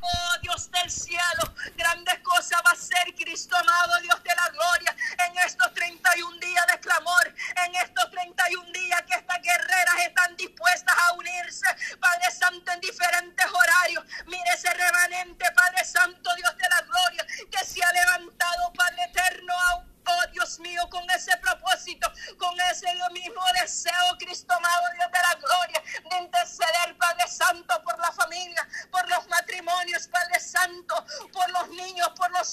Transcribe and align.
Oh 0.00 0.38
Dios 0.40 0.70
del 0.70 0.90
cielo, 0.90 1.54
grandes 1.76 2.18
cosas 2.20 2.60
va 2.66 2.70
a 2.70 2.76
ser 2.76 3.14
Cristo 3.14 3.54
amado, 3.56 4.00
Dios 4.00 4.22
de 4.22 4.34
la 4.34 4.48
gloria, 4.48 4.96
en 5.26 5.38
estos 5.38 5.74
31 5.74 6.38
días 6.38 6.66
de 6.68 6.80
clamor, 6.80 7.34
en 7.66 7.74
estos 7.74 8.10
31 8.10 8.72
días 8.72 9.02
que 9.02 9.14
estas 9.14 9.42
guerreras 9.42 9.94
están 10.06 10.36
dispuestas 10.36 10.96
a 10.96 11.12
unirse, 11.12 11.66
Padre 12.00 12.30
Santo, 12.30 12.72
en 12.72 12.80
diferentes 12.80 13.46
horarios. 13.46 14.04
Mire 14.26 14.50
ese 14.54 14.70
remanente, 14.72 15.44
Padre 15.52 15.84
Santo, 15.84 16.34
Dios 16.36 16.56
de 16.56 16.68
la 16.70 16.80
gloria, 16.82 17.26
que 17.50 17.64
se 17.64 17.82
ha 17.84 17.92
levantado, 17.92 18.72
Padre 18.72 19.04
eterno, 19.04 19.54
oh 20.06 20.30
Dios 20.32 20.58
mío, 20.60 20.88
con 20.90 21.08
ese 21.10 21.36
propósito, 21.36 22.10
con 22.38 22.58
ese 22.72 22.88
mismo 23.12 23.42
deseo, 23.60 24.16
Cristo 24.18 24.41
los 31.62 31.76
niños, 31.76 32.08
por 32.16 32.30
los 32.32 32.51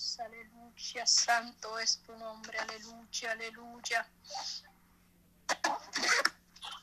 Aleluya, 0.00 1.06
santo 1.06 1.78
es 1.78 1.98
tu 1.98 2.16
nombre, 2.16 2.58
aleluya, 2.58 3.32
aleluya. 3.32 4.08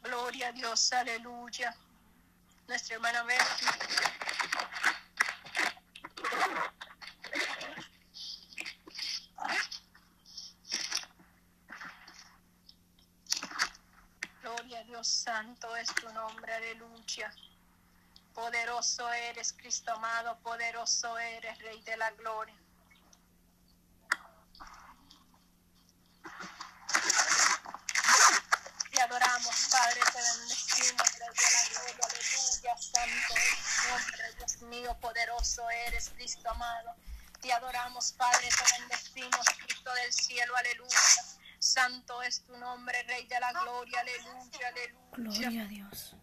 Gloria 0.04 0.50
a 0.50 0.52
Dios, 0.52 0.94
aleluya. 0.94 1.76
Nuestra 2.68 2.96
hermana 2.96 3.24
Betty. 3.24 3.66
Gloria 14.44 14.80
a 14.80 14.84
Dios, 14.84 15.08
santo 15.08 15.76
es 15.76 15.88
tu 15.96 16.08
nombre, 16.14 16.54
aleluya. 16.54 17.34
Poderoso 18.36 19.12
eres, 19.12 19.54
Cristo 19.54 19.92
amado, 19.92 20.38
poderoso 20.44 21.18
eres, 21.18 21.58
Rey 21.58 21.82
de 21.82 21.98
la 21.98 22.12
Gloria. 22.12 22.67
Gloria, 31.38 32.02
aleluya, 32.04 32.78
santo 32.78 33.34
es 33.36 33.90
nombre, 33.90 34.36
Dios 34.38 34.62
mío, 34.64 34.98
poderoso 35.00 35.70
eres, 35.88 36.10
Cristo 36.16 36.50
amado. 36.50 36.96
Te 37.42 37.54
adoramos, 37.54 38.14
Padre, 38.14 38.50
te 38.50 38.80
bendecimos, 38.80 39.46
Cristo 39.66 39.94
del 39.94 40.14
cielo, 40.14 40.56
aleluya. 40.56 41.00
Santo 41.60 42.22
es 42.24 42.44
tu 42.44 42.58
nombre, 42.58 43.02
Rey 43.04 43.28
de 43.28 43.40
la 43.40 43.52
Gloria, 43.52 44.02
aleluya, 44.02 44.68
aleluya. 44.68 45.02
Gloria 45.14 45.62
a 45.62 45.66
Dios. 45.66 46.16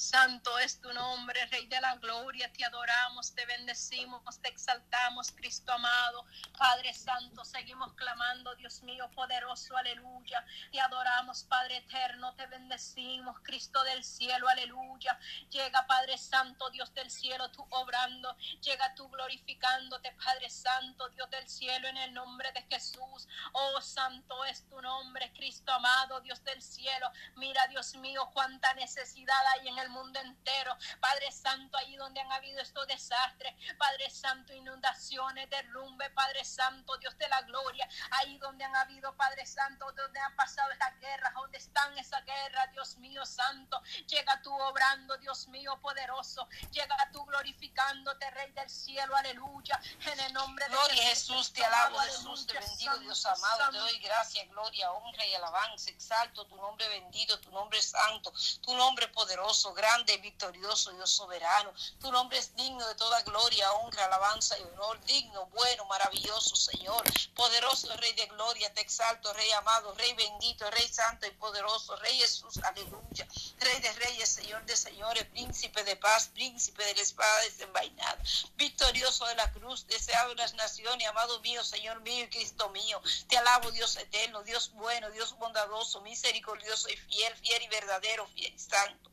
Santo 0.00 0.58
es 0.60 0.80
tu 0.80 0.90
nombre, 0.94 1.44
Rey 1.48 1.66
de 1.66 1.78
la 1.78 1.94
Gloria, 1.96 2.50
te 2.54 2.64
adoramos, 2.64 3.34
te 3.34 3.44
bendecimos, 3.44 4.40
te 4.40 4.48
exaltamos, 4.48 5.30
Cristo 5.32 5.70
amado, 5.72 6.24
Padre 6.56 6.94
Santo, 6.94 7.44
seguimos 7.44 7.92
clamando, 7.92 8.54
Dios 8.54 8.82
mío, 8.82 9.10
poderoso, 9.14 9.76
aleluya, 9.76 10.42
te 10.72 10.80
adoramos, 10.80 11.44
Padre 11.44 11.76
eterno, 11.76 12.34
te 12.34 12.46
bendecimos, 12.46 13.40
Cristo 13.42 13.84
del 13.84 14.02
cielo, 14.02 14.48
aleluya, 14.48 15.20
llega 15.50 15.86
Padre 15.86 16.16
Santo, 16.16 16.70
Dios 16.70 16.94
del 16.94 17.10
cielo, 17.10 17.50
tú 17.50 17.66
obrando, 17.68 18.34
llega 18.62 18.94
tú 18.94 19.06
glorificándote, 19.10 20.12
Padre 20.24 20.48
Santo, 20.48 21.10
Dios 21.10 21.28
del 21.28 21.46
cielo, 21.46 21.88
en 21.88 21.98
el 21.98 22.14
nombre 22.14 22.50
de 22.52 22.62
Jesús, 22.62 23.28
oh 23.52 23.80
Santo 23.82 24.46
es 24.46 24.66
tu 24.66 24.80
nombre, 24.80 25.30
Cristo 25.34 25.70
amado, 25.72 26.22
Dios 26.22 26.42
del 26.44 26.62
cielo, 26.62 27.12
mira 27.36 27.66
Dios 27.66 27.94
mío, 27.96 28.30
cuánta 28.32 28.72
necesidad 28.72 29.36
hay 29.52 29.68
en 29.68 29.78
el 29.78 29.89
mundo 29.90 30.18
entero. 30.20 30.76
Padre 31.00 31.30
Santo, 31.32 31.76
ahí 31.78 31.96
donde 31.96 32.20
han 32.20 32.32
habido 32.32 32.60
estos 32.60 32.86
desastres, 32.86 33.54
Padre 33.78 34.10
Santo, 34.10 34.52
inundaciones, 34.52 35.48
derrumbe, 35.50 36.10
Padre 36.10 36.44
Santo, 36.44 36.96
Dios 36.98 37.16
de 37.18 37.28
la 37.28 37.42
gloria, 37.42 37.88
ahí 38.12 38.38
donde 38.38 38.64
han 38.64 38.74
habido, 38.76 39.14
Padre 39.16 39.46
Santo, 39.46 39.90
donde 39.92 40.20
han 40.20 40.34
pasado 40.36 40.70
estas 40.70 40.98
guerras, 41.00 41.32
donde 41.34 41.58
están 41.58 41.96
esas 41.98 42.24
guerras, 42.24 42.72
Dios 42.72 42.96
mío 42.98 43.24
Santo, 43.26 43.80
llega 44.06 44.40
tú 44.42 44.54
obrando, 44.54 45.16
Dios 45.18 45.48
mío 45.48 45.78
poderoso, 45.80 46.48
llega 46.70 46.96
tú 47.12 47.24
glorificándote, 47.26 48.30
Rey 48.30 48.52
del 48.52 48.70
cielo, 48.70 49.16
aleluya, 49.16 49.80
en 50.06 50.20
el 50.20 50.32
nombre 50.32 50.64
de 50.66 50.70
Gloria 50.70 51.02
Jesús, 51.04 51.52
te 51.52 51.64
alabo, 51.64 51.98
Jesús, 51.98 52.46
te 52.46 52.58
bendigo, 52.58 52.98
Dios 52.98 53.26
amado, 53.26 53.70
te 53.70 53.78
doy 53.78 53.98
gracias, 53.98 54.48
gloria, 54.48 54.92
honra 54.92 55.26
y 55.26 55.34
alabanza, 55.34 55.90
exalto 55.90 56.46
tu 56.46 56.56
nombre 56.56 56.88
bendito, 56.88 57.38
tu 57.40 57.50
nombre 57.50 57.80
santo, 57.82 58.32
tu 58.62 58.74
nombre 58.76 59.08
poderoso, 59.08 59.72
grande 59.80 60.18
victorioso, 60.18 60.92
Dios 60.92 61.10
soberano. 61.10 61.72
Tu 62.00 62.12
nombre 62.12 62.38
es 62.38 62.54
digno 62.54 62.86
de 62.86 62.94
toda 62.96 63.22
gloria, 63.22 63.72
honra, 63.72 64.04
alabanza 64.04 64.58
y 64.58 64.62
honor, 64.62 65.00
digno, 65.04 65.46
bueno, 65.46 65.86
maravilloso, 65.86 66.54
Señor. 66.54 67.02
Poderoso 67.34 67.88
Rey 67.96 68.12
de 68.12 68.26
gloria, 68.26 68.72
te 68.74 68.82
exalto, 68.82 69.32
Rey 69.32 69.50
amado, 69.52 69.94
Rey 69.94 70.12
bendito, 70.12 70.70
Rey 70.70 70.86
santo 70.88 71.26
y 71.26 71.30
poderoso, 71.30 71.96
Rey 71.96 72.18
Jesús, 72.18 72.58
aleluya. 72.62 73.26
Rey 73.58 73.80
de 73.80 73.92
reyes, 73.94 74.28
Señor 74.28 74.64
de 74.66 74.76
señores, 74.76 75.24
príncipe 75.26 75.82
de 75.84 75.96
paz, 75.96 76.28
príncipe 76.34 76.84
de 76.84 76.94
la 76.96 77.00
espada 77.00 77.40
desenvainada, 77.40 78.18
victorioso 78.56 79.24
de 79.26 79.34
la 79.36 79.50
cruz, 79.52 79.86
deseado 79.86 80.30
de 80.30 80.36
las 80.36 80.52
naciones, 80.54 81.08
amado 81.08 81.40
mío, 81.40 81.64
Señor 81.64 82.00
mío 82.02 82.24
y 82.24 82.28
Cristo 82.28 82.68
mío. 82.68 83.00
Te 83.28 83.38
alabo, 83.38 83.70
Dios 83.70 83.96
eterno, 83.96 84.42
Dios 84.42 84.72
bueno, 84.74 85.10
Dios 85.10 85.38
bondadoso, 85.38 86.02
misericordioso 86.02 86.90
y 86.90 86.96
fiel, 86.96 87.34
fiel 87.36 87.62
y 87.62 87.68
verdadero, 87.68 88.26
fiel 88.34 88.52
y 88.54 88.58
santo 88.58 89.10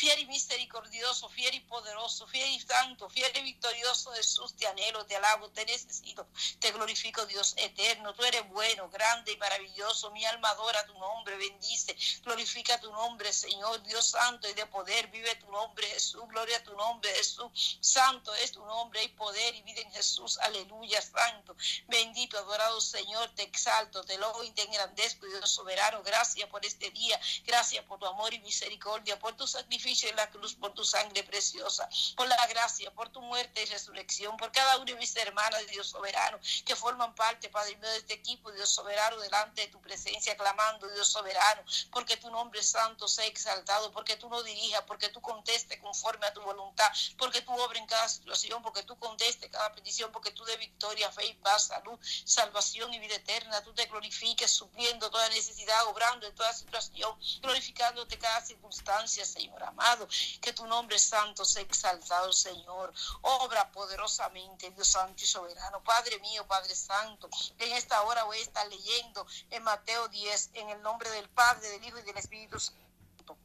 fiel 0.00 0.18
y 0.20 0.26
misericordioso, 0.28 1.28
fiel 1.28 1.54
y 1.56 1.60
poderoso, 1.60 2.26
fiel 2.26 2.48
y 2.48 2.60
santo, 2.60 3.10
fiel 3.10 3.30
y 3.36 3.42
victorioso 3.42 4.10
Jesús, 4.12 4.56
te 4.56 4.66
anhelo, 4.66 5.04
te 5.04 5.14
alabo, 5.14 5.50
te 5.50 5.66
necesito, 5.66 6.26
te 6.58 6.72
glorifico 6.72 7.26
Dios 7.26 7.52
eterno, 7.58 8.14
tú 8.14 8.24
eres 8.24 8.48
bueno, 8.48 8.88
grande 8.88 9.32
y 9.32 9.36
maravilloso, 9.36 10.10
mi 10.12 10.24
alma 10.24 10.48
adora 10.48 10.86
tu 10.86 10.98
nombre, 10.98 11.36
bendice, 11.36 11.94
glorifica 12.22 12.80
tu 12.80 12.90
nombre, 12.90 13.30
Señor, 13.30 13.82
Dios 13.82 14.06
santo 14.06 14.48
y 14.48 14.54
de 14.54 14.64
poder, 14.64 15.08
vive 15.08 15.34
tu 15.34 15.52
nombre 15.52 15.86
Jesús, 15.88 16.22
gloria 16.28 16.56
a 16.56 16.62
tu 16.62 16.74
nombre 16.76 17.12
Jesús, 17.16 17.78
santo 17.82 18.34
es 18.36 18.52
tu 18.52 18.64
nombre, 18.64 19.00
hay 19.00 19.08
poder 19.08 19.54
y 19.54 19.60
vida 19.60 19.82
en 19.82 19.92
Jesús, 19.92 20.38
aleluya, 20.38 21.02
santo, 21.02 21.54
bendito, 21.88 22.38
adorado 22.38 22.80
Señor, 22.80 23.28
te 23.34 23.42
exalto, 23.42 24.02
te 24.02 24.16
lobo 24.16 24.42
y 24.44 24.50
te 24.52 24.62
engrandezco, 24.62 25.26
Dios 25.26 25.50
soberano, 25.50 26.02
gracias 26.02 26.48
por 26.48 26.64
este 26.64 26.90
día, 26.90 27.20
gracias 27.44 27.84
por 27.84 27.98
tu 27.98 28.06
amor 28.06 28.32
y 28.32 28.38
misericordia, 28.38 29.18
por 29.18 29.36
tu 29.36 29.46
sacrificio 29.46 29.89
en 29.90 30.16
la 30.16 30.30
cruz, 30.30 30.54
por 30.54 30.72
tu 30.72 30.84
sangre 30.84 31.24
preciosa, 31.24 31.88
por 32.16 32.28
la 32.28 32.46
gracia, 32.46 32.92
por 32.92 33.08
tu 33.08 33.20
muerte 33.20 33.62
y 33.62 33.66
resurrección, 33.66 34.36
por 34.36 34.52
cada 34.52 34.76
una 34.76 34.84
de 34.84 34.94
mis 34.94 35.14
hermanas, 35.16 35.66
Dios 35.68 35.88
soberano, 35.88 36.38
que 36.64 36.76
forman 36.76 37.14
parte, 37.14 37.48
Padre 37.48 37.76
mío, 37.76 37.90
de 37.90 37.98
este 37.98 38.14
equipo, 38.14 38.52
Dios 38.52 38.70
soberano, 38.70 39.18
delante 39.18 39.62
de 39.62 39.68
tu 39.68 39.80
presencia, 39.80 40.36
clamando, 40.36 40.88
Dios 40.88 41.08
soberano, 41.08 41.62
porque 41.90 42.16
tu 42.16 42.30
nombre 42.30 42.62
santo 42.62 43.08
sea 43.08 43.26
exaltado, 43.26 43.90
porque 43.90 44.16
tú 44.16 44.28
no 44.28 44.42
dirijas, 44.42 44.82
porque 44.82 45.08
tú 45.08 45.20
contestes 45.20 45.80
conforme 45.80 46.26
a 46.26 46.32
tu 46.32 46.40
voluntad, 46.40 46.90
porque 47.18 47.42
tú 47.42 47.52
obres 47.52 47.80
en 47.80 47.86
cada 47.86 48.08
situación, 48.08 48.62
porque 48.62 48.84
tú 48.84 48.96
contestes 48.98 49.50
cada 49.50 49.72
petición, 49.72 50.12
porque 50.12 50.30
tú 50.30 50.44
de 50.44 50.56
victoria, 50.56 51.10
fe 51.10 51.26
y 51.26 51.34
paz, 51.34 51.66
salud, 51.66 51.98
salvación 52.24 52.94
y 52.94 53.00
vida 53.00 53.16
eterna, 53.16 53.62
tú 53.62 53.74
te 53.74 53.86
glorifiques, 53.86 54.50
supliendo 54.50 55.10
toda 55.10 55.28
necesidad, 55.30 55.84
obrando 55.86 56.26
en 56.26 56.34
toda 56.34 56.52
situación, 56.52 57.18
glorificándote 57.40 58.18
cada 58.18 58.40
circunstancia, 58.40 59.24
Señor 59.24 59.60
amado, 59.70 60.06
que 60.40 60.52
tu 60.52 60.66
nombre 60.66 60.98
santo 60.98 61.44
sea 61.44 61.62
exaltado, 61.62 62.32
Señor. 62.32 62.92
Obra 63.22 63.70
poderosamente, 63.72 64.70
Dios 64.70 64.88
santo 64.88 65.22
y 65.22 65.26
soberano. 65.26 65.82
Padre 65.82 66.18
mío, 66.20 66.46
Padre 66.46 66.74
santo, 66.74 67.28
en 67.58 67.72
esta 67.72 68.02
hora 68.02 68.24
voy 68.24 68.38
a 68.38 68.42
estar 68.42 68.66
leyendo 68.68 69.26
en 69.50 69.62
Mateo 69.62 70.08
10, 70.08 70.50
en 70.54 70.70
el 70.70 70.82
nombre 70.82 71.10
del 71.10 71.28
Padre, 71.30 71.68
del 71.68 71.84
Hijo 71.84 71.98
y 71.98 72.02
del 72.02 72.18
Espíritu 72.18 72.60
Santo. 72.60 73.36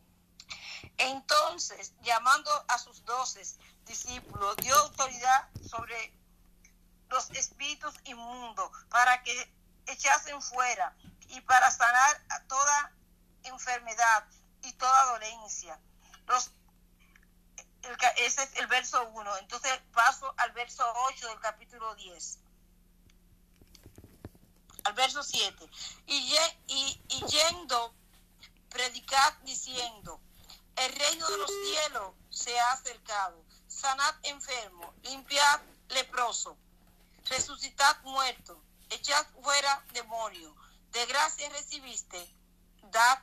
Entonces, 0.97 1.93
llamando 2.01 2.51
a 2.67 2.77
sus 2.77 3.03
doces 3.05 3.57
discípulos, 3.85 4.55
dio 4.57 4.75
autoridad 4.75 5.49
sobre 5.69 6.13
los 7.09 7.29
espíritus 7.31 7.93
inmundos 8.05 8.69
para 8.89 9.21
que 9.23 9.53
echasen 9.87 10.41
fuera 10.41 10.95
y 11.27 11.41
para 11.41 11.69
sanar 11.71 12.21
a 12.29 12.43
toda 12.43 12.91
enfermedad 13.43 14.25
y 14.63 14.73
toda 14.73 15.05
dolencia. 15.05 15.79
Los, 16.27 16.51
ese 18.17 18.43
es 18.43 18.55
el 18.55 18.67
verso 18.67 19.07
1. 19.09 19.37
Entonces 19.37 19.71
paso 19.93 20.33
al 20.37 20.51
verso 20.51 20.83
8 21.09 21.27
del 21.27 21.39
capítulo 21.39 21.95
10. 21.95 22.39
Al 24.85 24.93
verso 24.93 25.23
7. 25.23 25.69
Y, 26.07 26.35
y, 26.67 27.01
y 27.09 27.25
yendo, 27.25 27.93
predicad 28.69 29.33
diciendo, 29.43 30.19
el 30.75 30.93
reino 30.93 31.27
de 31.29 31.37
los 31.37 31.49
cielos 31.49 32.13
se 32.29 32.59
ha 32.59 32.71
acercado. 32.73 33.43
Sanad 33.67 34.15
enfermo, 34.23 34.93
limpiad 35.03 35.61
leproso, 35.89 36.57
resucitad 37.25 38.01
muerto, 38.03 38.61
echad 38.89 39.25
fuera 39.41 39.85
demonio. 39.93 40.55
De 40.91 41.05
gracia 41.07 41.49
recibiste, 41.49 42.29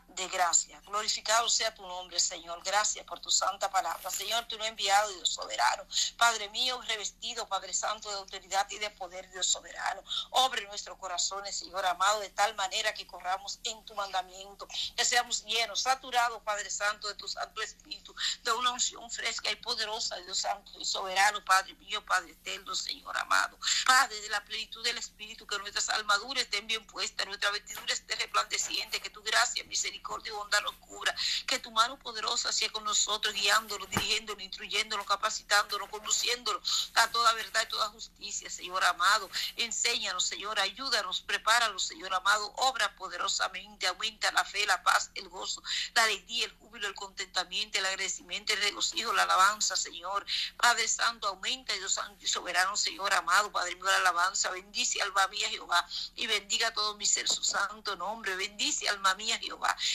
de 0.09 0.29
gracia. 0.29 0.79
Glorificado 0.83 1.49
sea 1.49 1.75
tu 1.75 1.81
nombre, 1.87 2.21
Señor. 2.21 2.63
Gracias 2.63 3.07
por 3.07 3.21
tu 3.21 3.31
santa 3.31 3.71
palabra. 3.71 4.11
Señor, 4.11 4.45
tú 4.45 4.59
lo 4.59 4.65
has 4.65 4.69
enviado, 4.69 5.11
Dios 5.15 5.31
soberano. 5.31 5.87
Padre 6.19 6.51
mío, 6.51 6.79
revestido, 6.83 7.49
Padre 7.49 7.73
Santo, 7.73 8.11
de 8.11 8.17
autoridad 8.17 8.69
y 8.71 8.79
de 8.79 8.91
poder, 8.91 9.31
Dios 9.31 9.47
soberano. 9.47 10.05
Obre 10.33 10.67
nuestros 10.67 10.99
corazones, 10.99 11.57
Señor 11.57 11.87
amado, 11.87 12.21
de 12.21 12.29
tal 12.29 12.55
manera 12.55 12.93
que 12.93 13.07
corramos 13.07 13.61
en 13.65 13.83
tu 13.87 13.95
mandamiento. 13.95 14.69
Que 14.95 15.07
seamos 15.07 15.43
llenos, 15.45 15.81
saturados, 15.81 16.43
Padre 16.43 16.69
Santo, 16.69 17.09
de 17.09 17.15
tu 17.15 17.27
Santo 17.27 17.63
Espíritu, 17.63 18.15
de 18.43 18.53
una 18.53 18.73
unción 18.73 19.11
fresca 19.11 19.51
y 19.51 19.57
poderosa, 19.57 20.17
Dios 20.17 20.39
Santo 20.39 20.71
y 20.79 20.85
soberano, 20.85 21.43
Padre 21.47 21.73
mío, 21.77 22.05
Padre 22.05 22.33
eterno, 22.33 22.75
Señor 22.75 23.17
amado. 23.17 23.59
Padre, 23.87 24.21
de 24.21 24.29
la 24.29 24.45
plenitud 24.45 24.85
del 24.85 24.99
Espíritu, 24.99 25.47
que 25.47 25.59
nuestras 25.61 25.89
armaduras 25.89 26.45
estén 26.45 26.67
bien 26.67 26.87
puestas, 26.87 27.27
nuestra 27.27 27.51
vestidura 27.51 27.95
esté 27.95 28.15
resplandeciente, 28.17 29.01
que 29.01 29.09
tu 29.09 29.23
gracia, 29.23 29.62
misericordia, 29.65 30.31
y 30.33 30.35
bondad 30.35 30.63
los 30.63 30.75
cubra. 30.77 31.15
Que 31.47 31.59
tu 31.59 31.71
mano 31.71 31.99
poderosa 31.99 32.53
sea 32.53 32.71
con 32.71 32.85
nosotros, 32.85 33.35
guiándonos, 33.35 33.89
dirigiéndonos, 33.91 34.43
instruyéndonos, 34.43 35.07
capacitándonos, 35.07 35.89
conduciéndonos 35.89 36.91
a 36.95 37.09
toda 37.11 37.33
verdad 37.35 37.63
y 37.65 37.69
toda 37.69 37.89
justicia, 37.89 38.51
Señor 38.51 38.85
amado. 38.85 39.29
Enséñanos, 39.57 40.25
Señor, 40.25 40.59
ayúdanos, 40.61 41.21
prepáranos, 41.21 41.85
Señor 41.85 42.15
amado. 42.15 42.53
Obra 42.57 42.95
poderosamente, 42.97 43.87
aumenta 43.87 44.31
la 44.33 44.45
fe, 44.45 44.67
la 44.67 44.83
paz, 44.83 45.11
el 45.15 45.29
gozo, 45.29 45.63
la 45.95 46.05
alegría, 46.05 46.47
el 46.47 46.53
júbilo, 46.59 46.87
el 46.89 46.95
contentamiento, 46.95 47.79
el 47.79 47.87
agradecimiento, 47.87 48.53
el 48.53 48.61
regocijo, 48.61 49.13
la 49.13 49.25
alabanza, 49.25 49.77
Señor. 49.77 50.25
Padre 50.57 50.89
Santo, 50.89 51.29
aumenta, 51.29 51.73
Dios 51.75 51.95
Santo 51.95 52.25
y 52.25 52.29
soberano, 52.29 52.77
Señor 52.77 53.13
amado, 53.15 53.51
Padre 53.53 53.75
mío, 53.77 53.85
la 53.85 53.97
alabanza. 53.97 54.51
Bendice, 54.51 55.03
alma 55.03 55.27
mía, 55.29 55.49
Jehová, 55.49 55.87
y 56.15 56.27
bendiga 56.27 56.73
todo 56.73 56.97
mi 56.97 57.07
ser 57.07 57.29
su 57.29 57.43
santo 57.45 57.97
nombre. 57.97 58.37
Bendice, 58.37 58.89
alma 58.89 59.15
mía, 59.15 59.39
Jehová, 59.39 59.52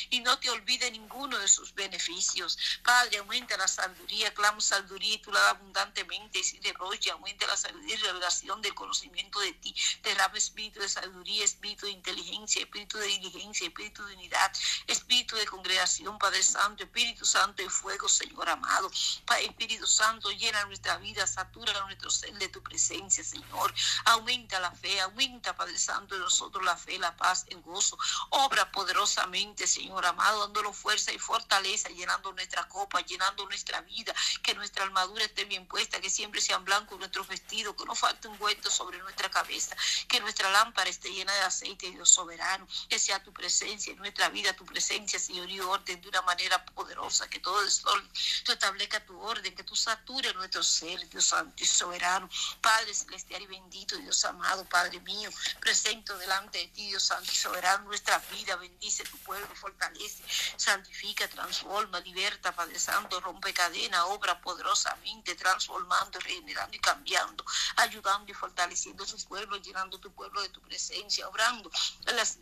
y 0.10 0.20
no 0.22 0.38
te 0.40 0.50
olvide 0.50 0.90
ninguno 0.92 1.38
de 1.40 1.48
sus 1.48 1.74
beneficios. 1.74 2.58
Padre, 2.84 3.18
aumenta 3.18 3.58
la 3.58 3.68
sabiduría, 3.68 4.34
clamo 4.34 4.62
sabiduría 4.62 5.16
y 5.16 5.18
tú 5.20 5.32
la 5.32 5.40
das 5.42 5.50
abundantemente, 5.52 6.40
y 6.40 6.44
sin 6.44 6.62
derroche, 6.62 7.12
aumenta 7.12 7.48
la 7.48 7.58
sabiduría 7.58 7.96
y 7.96 8.00
revelación 8.00 8.62
del 8.62 8.74
conocimiento 8.74 9.40
de 9.40 9.54
ti. 9.54 9.76
Derrama 10.04 10.38
espíritu 10.38 10.80
de 10.80 10.90
sabiduría, 10.90 11.44
espíritu 11.46 11.86
de 11.86 11.92
inteligencia, 11.92 12.62
espíritu 12.62 12.98
de 12.98 13.08
diligencia, 13.08 13.68
espíritu 13.68 14.06
de 14.06 14.14
unidad, 14.16 14.52
espíritu 14.88 15.36
de 15.36 15.46
congregación, 15.46 16.18
Padre 16.18 16.44
Santo, 16.44 16.84
Espíritu 16.84 17.26
Santo 17.26 17.64
de 17.64 17.70
fuego, 17.70 18.08
Señor 18.10 18.50
amado. 18.50 18.92
Padre 19.26 19.46
Espíritu 19.46 19.88
Santo, 19.88 20.32
llena 20.32 20.66
nuestra 20.66 20.98
vida, 20.98 21.26
satura 21.26 21.80
nuestro 21.86 22.10
ser 22.10 22.34
de 22.38 22.50
tu 22.50 22.62
presencia, 22.62 23.24
Señor. 23.24 23.74
Aumenta 24.06 24.60
la 24.60 24.72
fe, 24.72 25.00
aumenta, 25.02 25.56
Padre 25.56 25.78
Santo, 25.78 26.16
de 26.16 26.22
nosotros 26.22 26.64
la 26.64 26.76
fe, 26.76 26.98
la 27.00 27.16
paz, 27.16 27.46
el 27.50 27.62
gozo. 27.62 27.98
Obra 28.30 28.72
poderosamente, 28.72 29.37
Señor 29.68 30.04
amado, 30.06 30.40
dándonos 30.40 30.76
fuerza 30.76 31.12
y 31.12 31.20
fortaleza, 31.20 31.90
llenando 31.90 32.34
nuestra 32.34 32.68
copa, 32.68 33.02
llenando 33.02 33.46
nuestra 33.46 33.82
vida, 33.82 34.16
que 34.42 34.56
nuestra 34.56 34.84
armadura 34.84 35.26
esté 35.26 35.46
bien 35.46 35.68
puesta, 35.68 36.02
que 36.02 36.10
siempre 36.10 36.42
sean 36.42 36.66
blancos 36.66 36.98
nuestros 36.98 37.28
vestidos, 37.28 37.76
que 37.76 37.86
no 37.86 37.94
falte 37.94 38.28
un 38.28 38.42
hueto 38.42 38.72
sobre 38.72 38.98
nuestra 38.98 39.30
cabeza, 39.30 39.76
que 40.08 40.20
nuestra 40.22 40.50
lámpara 40.50 40.90
esté 40.90 41.10
llena 41.10 41.32
de 41.34 41.42
aceite, 41.42 41.92
Dios 41.92 42.10
soberano, 42.10 42.68
que 42.90 42.98
sea 42.98 43.22
tu 43.22 43.32
presencia 43.32 43.94
en 43.94 44.00
nuestra 44.00 44.30
vida, 44.30 44.54
tu 44.54 44.66
presencia, 44.66 45.20
Señor, 45.20 45.50
y 45.52 45.60
orden 45.60 46.02
de 46.02 46.10
una 46.10 46.24
manera 46.24 46.66
poderosa, 46.66 47.30
que 47.30 47.40
todo 47.40 47.62
el 47.62 47.70
sol, 47.70 48.10
tú 48.44 48.54
establezca 48.54 49.06
tu 49.06 49.20
orden, 49.20 49.54
que 49.54 49.64
tú 49.64 49.76
satures 49.76 50.34
nuestro 50.34 50.64
ser, 50.64 51.08
Dios 51.10 51.26
santo 51.26 51.64
y 51.64 51.68
soberano, 51.68 52.28
Padre 52.60 52.92
celestial 52.94 53.44
y 53.44 53.48
bendito, 53.48 53.96
Dios 53.98 54.26
amado, 54.26 54.66
Padre 54.66 55.00
mío, 55.02 55.30
presento 55.60 56.18
delante 56.18 56.58
de 56.58 56.68
ti, 56.70 56.88
Dios 56.88 57.04
santo 57.04 57.32
y 57.32 57.36
soberano, 57.36 57.86
nuestra 57.86 58.18
vida, 58.32 58.56
bendice 58.56 59.04
tu 59.04 59.18
pueblo, 59.28 59.56
fortalece, 59.56 60.24
santifica, 60.56 61.28
transforma, 61.28 62.00
liberta, 62.00 62.56
Santo, 62.78 63.20
rompe 63.20 63.54
cadena, 63.54 64.06
obra 64.08 64.40
poderosamente, 64.42 65.36
transformando, 65.36 66.20
regenerando 66.20 66.76
y 66.76 66.80
cambiando, 66.80 67.44
ayudando 67.76 68.32
y 68.32 68.34
fortaleciendo 68.34 69.06
su 69.06 69.18
pueblo, 69.28 69.58
llenando 69.58 70.00
tu 70.00 70.12
pueblo 70.14 70.42
de 70.42 70.50
tu 70.50 70.62
presencia, 70.62 71.28
obrando 71.28 71.70
en 72.06 72.16
las, 72.16 72.40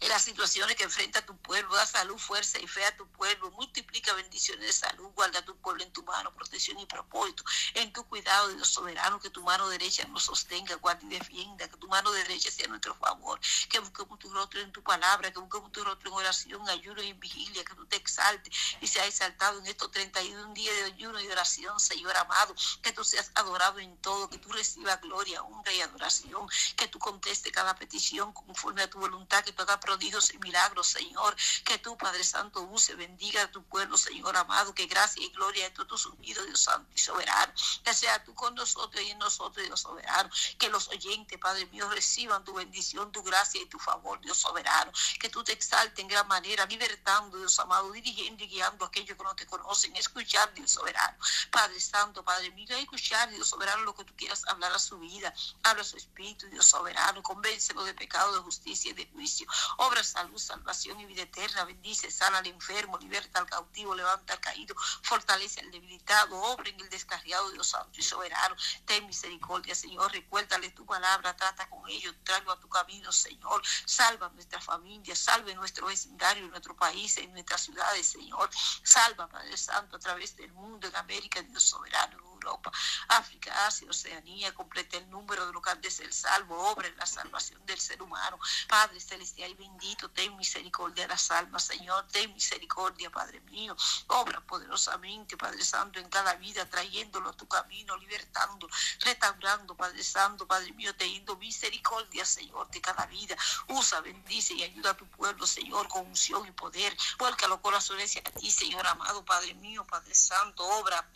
en 0.00 0.08
las 0.08 0.22
situaciones 0.22 0.76
que 0.76 0.84
enfrenta 0.84 1.24
tu 1.24 1.36
pueblo, 1.38 1.74
da 1.74 1.86
salud, 1.86 2.18
fuerza 2.18 2.58
y 2.58 2.66
fe 2.66 2.84
a 2.84 2.96
tu 2.96 3.06
pueblo, 3.08 3.50
multiplica 3.52 4.12
bendiciones 4.14 4.66
de 4.66 4.72
salud, 4.72 5.10
guarda 5.14 5.44
tu 5.44 5.56
pueblo 5.56 5.82
en 5.82 5.92
tu 5.92 6.02
mano, 6.02 6.34
protección 6.34 6.78
y 6.78 6.86
propósito, 6.86 7.44
en 7.74 7.92
tu 7.92 8.04
cuidado, 8.04 8.48
Dios 8.48 8.68
soberano, 8.68 9.20
que 9.20 9.30
tu 9.30 9.42
mano 9.42 9.68
derecha 9.68 10.06
nos 10.08 10.24
sostenga, 10.24 10.74
guarde 10.76 11.06
y 11.06 11.10
defienda, 11.10 11.68
que 11.68 11.76
tu 11.76 11.88
mano 11.88 12.10
derecha 12.12 12.50
sea 12.50 12.66
nuestro 12.68 12.94
favor, 12.94 13.40
que 13.68 13.78
busquemos 13.78 14.18
tu 14.18 14.30
rostro 14.30 14.60
en 14.60 14.72
tu 14.72 14.82
palabra, 14.82 15.32
que 15.32 15.38
busquemos 15.38 15.72
tu 15.72 15.82
rostro 15.84 16.10
en 16.10 16.16
oración, 16.16 16.68
ayuno 16.68 17.02
y 17.02 17.12
vigilia, 17.14 17.64
que 17.64 17.74
tú 17.74 17.86
te 17.86 17.96
exaltes 17.96 18.54
y 18.80 18.86
seas 18.86 19.06
exaltado 19.06 19.58
en 19.58 19.66
estos 19.66 19.90
31 19.90 20.54
días 20.54 20.74
de 20.76 20.84
ayuno 20.84 21.20
y 21.20 21.28
oración, 21.28 21.78
Señor 21.80 22.16
amado, 22.16 22.54
que 22.82 22.92
tú 22.92 23.04
seas 23.04 23.30
adorado 23.34 23.78
en 23.78 23.96
todo, 23.98 24.28
que 24.28 24.38
tú 24.38 24.52
recibas 24.52 25.00
gloria, 25.00 25.42
honra 25.42 25.72
y 25.72 25.80
adoración, 25.80 26.48
que 26.76 26.88
tú 26.88 26.98
conteste 26.98 27.50
cada 27.50 27.74
petición 27.74 28.32
conforme 28.32 28.82
a 28.82 28.90
tu 28.90 28.98
voluntad, 28.98 29.44
que 29.44 29.52
tú 29.56 29.62
hagas 29.62 29.78
prodigios 29.78 30.32
y 30.32 30.38
milagros, 30.38 30.86
Señor. 30.86 31.34
Que 31.64 31.78
tú, 31.78 31.96
Padre 31.96 32.22
Santo, 32.22 32.62
use, 32.62 32.94
bendiga 32.94 33.42
a 33.42 33.50
tu 33.50 33.64
pueblo, 33.64 33.96
Señor 33.96 34.36
amado. 34.36 34.74
Que 34.74 34.86
gracia 34.86 35.22
y 35.22 35.30
gloria 35.30 35.68
de 35.70 35.84
tus 35.84 36.06
unidos, 36.06 36.46
Dios 36.46 36.60
Santo 36.60 36.88
y 36.94 36.98
soberano. 36.98 37.52
Que 37.84 37.94
sea 37.94 38.22
tú 38.22 38.34
con 38.34 38.54
nosotros 38.54 39.02
y 39.02 39.10
en 39.10 39.18
nosotros, 39.18 39.64
Dios 39.66 39.80
soberano. 39.80 40.30
Que 40.58 40.68
los 40.68 40.88
oyentes, 40.88 41.38
Padre 41.38 41.66
mío, 41.66 41.88
reciban 41.90 42.44
tu 42.44 42.54
bendición, 42.54 43.10
tu 43.10 43.22
gracia 43.22 43.60
y 43.60 43.66
tu 43.66 43.78
favor, 43.78 44.20
Dios 44.20 44.38
soberano. 44.38 44.92
Que 45.18 45.28
tú 45.28 45.42
te 45.42 45.52
exaltes 45.52 45.98
en 45.98 46.08
gran 46.08 46.28
manera, 46.28 46.66
libertando, 46.66 47.38
Dios 47.38 47.58
amado, 47.58 47.90
dirigiendo 47.92 48.44
y 48.44 48.48
guiando 48.48 48.84
a 48.84 48.88
aquellos 48.88 49.16
que 49.16 49.24
no 49.24 49.34
te 49.34 49.46
conocen. 49.46 49.96
Escuchar, 49.96 50.52
Dios 50.54 50.70
soberano. 50.70 51.16
Padre 51.50 51.80
Santo, 51.80 52.22
Padre 52.22 52.50
mío, 52.50 52.76
escuchar, 52.76 53.30
Dios 53.30 53.48
soberano, 53.48 53.82
lo 53.82 53.94
que 53.94 54.04
tú 54.04 54.14
quieras 54.16 54.44
hablar 54.46 54.72
a 54.72 54.78
su 54.78 54.98
vida. 54.98 55.32
Habla 55.62 55.82
a 55.82 55.84
su 55.84 55.96
espíritu, 55.96 56.46
Dios 56.48 56.66
soberano. 56.66 57.22
Convéncelo 57.22 57.84
de 57.84 57.94
pecado, 57.94 58.34
de 58.34 58.40
justicia 58.40 58.90
y 58.90 58.94
de 58.94 59.06
juicio. 59.06 59.45
Obra 59.78 60.02
salud, 60.02 60.38
salvación 60.38 61.00
y 61.00 61.06
vida 61.06 61.22
eterna. 61.22 61.64
Bendice, 61.64 62.10
sana 62.10 62.38
al 62.38 62.46
enfermo, 62.46 62.98
liberta 62.98 63.38
al 63.38 63.46
cautivo, 63.46 63.94
levanta 63.94 64.34
al 64.34 64.40
caído, 64.40 64.74
fortalece 65.02 65.60
al 65.60 65.70
debilitado, 65.70 66.36
obra 66.36 66.68
en 66.68 66.80
el 66.80 66.88
descarriado, 66.88 67.50
Dios 67.50 67.68
santo 67.68 67.98
y 67.98 68.02
soberano. 68.02 68.56
Ten 68.84 69.06
misericordia, 69.06 69.74
Señor. 69.74 70.12
Recuérdale 70.12 70.70
tu 70.70 70.84
palabra, 70.86 71.36
trata 71.36 71.68
con 71.68 71.88
ellos, 71.88 72.14
tráelo 72.24 72.52
a 72.52 72.60
tu 72.60 72.68
camino, 72.68 73.12
Señor. 73.12 73.62
Salva 73.84 74.28
nuestra 74.30 74.60
familia, 74.60 75.14
salve 75.14 75.54
nuestro 75.54 75.86
vecindario, 75.86 76.46
nuestro 76.48 76.76
país, 76.76 77.16
en 77.18 77.32
nuestras 77.32 77.62
ciudades, 77.62 78.06
Señor. 78.06 78.50
Salva, 78.82 79.28
Padre 79.28 79.56
Santo, 79.56 79.96
a 79.96 80.00
través 80.00 80.36
del 80.36 80.52
mundo, 80.52 80.88
en 80.88 80.96
América, 80.96 81.42
Dios 81.42 81.64
soberano. 81.64 82.35
Europa, 82.46 82.70
África, 83.08 83.66
Asia, 83.66 83.88
Oceanía, 83.90 84.54
complete 84.54 84.98
el 84.98 85.10
número 85.10 85.46
de 85.46 85.52
lo 85.52 85.60
que 85.60 85.74
de 85.74 85.90
ser 85.90 86.12
salvo, 86.12 86.56
obra 86.70 86.86
en 86.86 86.96
la 86.96 87.06
salvación 87.06 87.64
del 87.66 87.78
ser 87.78 88.00
humano. 88.00 88.38
Padre 88.68 89.00
celestial 89.00 89.54
bendito, 89.56 90.08
ten 90.10 90.36
misericordia 90.36 91.04
de 91.04 91.08
las 91.08 91.30
almas, 91.30 91.64
Señor, 91.64 92.06
ten 92.08 92.32
misericordia, 92.32 93.10
Padre 93.10 93.40
mío, 93.40 93.76
obra 94.06 94.40
poderosamente, 94.40 95.36
Padre 95.36 95.64
Santo, 95.64 95.98
en 95.98 96.08
cada 96.08 96.34
vida, 96.34 96.68
trayéndolo 96.70 97.30
a 97.30 97.32
tu 97.32 97.48
camino, 97.48 97.96
libertando, 97.96 98.68
restaurando, 99.00 99.76
Padre 99.76 100.04
Santo, 100.04 100.46
Padre 100.46 100.72
mío, 100.72 100.94
teniendo 100.94 101.36
misericordia, 101.36 102.24
Señor, 102.24 102.70
de 102.70 102.80
cada 102.80 103.06
vida. 103.06 103.36
Usa, 103.68 104.00
bendice 104.00 104.54
y 104.54 104.62
ayuda 104.62 104.90
a 104.90 104.96
tu 104.96 105.06
pueblo, 105.08 105.46
Señor, 105.46 105.88
con 105.88 106.06
unción 106.06 106.46
y 106.46 106.52
poder. 106.52 106.96
Vuelca 107.18 107.48
los 107.48 107.60
corazones 107.60 108.16
a 108.16 108.30
ti, 108.30 108.50
Señor 108.50 108.86
amado, 108.86 109.24
Padre 109.24 109.54
mío, 109.54 109.84
Padre 109.84 110.14
Santo, 110.14 110.64
obra, 110.64 111.08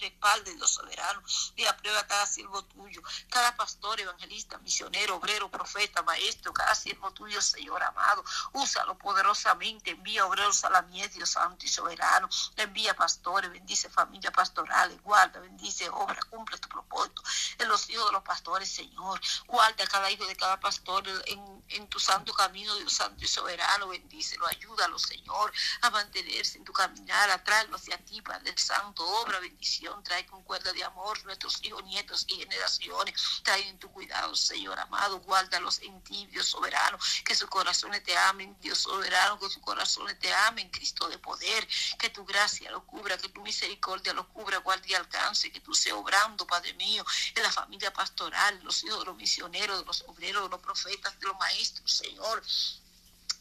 respalde, 0.00 0.54
Soberano, 0.70 1.22
y 1.56 1.64
aprueba 1.64 2.06
cada 2.06 2.26
siervo 2.26 2.62
tuyo, 2.64 3.02
cada 3.28 3.54
pastor, 3.56 4.00
evangelista, 4.00 4.58
misionero, 4.58 5.16
obrero, 5.16 5.50
profeta, 5.50 6.02
maestro, 6.02 6.52
cada 6.52 6.74
siervo 6.74 7.10
tuyo, 7.12 7.40
Señor 7.42 7.82
amado, 7.82 8.24
úsalo 8.52 8.96
poderosamente, 8.96 9.90
envía 9.90 10.26
obreros 10.26 10.64
a 10.64 10.70
la 10.70 10.82
mies, 10.82 11.12
Dios 11.14 11.30
santo 11.30 11.66
y 11.66 11.68
soberano, 11.68 12.28
envía 12.56 12.94
pastores, 12.94 13.50
bendice 13.50 13.90
familia 13.90 14.30
pastorales, 14.30 15.00
guarda, 15.02 15.40
bendice 15.40 15.88
obra, 15.90 16.20
cumple 16.30 16.58
tu 16.58 16.68
propósito 16.68 17.22
en 17.58 17.68
los 17.68 17.88
hijos 17.90 18.06
de 18.06 18.12
los 18.12 18.22
pastores, 18.22 18.68
Señor, 18.70 19.20
guarda 19.46 19.84
a 19.84 19.86
cada 19.86 20.10
hijo 20.10 20.26
de 20.26 20.36
cada 20.36 20.58
pastor 20.58 21.06
en, 21.26 21.64
en 21.68 21.88
tu 21.88 21.98
santo 21.98 22.32
camino, 22.32 22.74
Dios 22.76 22.92
santo 22.92 23.24
y 23.24 23.28
soberano, 23.28 23.88
bendícelo, 23.88 24.46
ayúdalo, 24.46 24.98
Señor, 24.98 25.52
a 25.82 25.90
mantenerse 25.90 26.58
en 26.58 26.64
tu 26.64 26.72
caminar, 26.72 27.30
a 27.30 27.42
traerlo 27.42 27.76
hacia 27.76 27.98
ti, 27.98 28.20
Padre 28.22 28.54
Santo, 28.56 29.06
obra, 29.06 29.40
bendición, 29.40 30.02
trae 30.02 30.26
con 30.26 30.42
de 30.58 30.82
amor 30.84 31.24
nuestros 31.24 31.62
hijos, 31.62 31.84
nietos 31.84 32.24
y 32.28 32.34
generaciones. 32.36 33.14
Trae 33.44 33.68
en 33.68 33.78
tu 33.78 33.90
cuidado, 33.92 34.34
Señor 34.34 34.78
amado, 34.80 35.20
guárdalos 35.20 35.80
en 35.82 36.02
ti, 36.02 36.26
Dios 36.26 36.46
soberano, 36.46 36.98
que 37.24 37.36
sus 37.36 37.48
corazones 37.48 38.02
te 38.02 38.16
amen, 38.16 38.56
Dios 38.60 38.78
soberano, 38.78 39.38
que 39.38 39.48
sus 39.48 39.62
corazones 39.62 40.18
te 40.18 40.32
amen, 40.32 40.68
Cristo 40.70 41.08
de 41.08 41.18
poder, 41.18 41.66
que 41.98 42.10
tu 42.10 42.24
gracia 42.24 42.70
lo 42.70 42.84
cubra, 42.84 43.16
que 43.16 43.28
tu 43.28 43.42
misericordia 43.42 44.12
lo 44.12 44.28
cubra, 44.28 44.58
guarde 44.58 44.88
y 44.88 44.94
alcance, 44.94 45.52
que 45.52 45.60
tú 45.60 45.72
seas 45.72 45.96
obrando, 45.96 46.46
Padre 46.46 46.74
mío, 46.74 47.04
en 47.34 47.42
la 47.42 47.52
familia 47.52 47.92
pastoral, 47.92 48.60
los 48.64 48.82
hijos 48.82 48.98
de 49.00 49.04
los 49.06 49.16
misioneros, 49.16 49.78
de 49.78 49.84
los 49.84 50.02
obreros, 50.08 50.42
de 50.42 50.48
los 50.48 50.60
profetas, 50.60 51.18
de 51.20 51.26
los 51.26 51.36
maestros, 51.38 51.92
Señor 51.92 52.42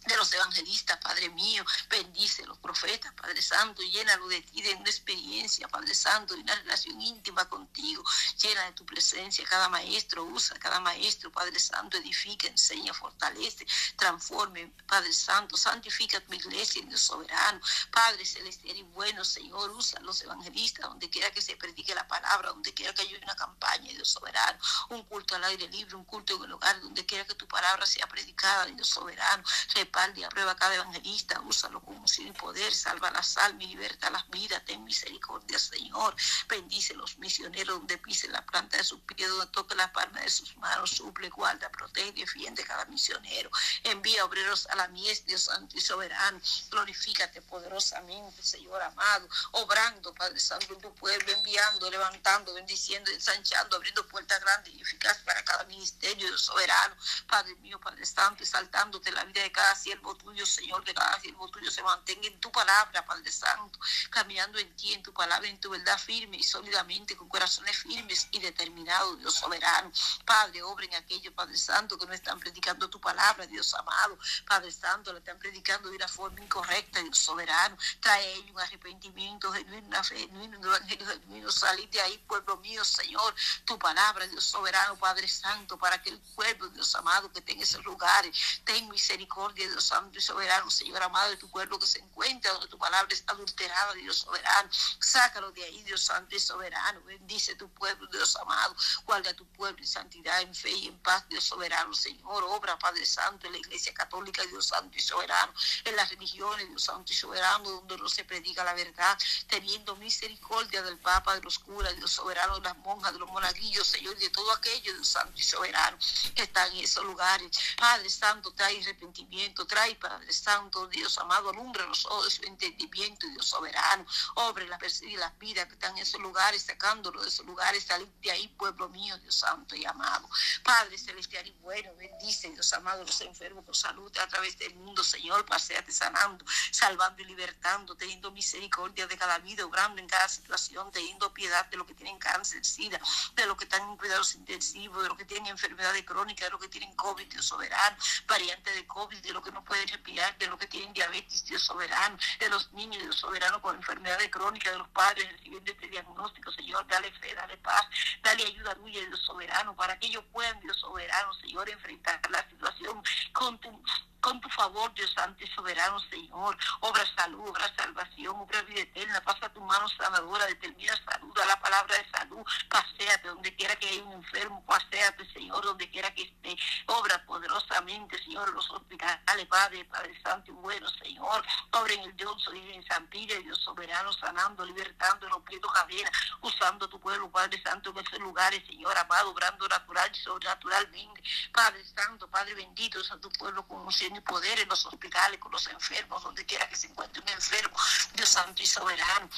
de 0.06 0.18
los 0.18 0.34
evangelistas, 0.34 0.98
Padre 0.98 1.30
mío, 1.30 1.64
bendice 1.90 2.46
los 2.46 2.58
profetas, 2.58 3.14
Padre 3.14 3.42
Santo, 3.42 3.82
llénalo 3.82 4.28
de 4.28 4.42
ti, 4.42 4.62
de 4.62 4.74
una 4.74 4.90
experiencia, 4.90 5.68
Padre 5.68 5.94
Santo, 5.94 6.34
de 6.34 6.42
una 6.42 6.56
relación 6.56 7.00
íntima 7.02 7.48
contigo, 7.50 8.04
llena 8.42 8.64
de 8.66 8.72
tu 8.72 8.86
presencia, 8.86 9.46
cada 9.46 9.70
maestro, 9.70 10.24
usa 10.24 10.58
cada 10.58 10.80
maestro, 10.80 11.32
Padre 11.32 11.60
Santo, 11.60 11.98
edifica, 11.98 12.48
enseña, 12.48 12.94
fortalece, 12.94 13.66
transforme, 13.98 14.72
Padre 14.88 15.14
Santo, 15.14 15.58
santifica 15.58 16.22
tu 16.22 16.34
iglesia, 16.34 16.82
Dios 16.86 17.02
soberano, 17.02 17.60
Padre 17.92 18.26
celestial 18.26 18.78
y 18.78 18.84
bueno, 18.84 19.24
Señor, 19.26 19.70
usa 19.72 20.00
los 20.00 20.22
evangelistas, 20.22 20.86
donde 20.86 21.10
quiera 21.10 21.32
que 21.32 21.42
se 21.42 21.58
predique 21.58 21.94
la 21.94 22.08
palabra, 22.08 22.50
donde 22.50 22.74
quiera 22.74 22.94
que 22.94 23.02
haya 23.02 23.18
una 23.22 23.36
campaña, 23.36 23.92
Dios 23.92 24.10
soberano, 24.10 24.60
un 24.90 25.04
culto 25.04 25.36
al 25.36 25.44
aire 25.44 25.68
libre, 25.68 25.96
un 25.96 26.06
culto 26.06 26.36
en 26.36 26.44
el 26.44 26.54
hogar, 26.54 26.80
donde 26.82 27.06
quiera 27.06 27.26
que 27.26 27.36
tu 27.36 27.48
palabra 27.48 27.86
sea 27.86 28.08
predicada, 28.08 28.66
Dios 28.66 28.88
soberano, 28.88 29.44
respalde, 29.90 30.24
aprueba 30.24 30.56
cada 30.56 30.76
evangelista, 30.76 31.42
úsalo 31.42 31.82
unción 31.88 32.28
y 32.28 32.32
poder, 32.32 32.72
salva 32.74 33.10
las 33.10 33.38
almas 33.38 33.64
y 33.64 33.68
liberta 33.68 34.10
las 34.12 34.30
vidas, 34.30 34.64
ten 34.66 34.84
misericordia, 34.84 35.58
Señor. 35.58 36.16
Bendice 36.48 36.94
los 36.94 37.18
misioneros 37.18 37.80
donde 37.80 37.98
pise 37.98 38.28
la 38.28 38.46
planta 38.46 38.78
de 38.78 38.84
sus 38.84 39.00
pies, 39.02 39.30
donde 39.30 39.48
toque 39.48 39.74
la 39.76 39.92
palma 39.92 40.20
de 40.22 40.30
sus 40.30 40.56
manos, 40.58 40.92
suple, 40.92 41.30
guarda, 41.30 41.70
protege, 41.72 42.12
defiende 42.12 42.64
cada 42.64 42.86
misionero. 42.86 43.50
Envía 43.84 44.26
obreros 44.26 44.68
a 44.68 44.76
la 44.76 44.88
mies, 44.90 45.26
Dios 45.26 45.46
Santo 45.46 45.76
y 45.76 45.82
Soberano. 45.82 46.40
Glorifícate 46.70 47.42
poderosamente, 47.42 48.44
Señor 48.44 48.82
amado, 48.84 49.28
obrando, 49.52 50.14
Padre 50.14 50.40
Santo, 50.40 50.74
en 50.74 50.82
tu 50.82 50.94
pueblo, 50.94 51.32
enviando, 51.32 51.90
levantando, 51.90 52.54
bendiciendo, 52.54 53.10
ensanchando, 53.12 53.76
abriendo 53.76 54.08
puertas 54.08 54.40
grandes 54.42 54.74
y 54.74 54.82
eficaces 54.82 55.24
para 55.24 55.44
cada 55.44 55.64
ministerio, 55.66 56.28
Dios 56.28 56.42
soberano. 56.42 56.96
Padre 57.28 57.56
mío, 57.56 57.80
Padre 57.80 58.06
Santo, 58.06 58.44
exaltándote 58.44 59.12
la 59.12 59.24
vida 59.24 59.42
de 59.42 59.52
cada 59.52 59.76
siervo 59.80 60.16
tuyo, 60.16 60.46
Señor, 60.46 60.84
que 60.84 60.94
cada 60.94 61.20
siervo 61.20 61.48
tuyo 61.50 61.72
se 61.72 61.82
mantenga 61.82 62.28
en 62.28 62.40
tu 62.40 62.52
palabra, 62.52 63.06
Padre 63.06 63.32
Santo, 63.32 63.80
caminando 64.10 64.60
en 64.60 64.76
ti, 64.76 64.94
en 64.94 65.02
tu 65.02 65.14
palabra, 65.14 65.48
en 65.48 65.60
tu 65.60 65.70
verdad 65.70 65.98
firme 65.98 66.38
y 66.38 66.44
sólidamente, 66.44 67.16
con 67.16 67.30
corazones 67.30 67.78
firmes 67.78 68.28
y 68.32 68.40
determinados, 68.40 69.18
Dios 69.20 69.34
soberano. 69.34 69.92
Padre, 70.26 70.62
obren 70.64 70.94
aquellos, 70.96 71.34
Padre 71.34 71.58
Santo, 71.58 71.98
que 71.98 72.06
no 72.06 72.14
están 72.14 72.40
predicando 72.40 72.90
tu 72.90 73.00
palabra, 73.00 73.48
Dios 73.48 73.74
amado. 73.74 74.18
Padre 74.46 74.72
Santo, 74.72 75.14
le 75.14 75.20
están 75.20 75.40
predicando 75.40 75.90
de 75.90 75.96
una 75.96 76.08
forma 76.08 76.42
incorrecta, 76.42 77.02
Dios 77.02 77.18
soberano. 77.18 77.78
Trae 78.02 78.34
ellos 78.34 78.52
un 78.52 78.60
arrepentimiento 78.60 79.52
genuino, 79.52 79.88
una 79.88 80.04
fe 80.04 80.18
genuina, 80.20 80.58
un 80.58 80.66
evangelio 80.66 81.08
genuino. 81.08 81.52
Salir 81.52 81.90
de 81.90 82.02
ahí, 82.02 82.18
pueblo 82.28 82.58
mío, 82.58 82.84
Señor. 82.84 83.34
Tu 83.66 83.78
palabra, 83.80 84.28
Dios 84.28 84.44
soberano, 84.44 84.98
Padre 84.98 85.28
Santo, 85.28 85.78
para 85.78 86.02
que 86.02 86.10
el 86.10 86.20
pueblo, 86.36 86.68
Dios 86.70 86.94
amado, 86.96 87.32
que 87.32 87.42
tenga 87.42 87.64
esos 87.64 87.84
lugares, 87.86 88.62
ten 88.66 88.90
misericordia, 88.90 89.69
Dios 89.70 89.86
Santo 89.86 90.18
y 90.18 90.22
soberano, 90.22 90.70
Señor 90.70 91.02
amado, 91.02 91.30
de 91.30 91.38
tu 91.38 91.50
pueblo 91.50 91.80
que 91.80 91.88
se 91.88 92.00
encuentra 92.00 92.52
donde 92.52 92.68
tu 92.68 92.78
palabra 92.78 93.14
está 93.14 93.34
adulterada, 93.34 93.94
Dios 93.94 94.18
soberano. 94.18 94.70
Sácalo 95.00 95.52
de 95.52 95.64
ahí, 95.64 95.84
Dios 95.84 96.04
Santo 96.04 96.36
y 96.36 96.40
soberano. 96.40 97.02
Bendice 97.04 97.56
tu 97.56 97.70
pueblo, 97.70 98.08
Dios 98.08 98.36
amado. 98.36 98.76
Guarda 99.06 99.34
tu 99.34 99.46
pueblo 99.48 99.80
en 99.80 99.88
santidad, 99.88 100.42
en 100.42 100.54
fe 100.54 100.72
y 100.72 100.88
en 100.88 101.00
paz, 101.00 101.28
Dios 101.30 101.44
soberano, 101.44 101.94
Señor. 101.94 102.44
Obra, 102.44 102.78
Padre 102.78 103.06
Santo, 103.06 103.48
en 103.48 103.54
la 103.54 103.60
iglesia 103.60 103.94
católica, 103.94 104.44
Dios 104.46 104.68
Santo 104.68 104.98
y 104.98 105.02
soberano. 105.02 105.54
En 105.84 105.96
las 105.96 106.10
religiones, 106.10 106.68
Dios 106.70 106.84
Santo 106.84 107.12
y 107.12 107.16
soberano, 107.16 107.70
donde 107.70 107.98
no 107.98 108.10
se 108.10 108.24
predica 108.24 108.64
la 108.64 108.74
verdad, 108.74 109.18
teniendo 109.48 109.96
misericordia 109.96 110.82
del 110.82 110.98
Papa, 111.00 111.36
de 111.36 111.42
los 111.42 111.60
curas, 111.60 111.96
Dios 111.96 112.12
soberano, 112.12 112.56
de 112.56 112.62
las 112.62 112.78
monjas, 112.78 113.14
de 113.14 113.20
los 113.20 113.30
monaguillos, 113.30 113.88
Señor, 113.88 114.18
de 114.18 114.30
todo 114.30 114.52
aquello, 114.52 114.94
Dios 114.94 115.08
Santo 115.08 115.34
y 115.36 115.44
soberano, 115.44 115.98
que 116.36 116.44
están 116.44 116.72
en 116.72 116.84
esos 116.84 117.04
lugares. 117.06 117.50
Padre 117.78 118.10
Santo, 118.10 118.52
trae 118.54 118.80
arrepentimiento, 118.82 119.59
trae, 119.66 119.96
Padre 119.96 120.32
Santo, 120.34 120.88
Dios 120.88 121.18
amado, 121.18 121.50
alumbra 121.50 121.86
los 121.86 122.06
ojos 122.06 122.26
de 122.26 122.32
su 122.32 122.44
entendimiento, 122.44 123.28
Dios 123.28 123.46
soberano. 123.46 124.06
Obre 124.36 124.68
la 124.68 124.80
y 125.02 125.18
las 125.18 125.38
vidas 125.38 125.68
que 125.68 125.74
están 125.74 125.96
en 125.98 126.04
esos 126.04 126.20
lugares, 126.22 126.64
sacándolo 126.64 127.22
de 127.22 127.28
esos 127.28 127.46
lugares, 127.46 127.84
salir 127.84 128.08
de 128.22 128.32
ahí, 128.32 128.48
pueblo 128.48 128.90
mío, 128.90 129.18
Dios 129.20 129.36
Santo 129.36 129.76
y 129.76 129.86
amado. 129.86 130.30
Padre 130.64 130.98
celestial 130.98 131.46
y 131.46 131.52
bueno, 131.62 131.92
bendice, 131.96 132.50
Dios 132.50 132.72
amado, 132.74 133.04
los 133.04 133.22
enfermos 133.22 133.66
con 133.66 133.76
salud 133.76 134.16
a 134.18 134.28
través 134.28 134.58
del 134.58 134.74
mundo, 134.76 135.04
Señor, 135.04 135.46
paseate 135.46 135.92
sanando, 135.92 136.46
salvando 136.72 137.22
y 137.22 137.26
libertando, 137.26 137.96
teniendo 137.96 138.32
misericordia 138.32 139.08
de 139.08 139.18
cada 139.18 139.38
vida, 139.40 139.66
obrando 139.66 140.02
en 140.02 140.08
cada 140.08 140.28
situación, 140.28 140.92
teniendo 140.92 141.34
piedad 141.34 141.66
de 141.68 141.78
los 141.78 141.86
que 141.86 141.94
tienen 141.94 142.18
cáncer, 142.18 142.66
SIDA, 142.66 143.00
de 143.36 143.46
los 143.46 143.58
que 143.58 143.66
están 143.66 143.82
en 143.90 143.98
cuidados 143.98 144.36
intensivos, 144.36 145.04
de 145.04 145.10
los 145.10 145.18
que 145.18 145.26
tienen 145.26 145.48
enfermedades 145.48 146.04
crónicas, 146.06 146.48
de 146.48 146.52
los 146.52 146.62
que 146.62 146.70
tienen 146.70 146.96
COVID, 146.96 147.28
Dios 147.28 147.46
soberano, 147.46 147.98
variante 148.28 148.72
de 148.72 148.88
COVID, 148.88 149.18
de 149.18 149.34
los 149.34 149.44
que 149.44 149.49
no 149.52 149.64
pueden 149.64 149.88
respirar, 149.88 150.38
de 150.38 150.48
los 150.48 150.58
que 150.60 150.68
tienen 150.68 150.94
diabetes, 150.94 151.46
Dios 151.46 151.64
soberano, 151.64 152.18
de 152.40 152.50
los 152.50 152.72
niños, 152.74 153.02
Dios 153.02 153.16
soberano, 153.16 153.62
con 153.62 153.76
enfermedades 153.76 154.30
crónicas, 154.30 154.74
de 154.74 154.80
los 154.80 154.90
padres 154.90 155.32
recibiendo 155.32 155.72
este 155.72 155.88
diagnóstico, 155.88 156.52
Señor, 156.52 156.86
dale 156.88 157.12
fe, 157.14 157.34
dale 157.36 157.58
paz, 157.58 157.84
dale 158.22 158.46
ayuda 158.46 158.76
tuya, 158.76 159.06
Dios 159.06 159.20
soberano, 159.22 159.76
para 159.76 159.98
que 160.00 160.08
ellos 160.08 160.24
puedan, 160.32 160.60
Dios 160.62 160.78
soberano, 160.80 161.34
Señor, 161.36 161.70
enfrentar 161.70 162.20
la 162.30 162.48
situación 162.50 163.02
con 163.34 163.58
tu 163.60 163.84
con 164.22 164.40
tu 164.42 164.50
favor, 164.50 164.94
Dios 164.94 165.12
Santo 165.14 165.44
y 165.44 165.48
soberano, 165.48 166.00
Señor. 166.10 166.58
Obra 166.82 167.04
salud, 167.16 167.50
obra 167.50 167.74
salvación, 167.76 168.36
obra 168.36 168.62
vida 168.64 168.82
eterna. 168.82 169.22
Pasa 169.22 169.50
tu 169.50 169.62
mano 169.62 169.88
sanadora, 169.90 170.46
determina 170.48 170.94
salud, 171.12 171.38
a 171.40 171.46
la 171.46 171.60
palabra 171.60 171.98
de 171.98 172.10
salud. 172.10 172.44
Paseate 172.70 173.28
donde 173.28 173.56
quiera 173.56 173.76
que 173.76 173.88
haya 173.88 174.04
un 174.04 174.14
enfermo, 174.14 174.64
paseate, 174.66 175.32
Señor, 175.34 175.64
donde 175.64 175.90
quiera 175.90 176.14
que 176.14 176.24
esté. 176.24 176.58
Obra 176.88 177.24
poderosamente, 177.26 178.18
Señor, 178.24 178.50
en 178.50 178.56
los 178.56 178.70
hospitales, 178.70 179.46
Padre, 179.48 179.86
Padre 179.86 180.22
Santo 180.22 180.52
y 180.52 180.56
bueno, 180.56 180.88
Señor. 180.90 181.44
Obra 181.72 181.94
en 181.94 182.02
el 182.02 182.16
Dios 182.16 182.50
y 182.54 182.74
en 182.74 182.86
San 182.86 183.08
Pire, 183.08 183.40
Dios 183.40 183.60
soberano, 183.60 184.12
sanando, 184.14 184.66
libertando, 184.66 185.28
rompiendo 185.30 185.68
cadenas, 185.70 186.12
usando 186.42 186.88
tu 186.90 187.00
pueblo, 187.00 187.30
Padre 187.32 187.62
Santo, 187.64 187.92
en 187.92 187.98
esos 187.98 188.20
lugares, 188.20 188.64
Señor 188.66 188.98
amado, 188.98 189.32
obrando 189.32 189.68
natural 189.68 190.10
y 190.14 190.18
sobrenaturalmente. 190.20 191.24
Padre 191.52 191.84
Santo, 191.86 192.28
Padre 192.30 192.54
bendito, 192.56 193.00
a 193.12 193.18
tu 193.18 193.30
pueblo 193.32 193.66
con 193.68 193.82
un 193.82 193.92
y 194.16 194.22
poder 194.22 194.60
en 194.60 194.70
los 194.70 194.86
hospitales, 194.86 195.40
con 195.40 195.52
los 195.52 195.68
enfermos, 195.68 196.24
donde 196.24 196.46
quiera 196.46 196.68
que 196.70 196.76
se 196.76 196.88
encuentre 196.88 197.22
un 197.22 197.30
enfermo, 197.30 197.78
Dios 198.14 198.30
Santo 198.30 198.62
y 198.62 198.66
Soberano. 198.66 199.30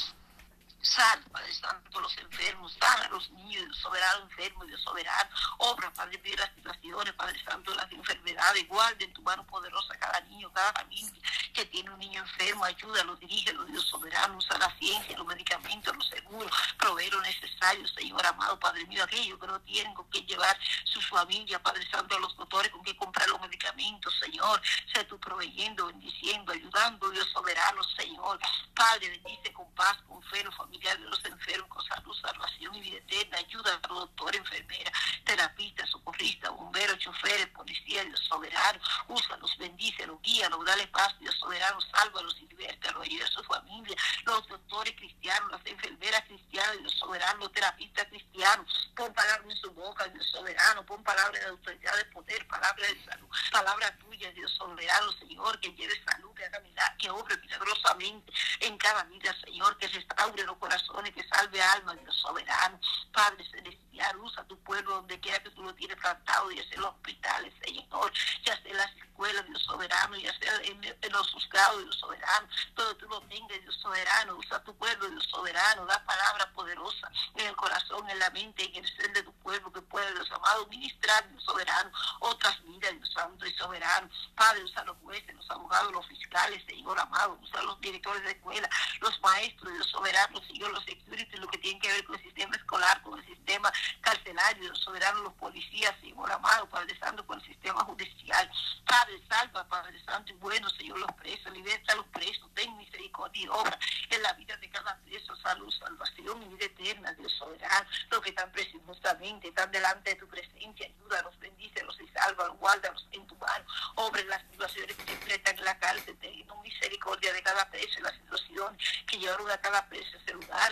Salva, 0.82 1.26
Padre 1.32 1.54
Santo, 1.54 2.02
los 2.02 2.18
enfermos, 2.18 2.76
sana 2.80 3.06
a 3.06 3.10
los 3.10 3.30
niños, 3.32 3.66
Dios 3.66 3.78
soberano, 3.78 4.24
enfermo, 4.24 4.66
Dios 4.66 4.82
soberano. 4.82 5.30
Obra, 5.60 5.92
Padre, 5.94 6.18
pide 6.18 6.38
las 6.38 6.54
situaciones, 6.56 7.14
Padre 7.14 7.44
Santo, 7.44 7.74
las 7.76 7.92
enfermedades. 7.92 8.68
Guarde 8.68 9.06
en 9.06 9.14
tu 9.14 9.22
mano 9.22 9.46
poderosa 9.46 9.98
cada 10.00 10.20
niño, 10.22 10.52
cada 10.52 10.74
familia 10.74 11.22
que 11.54 11.66
tiene 11.66 11.90
un 11.92 12.00
niño 12.00 12.22
enfermo. 12.22 12.66
Ayúdalo, 12.66 13.16
dirígelo, 13.18 13.64
Dios 13.66 13.86
soberano. 13.88 14.38
Usa 14.38 14.58
la 14.58 14.76
ciencia, 14.78 15.18
los 15.18 15.28
medicamentos, 15.28 15.96
los 15.96 16.08
seguros. 16.08 16.52
Provee 16.78 17.10
lo 17.12 17.22
necesario, 17.22 17.88
Señor 17.88 18.26
amado, 18.26 18.60
Padre 18.60 18.86
mío. 18.86 19.04
Aquellos 19.04 19.40
que 19.40 19.48
no 19.48 19.60
tienen 19.62 19.94
con 19.94 20.10
qué 20.10 20.22
llevar 20.22 20.58
su 20.86 21.02
familia, 21.02 21.62
Padre 21.62 21.88
Santo, 21.90 22.16
a 22.16 22.20
los 22.20 22.36
doctores, 22.36 22.72
con 22.72 22.84
qué 22.84 22.96
comprar 22.96 23.30
los 23.30 23.42
medicamentos, 23.42 24.14
Señor. 24.20 24.62
Sé 24.94 25.04
tú 25.06 25.20
proveyendo, 25.20 25.88
bendiciendo, 25.88 26.52
ayudando, 26.52 27.10
Dios 27.10 27.30
soberano, 27.32 27.84
Señor. 27.84 28.40
Padre, 28.74 29.10
bendice 29.10 29.54
con 29.54 29.70
paz, 29.76 29.98
con 30.08 30.22
fe, 30.24 30.44
los 30.44 30.60
de 30.80 31.10
los 31.10 31.24
enfermos 31.26 31.86
salud, 31.88 32.14
salvación 32.22 32.76
y 32.76 32.82
vida 32.82 32.98
eterna. 32.98 33.38
Ayuda 33.38 33.80
a 33.84 33.88
los 33.88 34.00
doctores, 34.00 34.40
enfermeras, 34.42 34.94
terapistas, 35.26 35.90
socorristas, 35.90 36.52
bomberos, 36.52 36.98
choferes, 37.00 37.48
policías, 37.48 38.06
Dios 38.06 38.20
soberano. 38.28 38.80
Úsalos, 39.08 39.58
bendícelos, 39.58 40.22
guíalos, 40.22 40.66
dale 40.66 40.88
paz, 40.88 41.18
Dios 41.20 41.36
soberano, 41.36 41.80
sálvalos 41.82 42.38
y 42.42 42.48
libértalos, 42.48 43.04
ayuda 43.04 43.26
a 43.26 43.32
su 43.32 43.44
familia. 43.44 43.96
Los 44.26 44.48
doctores 44.48 44.96
cristianos, 44.96 45.52
las 45.52 45.66
enfermeras 45.66 46.24
cristianas, 46.26 46.80
Dios 46.80 46.94
soberano, 46.94 47.40
los 47.40 47.52
terapistas 47.52 48.08
cristianos. 48.08 48.92
Pon 48.96 49.14
palabras 49.14 49.46
en 49.50 49.58
su 49.58 49.72
boca, 49.72 50.08
Dios 50.08 50.26
soberano. 50.32 50.86
Pon 50.86 51.04
palabras 51.04 51.42
de 51.42 51.50
autoridad, 51.50 51.96
de 51.98 52.06
poder, 52.06 52.48
palabras 52.48 52.90
de 52.90 53.06
salud. 53.06 53.28
Palabra 53.52 53.96
tuya, 53.98 54.32
Dios 54.32 54.52
soberano, 54.54 55.12
Señor, 55.14 55.60
que 55.60 55.74
lleve 55.74 56.04
salud, 56.06 56.34
que 56.36 56.46
haga 56.46 56.62
que 56.98 57.10
obre 57.10 57.36
milagrosamente 57.38 58.32
en 58.60 58.78
cada 58.78 59.04
vida, 59.06 59.36
Señor, 59.44 59.78
que 59.78 59.88
restaure 59.88 60.44
los 60.44 60.58
corazones, 60.62 61.14
que 61.14 61.28
salve 61.28 61.62
almas, 61.62 62.00
Dios 62.00 62.16
soberano. 62.16 62.80
Padre 63.12 63.44
celestial, 63.50 64.18
usa 64.18 64.44
tu 64.46 64.58
pueblo 64.60 64.96
donde 64.96 65.20
quiera 65.20 65.42
que 65.44 65.50
tú 65.50 65.64
lo 65.64 65.74
tienes 65.76 65.98
plantado, 65.98 66.50
ya 66.52 66.64
sea 66.70 66.80
los 66.80 66.92
hospitales, 66.92 67.54
Señor, 67.62 68.14
ya 68.46 68.56
sea 68.62 68.72
en 68.72 68.78
las 68.78 68.96
escuelas, 68.96 69.46
Dios 69.48 69.62
soberano, 69.64 70.16
ya 70.16 70.34
sea 70.40 70.56
en, 70.64 71.12
los 71.12 71.32
juzgados, 71.32 71.84
Dios 71.84 71.98
soberano, 72.00 72.48
todo 72.76 72.96
tú 72.96 73.08
lo 73.10 73.22
tengas, 73.22 73.62
Dios 73.62 73.76
soberano, 73.82 74.36
usa 74.38 74.64
tu 74.64 74.74
pueblo, 74.78 75.10
Dios 75.10 75.26
soberano, 75.30 75.86
da 75.86 76.04
palabra 76.06 76.50
poderosa 76.54 77.12
en 77.36 77.48
el 77.48 77.56
corazón, 77.56 78.10
en 78.10 78.20
la 78.20 78.30
mente, 78.30 78.64
en 78.64 78.86
el 78.86 78.96
ser 78.96 79.12
de 79.14 79.24
tu 79.24 79.34
pueblo, 79.40 79.74
que 79.74 79.82
puede, 79.82 80.14
Dios 80.14 80.32
amado, 80.32 80.68
ministrar, 80.68 81.28
Dios 81.30 81.44
soberano, 81.44 81.92
otras 82.20 82.64
vidas, 82.64 82.92
Dios 82.94 83.12
santo 83.14 83.46
y 83.46 83.54
soberano. 83.56 84.10
Padre, 84.36 84.64
usa 84.64 84.84
los 84.86 84.98
jueces, 84.98 85.36
los 85.36 85.50
abogados, 85.50 85.92
los 85.92 86.08
fiscales, 86.08 86.64
Señor 86.66 87.00
amado, 87.00 87.38
usa 87.42 87.62
los 87.64 87.80
directores 87.82 88.24
de 88.24 88.32
escuela, 88.32 88.70
los 89.02 89.20
maestros, 89.22 89.74
Dios 89.74 89.88
soberano, 89.88 90.42
Señor, 90.52 90.72
los 90.72 90.84
security, 90.84 91.38
lo 91.38 91.48
que 91.48 91.58
tiene 91.60 91.80
que 91.80 91.92
ver 91.92 92.04
con 92.04 92.16
el 92.16 92.24
sistema 92.24 92.56
escolar, 92.56 93.02
con 93.04 93.18
el 93.18 93.26
sistema 93.26 93.72
carcelario, 94.02 94.76
soberano, 94.76 95.22
los 95.22 95.34
policías, 95.34 95.96
Señor 96.02 96.32
amado, 96.32 96.68
Padre 96.70 96.98
Santo, 97.00 97.26
con 97.26 97.40
el 97.40 97.46
sistema 97.46 97.84
judicial. 97.86 98.52
Padre, 98.86 99.22
salva, 99.30 99.68
Padre 99.68 100.04
Santo, 100.04 100.34
y 100.34 100.36
bueno, 100.36 100.70
Señor, 100.72 101.00
los 101.00 101.12
presos, 101.14 101.54
liberta 101.54 101.94
a 101.94 101.96
los 101.96 102.06
presos, 102.08 102.50
ten 102.54 102.76
misericordia 102.78 103.44
y 103.44 103.48
obra 103.48 103.80
en 104.10 104.22
la 104.22 104.34
vida 104.34 104.58
de 104.58 104.70
cada 104.70 104.98
preso, 104.98 105.36
salud, 105.38 105.72
salvación 105.72 106.44
y 106.44 106.48
vida 106.50 106.66
eterna, 106.66 107.14
Dios 107.14 107.32
soberano, 107.34 107.88
los 108.10 108.22
que 108.22 108.30
están 108.30 108.52
presos 108.52 108.82
justamente, 108.86 109.48
están 109.48 109.72
delante 109.72 110.12
de 110.12 110.16
tu 110.18 110.28
presencia, 110.28 110.86
ayúdalos, 110.86 111.40
bendícelos 111.40 111.98
y 112.02 112.08
sálvalos, 112.10 112.58
guárdalos 112.58 113.08
en 113.12 113.26
tu 113.28 113.36
mano, 113.38 113.66
obra 113.96 114.20
en 114.20 114.28
las 114.28 114.42
situaciones 114.52 114.96
que 114.98 115.06
se 115.06 115.14
enfrentan 115.14 115.58
en 115.58 115.66
la 115.66 115.80
cárcel, 115.80 116.18
teniendo 116.20 116.56
misericordia 116.62 117.32
de 117.32 117.42
cada 117.42 117.70
preso, 117.70 117.98
en 117.98 118.04
la 118.04 118.14
situación 118.14 118.78
que 119.08 119.18
llevaron 119.18 119.50
a 119.50 119.58
cada 119.58 119.88
preso 119.88 120.18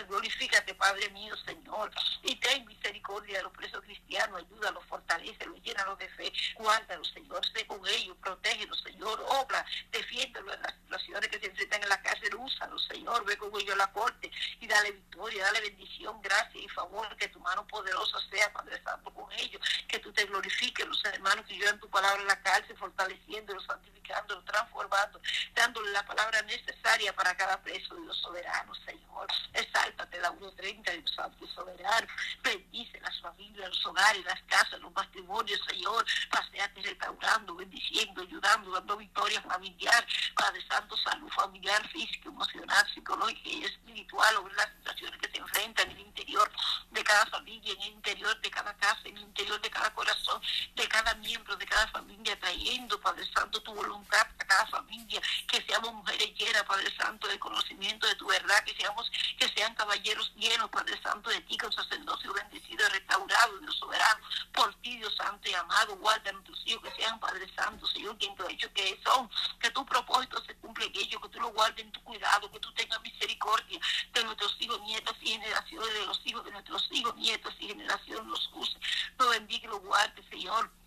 Glorifícate, 0.08 0.74
Padre 0.74 1.08
mío, 1.10 1.34
Señor. 1.46 1.90
Y 2.22 2.34
ten 2.36 2.64
misericordia 2.66 3.38
de 3.38 3.44
los 3.44 3.52
presos 3.52 3.80
cristianos. 3.82 4.42
Ayúdalos, 4.42 4.84
fortalecelos, 4.86 5.62
llénalos 5.62 5.98
de 5.98 6.08
fe. 6.10 6.32
Guárdalos, 6.54 7.08
Señor. 7.14 7.40
Sé 7.54 7.66
con 7.66 7.80
ellos, 7.86 8.16
protégelos, 8.22 8.80
Señor. 8.82 9.24
Obra, 9.28 9.64
defiéndelos 9.90 10.54
en 10.54 10.62
las 10.62 10.74
situaciones 10.74 11.28
que 11.28 11.38
se 11.38 11.46
enfrentan 11.46 11.82
en 11.82 11.88
la 11.88 12.02
cárcel. 12.02 12.34
Úsalos, 12.34 12.86
Señor. 12.90 13.24
Ve 13.24 13.36
con 13.38 13.50
ellos 13.60 13.74
a 13.74 13.78
la 13.78 13.92
corte 13.92 14.30
y 14.60 14.66
dale 14.66 14.92
victoria, 14.92 15.44
dale 15.44 15.60
bendición, 15.60 16.20
gracia 16.22 16.60
y 16.60 16.68
favor. 16.68 17.16
Que 17.16 17.28
tu 17.28 17.40
mano 17.40 17.66
poderosa 17.66 18.18
sea, 18.30 18.52
Padre 18.52 18.82
Santo, 18.82 19.12
con 19.14 19.30
ellos. 19.32 19.60
Que 19.88 19.98
tú 20.00 20.12
te 20.12 20.24
glorifiques, 20.24 20.86
los 20.86 21.04
hermanos 21.04 21.46
que 21.46 21.56
llevan 21.56 21.80
tu 21.80 21.88
palabra 21.88 22.20
en 22.20 22.26
la 22.26 22.42
cárcel, 22.42 22.76
fortaleciéndolos, 22.76 23.64
santificándolos, 23.64 24.44
transformando, 24.44 25.20
dándole 25.54 25.90
la 25.92 26.04
palabra 26.04 26.42
necesaria 26.42 27.14
para 27.14 27.36
cada 27.36 27.62
preso, 27.62 27.94
Dios 27.94 28.16
soberano, 28.18 28.74
Señor. 28.74 29.28
Exáltate 29.60 30.18
la 30.20 30.32
1.30, 30.32 30.92
Dios 30.92 31.12
Santo 31.14 31.46
soberano. 31.48 32.06
Bendice 32.42 32.98
las 33.00 33.20
familias, 33.20 33.68
los 33.68 33.86
hogares, 33.86 34.24
las 34.24 34.40
casas, 34.44 34.80
los 34.80 34.92
matrimonios, 34.92 35.60
Señor. 35.68 36.04
Paseate 36.30 36.82
restaurando, 36.82 37.54
bendiciendo, 37.54 38.22
ayudando, 38.22 38.72
dando 38.72 38.96
victoria 38.96 39.40
familiar. 39.42 40.06
Padre 40.34 40.66
Santo, 40.66 40.96
salud 40.96 41.28
familiar, 41.28 41.86
física, 41.88 42.28
emocional, 42.28 42.86
psicológica 42.94 43.48
y 43.48 43.64
espiritual, 43.64 44.36
o 44.36 44.48
las 44.48 44.68
situaciones 44.78 45.20
que 45.20 45.30
se 45.30 45.38
enfrentan 45.38 45.90
en 45.90 45.96
el 45.96 46.06
interior 46.06 46.50
de 46.90 47.04
cada 47.04 47.26
familia, 47.26 47.72
en 47.72 47.82
el 47.82 47.88
interior 47.88 48.40
de 48.40 48.50
cada 48.50 48.74
casa, 48.76 49.00
en 49.04 49.16
el 49.16 49.22
interior 49.24 49.60
de 49.60 49.70
cada 49.70 49.92
corazón, 49.94 50.40
de 50.74 50.88
cada 50.88 51.14
miembro, 51.16 51.56
de 51.56 51.66
cada 51.66 51.86
familia, 51.88 52.38
trayendo, 52.40 53.00
Padre 53.00 53.26
Santo, 53.32 53.62
tu 53.62 53.74
voluntad 53.74 54.26
cada 54.50 54.66
familia, 54.66 55.22
que 55.46 55.62
seamos 55.62 55.94
mujeres 55.94 56.34
llenas, 56.34 56.64
Padre 56.64 56.92
Santo, 56.96 57.28
de 57.28 57.38
conocimiento 57.38 58.04
de 58.08 58.16
tu 58.16 58.26
verdad, 58.26 58.64
que 58.64 58.74
seamos, 58.74 59.08
que 59.38 59.48
sean 59.50 59.72
caballeros 59.76 60.32
llenos, 60.34 60.68
Padre 60.70 61.00
Santo, 61.00 61.30
de 61.30 61.40
ti, 61.42 61.56
con 61.56 61.72
sacerdocio 61.72 62.32
bendecido, 62.32 62.88
restaurado, 62.88 63.58
Dios 63.58 63.76
soberano, 63.76 64.20
por 64.52 64.74
ti, 64.80 64.96
Dios 64.98 65.14
Santo 65.16 65.48
y 65.48 65.54
amado, 65.54 65.96
guarda 65.98 66.30
a 66.30 66.32
nuestros 66.32 66.60
hijos, 66.66 66.82
que 66.82 67.00
sean 67.00 67.20
Padre 67.20 67.46
Santo, 67.54 67.86
Señor, 67.86 68.18
quien 68.18 68.34
te 68.34 68.42
ha 68.42 68.46
dicho 68.48 68.72
que 68.74 69.00
son, 69.04 69.30
que 69.60 69.70
tu 69.70 69.86
propósito 69.86 70.42
se 70.44 70.56
cumple 70.56 70.86
en 70.86 70.96
ellos, 70.96 71.22
que 71.22 71.28
tú 71.28 71.40
lo 71.40 71.52
guardes 71.52 71.84
en 71.84 71.92
tu 71.92 72.02
cuidado, 72.02 72.50
que 72.50 72.58
tú 72.58 72.74
tengas 72.74 73.00
misericordia 73.02 73.78
de 74.12 74.24
nuestros 74.24 74.56
hijos, 74.58 74.80
nietos 74.80 75.16
y 75.20 75.28
generaciones, 75.28 75.94
de 75.94 76.06
los 76.06 76.20
hijos 76.26 76.44
de 76.44 76.50
nuestros 76.50 76.88
hijos, 76.90 77.14
nietos 77.14 77.54
y 77.60 77.68
generaciones, 77.68 78.26
los 78.26 78.50
use, 78.54 78.76
lo 79.16 79.28
bendiga 79.28 79.66
y 79.66 79.70
lo 79.70 79.78
guarde, 79.78 80.24
Señor 80.28 80.79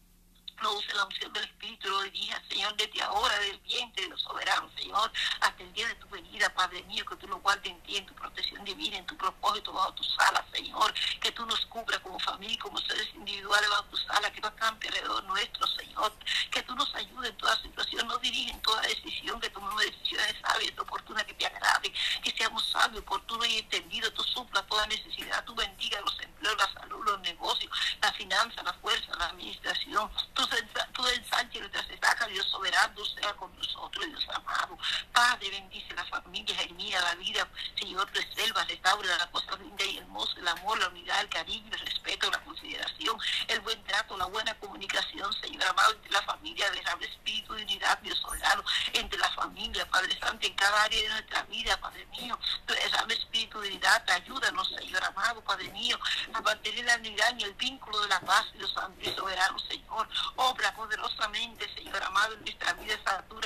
use 0.62 0.94
la 0.94 1.06
unción 1.06 1.32
del 1.34 1.44
Espíritu, 1.44 1.90
lo 1.90 2.02
dirija, 2.04 2.42
Señor, 2.50 2.76
desde 2.76 3.02
ahora, 3.02 3.38
del 3.40 3.58
vientre 3.60 4.04
de 4.04 4.10
los 4.10 4.22
soberanos, 4.22 4.72
Señor, 4.76 5.12
hasta 5.42 5.64
el 5.64 5.74
día 5.74 5.88
de 5.88 5.96
tu 5.96 6.08
venida, 6.10 6.54
Padre 6.54 6.84
mío, 6.84 7.06
que 7.06 7.16
tú 7.18 7.28
lo 7.28 7.40
guardes 7.40 7.72
en 7.72 7.82
ti, 7.82 7.98
en 7.98 8.06
tu 8.06 8.14
protección 8.14 8.64
divina, 8.64 8.98
en 8.98 9.06
tu 9.06 9.18
propósito, 9.18 9.74
bajo 9.74 9.94
tus 9.94 10.16
alas, 10.20 10.44
Señor, 10.54 10.94
que 11.22 11.32
tú 11.32 11.46
nos 11.46 11.66
cubras 11.68 12.00
como 12.00 12.20
familia, 12.20 12.58
como 12.62 12.78
seres 12.80 13.08
individuales 13.16 13.70
bajo 13.70 13.84
tus 13.86 14.10
alas, 14.10 14.32
que 14.32 14.42
tú 14.42 14.48
acampe 14.48 14.88
alrededor 14.88 15.24
nuestro, 15.26 15.68
Señor, 15.68 16.14
que 16.52 16.62
tú 16.64 16.76
nos 16.76 16.94
ayudes 16.96 17.32
en 17.32 17.38
toda 17.38 17.62
situación, 17.62 18.08
nos 18.08 18.22
dirige 18.22 18.52
en 18.52 18.62
toda 18.62 18.82
decisión, 18.82 19.40
que 19.40 19.50
tomemos 19.50 19.82
decisiones 19.82 20.36
sabias, 20.42 20.78
oportunas, 20.80 21.24
que 21.26 21.34
te 21.34 21.46
agrade, 21.46 21.94
que 22.24 22.32
seamos 22.38 22.66
sabios, 22.70 23.02
oportunos 23.02 23.48
y 23.48 23.60
entendidos, 23.60 24.14
tú 24.14 24.24
supla 24.24 24.62
toda 24.64 24.86
necesidad, 24.88 25.44
tú 25.46 25.56
bendiga 25.56 26.00
los 26.02 26.20
empleos, 26.20 26.58
la 26.58 26.74
salud, 26.74 27.04
los 27.06 27.20
negocios, 27.22 27.72
la 28.02 28.12
finanza, 28.14 28.64
la 28.64 28.74
fuerza, 28.74 29.16
la 29.18 29.26
administración, 29.28 30.10
tú 30.34 30.46
ensanche 30.58 31.60
nuestras 31.60 31.90
estacas, 31.90 32.28
Dios 32.30 32.46
soberano, 32.48 33.06
sea 33.06 33.34
con 33.34 33.56
nosotros, 33.56 34.06
Dios 34.06 34.28
amado. 34.34 34.78
Padre, 35.12 35.50
bendice 35.50 35.94
la 35.96 36.06
familia, 36.06 36.56
Jeremía, 36.56 37.02
la 37.02 37.16
vida, 37.16 37.48
Señor, 37.80 38.10
preserva, 38.12 38.64
restaura 38.66 39.18
la 39.18 39.30
cosa 39.32 39.56
linda 39.58 39.84
y 39.86 39.98
hermosa, 39.98 40.34
el 40.38 40.48
amor, 40.48 40.80
la 40.80 40.90
unidad, 40.90 41.22
el 41.22 41.30
cariño, 41.30 41.70
el 41.72 41.80
respeto, 41.80 42.30
la 42.32 42.40
consideración, 42.44 43.18
el 43.48 43.60
buen 43.62 43.84
trato, 43.84 44.18
la 44.18 44.26
buena 44.26 44.54
comunicación, 44.60 45.32
Señor 45.42 45.64
amado, 45.66 45.94
entre 45.94 46.12
la 46.12 46.22
familia, 46.24 46.70
derrame 46.72 47.06
espíritu 47.06 47.54
de 47.54 47.64
unidad, 47.64 48.00
Dios 48.00 48.18
soberano, 48.20 48.64
entre 48.94 49.20
la 49.20 49.30
familia, 49.32 49.90
Padre 49.90 50.18
Santo, 50.20 50.46
en 50.46 50.54
cada 50.56 50.84
área 50.84 51.02
de 51.02 51.10
nuestra 51.10 51.44
vida, 51.44 51.80
Padre 51.80 52.06
mío, 52.08 52.38
derrame 52.68 53.14
espíritu 53.14 53.60
de 53.62 53.70
unidad, 53.70 54.10
ayúdanos, 54.10 54.68
Señor 54.70 55.04
amado, 55.04 55.42
Padre 55.44 55.70
mío, 55.70 56.00
a 56.34 56.42
mantener 56.42 56.86
la 56.86 56.96
unidad 56.96 57.38
y 57.38 57.44
el 57.44 57.54
vínculo 57.54 58.00
de 58.02 58.08
la 58.10 58.20
paz, 58.22 58.46
Dios 58.54 58.72
Santo 58.74 59.00
y 59.02 59.14
soberano, 59.14 59.58
Señor. 59.60 60.08
Obra 60.36 60.74
poderosamente, 60.76 61.72
Señor 61.76 62.02
amado, 62.04 62.34
en 62.34 62.42
nuestra 62.42 62.74
vida, 62.74 62.96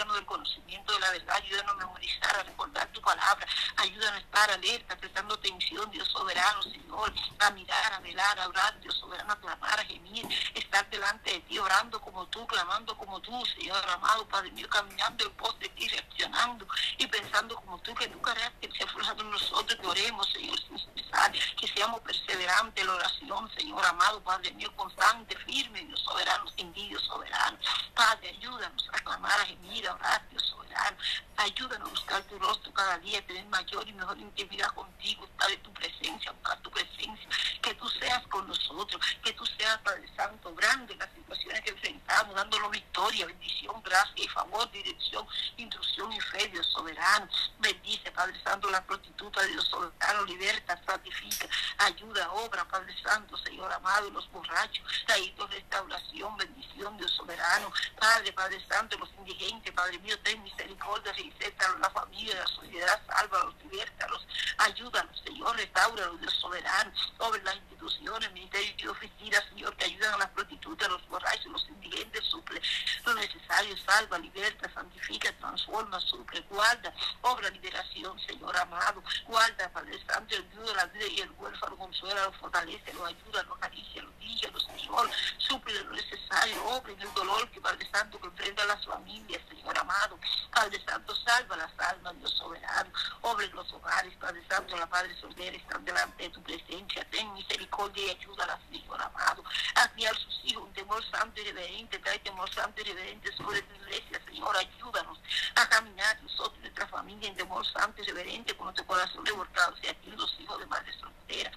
no 0.05 0.13
del 0.13 0.25
conocimiento 0.25 0.93
de 0.93 0.99
la 0.99 1.11
verdad. 1.11 1.35
Ayúdanos 1.35 1.71
a 1.73 1.77
memorizar, 1.77 2.35
a 2.37 2.43
recordar 2.43 2.87
tu 2.91 3.01
palabra. 3.01 3.45
Ayúdanos 3.77 4.15
a 4.15 4.19
estar 4.19 4.51
alerta, 4.51 4.95
prestando 4.95 5.35
atención, 5.35 5.89
Dios 5.91 6.07
soberano, 6.09 6.61
Señor. 6.63 7.13
A 7.39 7.51
mirar, 7.51 7.93
a 7.93 7.99
velar, 7.99 8.39
a 8.39 8.47
orar, 8.47 8.79
Dios 8.79 8.95
soberano, 8.97 9.33
a 9.33 9.39
clamar, 9.39 9.79
a 9.79 9.85
gemir. 9.85 10.27
Estar 10.53 10.89
delante 10.89 11.31
de 11.31 11.39
ti, 11.41 11.59
orando 11.59 11.99
como 12.01 12.25
tú, 12.27 12.45
clamando 12.47 12.97
como 12.97 13.19
tú, 13.21 13.43
Señor 13.57 13.83
amado, 13.89 14.27
Padre 14.27 14.51
mío, 14.51 14.67
caminando 14.69 15.25
en 15.25 15.31
pos 15.33 15.57
de 15.59 15.69
ti, 15.69 15.87
reaccionando 15.87 16.67
y 16.97 17.07
pensando 17.07 17.55
como 17.55 17.79
tú, 17.79 17.93
que 17.95 18.07
tu 18.07 18.21
carácter 18.21 18.71
se 18.77 18.87
forjado 18.87 19.21
en 19.21 19.31
nosotros, 19.31 19.79
que 19.79 19.87
oremos, 19.87 20.27
Señor, 20.31 20.59
sin 20.59 20.79
cesar, 20.95 21.31
que 21.31 21.67
seamos 21.67 22.01
perseverantes 22.01 22.81
en 22.81 22.87
la 22.87 22.95
oración, 22.95 23.51
Señor 23.57 23.85
amado, 23.85 24.23
Padre 24.23 24.51
mío, 24.53 24.73
constante, 24.75 25.35
firme, 25.45 25.83
Dios 25.85 25.99
soberano, 26.01 26.45
sin 26.55 26.73
Dios 26.85 27.01
soberano. 27.03 27.57
Padre, 27.95 28.29
ayúdanos 28.29 28.89
a 28.93 28.99
clamar, 28.99 29.39
a 29.41 29.45
gemir, 29.45 29.87
a 29.87 29.95
orar, 29.95 30.29
Dios 30.29 30.43
soberano. 30.43 30.97
Ayúdanos 31.37 31.87
a 31.87 31.91
buscar 31.91 32.23
tu 32.23 32.37
rostro 32.39 32.71
cada 32.73 32.97
día, 32.99 33.25
tener 33.25 33.45
mayor 33.45 33.87
y 33.87 33.93
mejor 33.93 34.17
intimidad 34.17 34.67
contigo, 34.73 35.25
estar 35.25 35.51
en 35.51 35.61
tu 35.63 35.73
presencia, 35.73 36.31
buscar 36.31 36.59
tu 36.61 36.71
presencia. 36.71 37.29
Que 37.61 37.73
tú 37.75 37.87
seas 37.89 38.25
con 38.27 38.47
nosotros, 38.47 39.01
que 39.23 39.33
tú 39.33 39.45
seas, 39.45 39.77
Padre 39.79 40.07
Santo, 40.15 40.53
grande 40.55 40.93
en 40.93 40.99
las 40.99 41.09
situaciones 41.13 41.61
que 41.61 41.71
enfrentamos, 41.71 42.35
dándonos 42.35 42.71
victoria, 42.71 43.25
bendición, 43.25 43.81
gracia 43.83 44.23
y 44.23 44.27
favor, 44.27 44.69
dirección, 44.71 45.27
instrucción 45.57 46.11
y 46.13 46.19
fe, 46.21 46.47
Dios 46.49 46.67
soberano. 46.67 47.27
Bendice, 47.59 48.11
Padre 48.11 48.39
Santo, 48.43 48.69
la 48.69 48.83
prostituta, 48.85 49.41
Dios 49.43 49.65
soberano, 49.67 50.23
liberta, 50.25 50.79
santifica, 50.85 51.47
ayuda, 51.79 52.31
obra, 52.31 52.67
Padre 52.67 52.95
Santo, 53.01 53.37
Señor 53.37 53.71
amado, 53.73 54.09
los 54.11 54.29
borrachos, 54.31 54.85
traídos 55.05 55.49
restauración, 55.49 56.37
bendición, 56.37 56.66
Dios 56.75 57.11
soberano, 57.11 57.71
Padre, 57.99 58.31
Padre 58.33 58.65
Santo, 58.67 58.97
los 58.97 59.09
indigentes, 59.17 59.73
Padre 59.73 59.99
mío, 59.99 60.17
ten 60.19 60.41
misericordia, 60.43 61.11
reincétalos, 61.13 61.79
la 61.79 61.89
familia, 61.89 62.35
la 62.35 62.47
sociedad, 62.47 63.01
sálvalos, 63.07 63.55
libertalos, 63.63 64.27
ayúdanos, 64.57 65.21
Señor, 65.25 65.55
restauralos, 65.55 66.19
Dios 66.21 66.33
soberano, 66.33 66.91
sobre 67.17 67.41
las 67.43 67.55
instituciones, 67.55 68.31
ministerios 68.31 68.75
y 68.77 68.87
oficinas, 68.87 69.43
Señor, 69.49 69.75
que 69.75 69.85
ayudan 69.85 70.13
a 70.15 70.17
las 70.17 70.29
prostitutas, 70.29 70.89
los 70.89 71.07
borrachos, 71.07 71.51
los 71.51 71.67
indigentes, 71.69 72.23
suple 72.25 72.61
lo 73.05 73.13
necesario, 73.15 73.75
salva, 73.85 74.17
liberta, 74.19 74.71
santifica, 74.73 75.31
transforma, 75.37 75.99
suple, 76.01 76.41
guarda, 76.49 76.93
obra 77.21 77.49
liberación, 77.49 78.19
Señor 78.19 78.55
amado, 78.57 79.03
guarda, 79.25 79.69
Padre 79.71 79.99
Santo, 80.05 80.35
ayuda 80.35 80.73
la 80.75 80.85
vida 80.87 81.07
y 81.07 81.21
el 81.21 81.31
huérfano, 81.31 81.77
consuela, 81.77 82.25
lo 82.25 82.33
fortalece, 82.33 82.93
lo 82.93 83.05
ayuda, 83.05 83.43
lo 83.43 83.55
acaricia, 83.55 84.03
lo 84.03 84.11
dice, 84.19 84.51
lo 84.51 84.59
Señor, 84.59 85.09
suple 85.37 85.73
lo 85.83 85.91
necesario, 85.91 86.56
obra 86.59 86.91
en 86.91 87.01
el 87.01 87.13
dolor 87.13 87.49
que 87.51 87.61
Padre 87.61 87.89
Santo 87.91 88.19
enfrenta 88.23 88.63
a 88.63 88.67
las 88.67 88.85
familias, 88.85 89.41
Señor 89.49 89.77
amado, 89.77 90.19
Padre 90.53 90.83
Santo, 90.85 91.15
salva 91.15 91.55
las 91.57 91.71
almas, 91.79 92.17
Dios 92.19 92.31
soberano, 92.31 92.91
obra 93.21 93.45
en 93.45 93.55
los 93.55 93.71
hogares, 93.73 94.13
Padre 94.19 94.43
Santo, 94.49 94.77
la 94.77 94.87
Padre 94.87 95.15
soltera 95.19 95.55
están 95.55 95.83
delante 95.85 96.23
de 96.23 96.29
tu 96.29 96.41
presencia, 96.43 97.07
ten 97.09 97.33
misericordia 97.33 98.05
y 98.05 98.09
ayuda 98.11 98.43
a 98.43 98.47
las 98.47 98.59
Señor 98.69 99.01
amado, 99.01 99.43
a 99.75 99.87
criar 99.89 100.15
sus 100.15 100.39
hijos 100.45 100.63
un 100.63 100.73
temor 100.73 101.03
santo 101.11 101.41
y 101.41 101.45
reverente, 101.45 101.99
trae 101.99 102.19
temor 102.19 102.53
santo 102.53 102.81
y 102.81 102.85
reverente 102.85 103.31
sobre 103.35 103.61
tu 103.61 103.75
iglesia, 103.75 104.21
Señor, 104.25 104.55
ayúdanos 104.57 105.19
a 105.55 105.69
caminar 105.69 106.21
nosotros 106.23 106.57
y 106.59 106.61
nuestra 106.61 106.87
familia 106.87 107.29
en 107.29 107.35
temor 107.35 107.65
santo 107.71 108.01
y 108.01 108.05
reverente 108.05 108.55
con 108.55 108.65
nuestro 108.65 108.85
corazón 108.85 109.25
revoltado 109.25 109.75
hacia 109.75 109.93
ti, 110.01 110.11
los 110.11 110.39
hijos 110.39 110.59
de 110.59 110.65
Madre 110.65 110.93
soltera. 110.99 111.51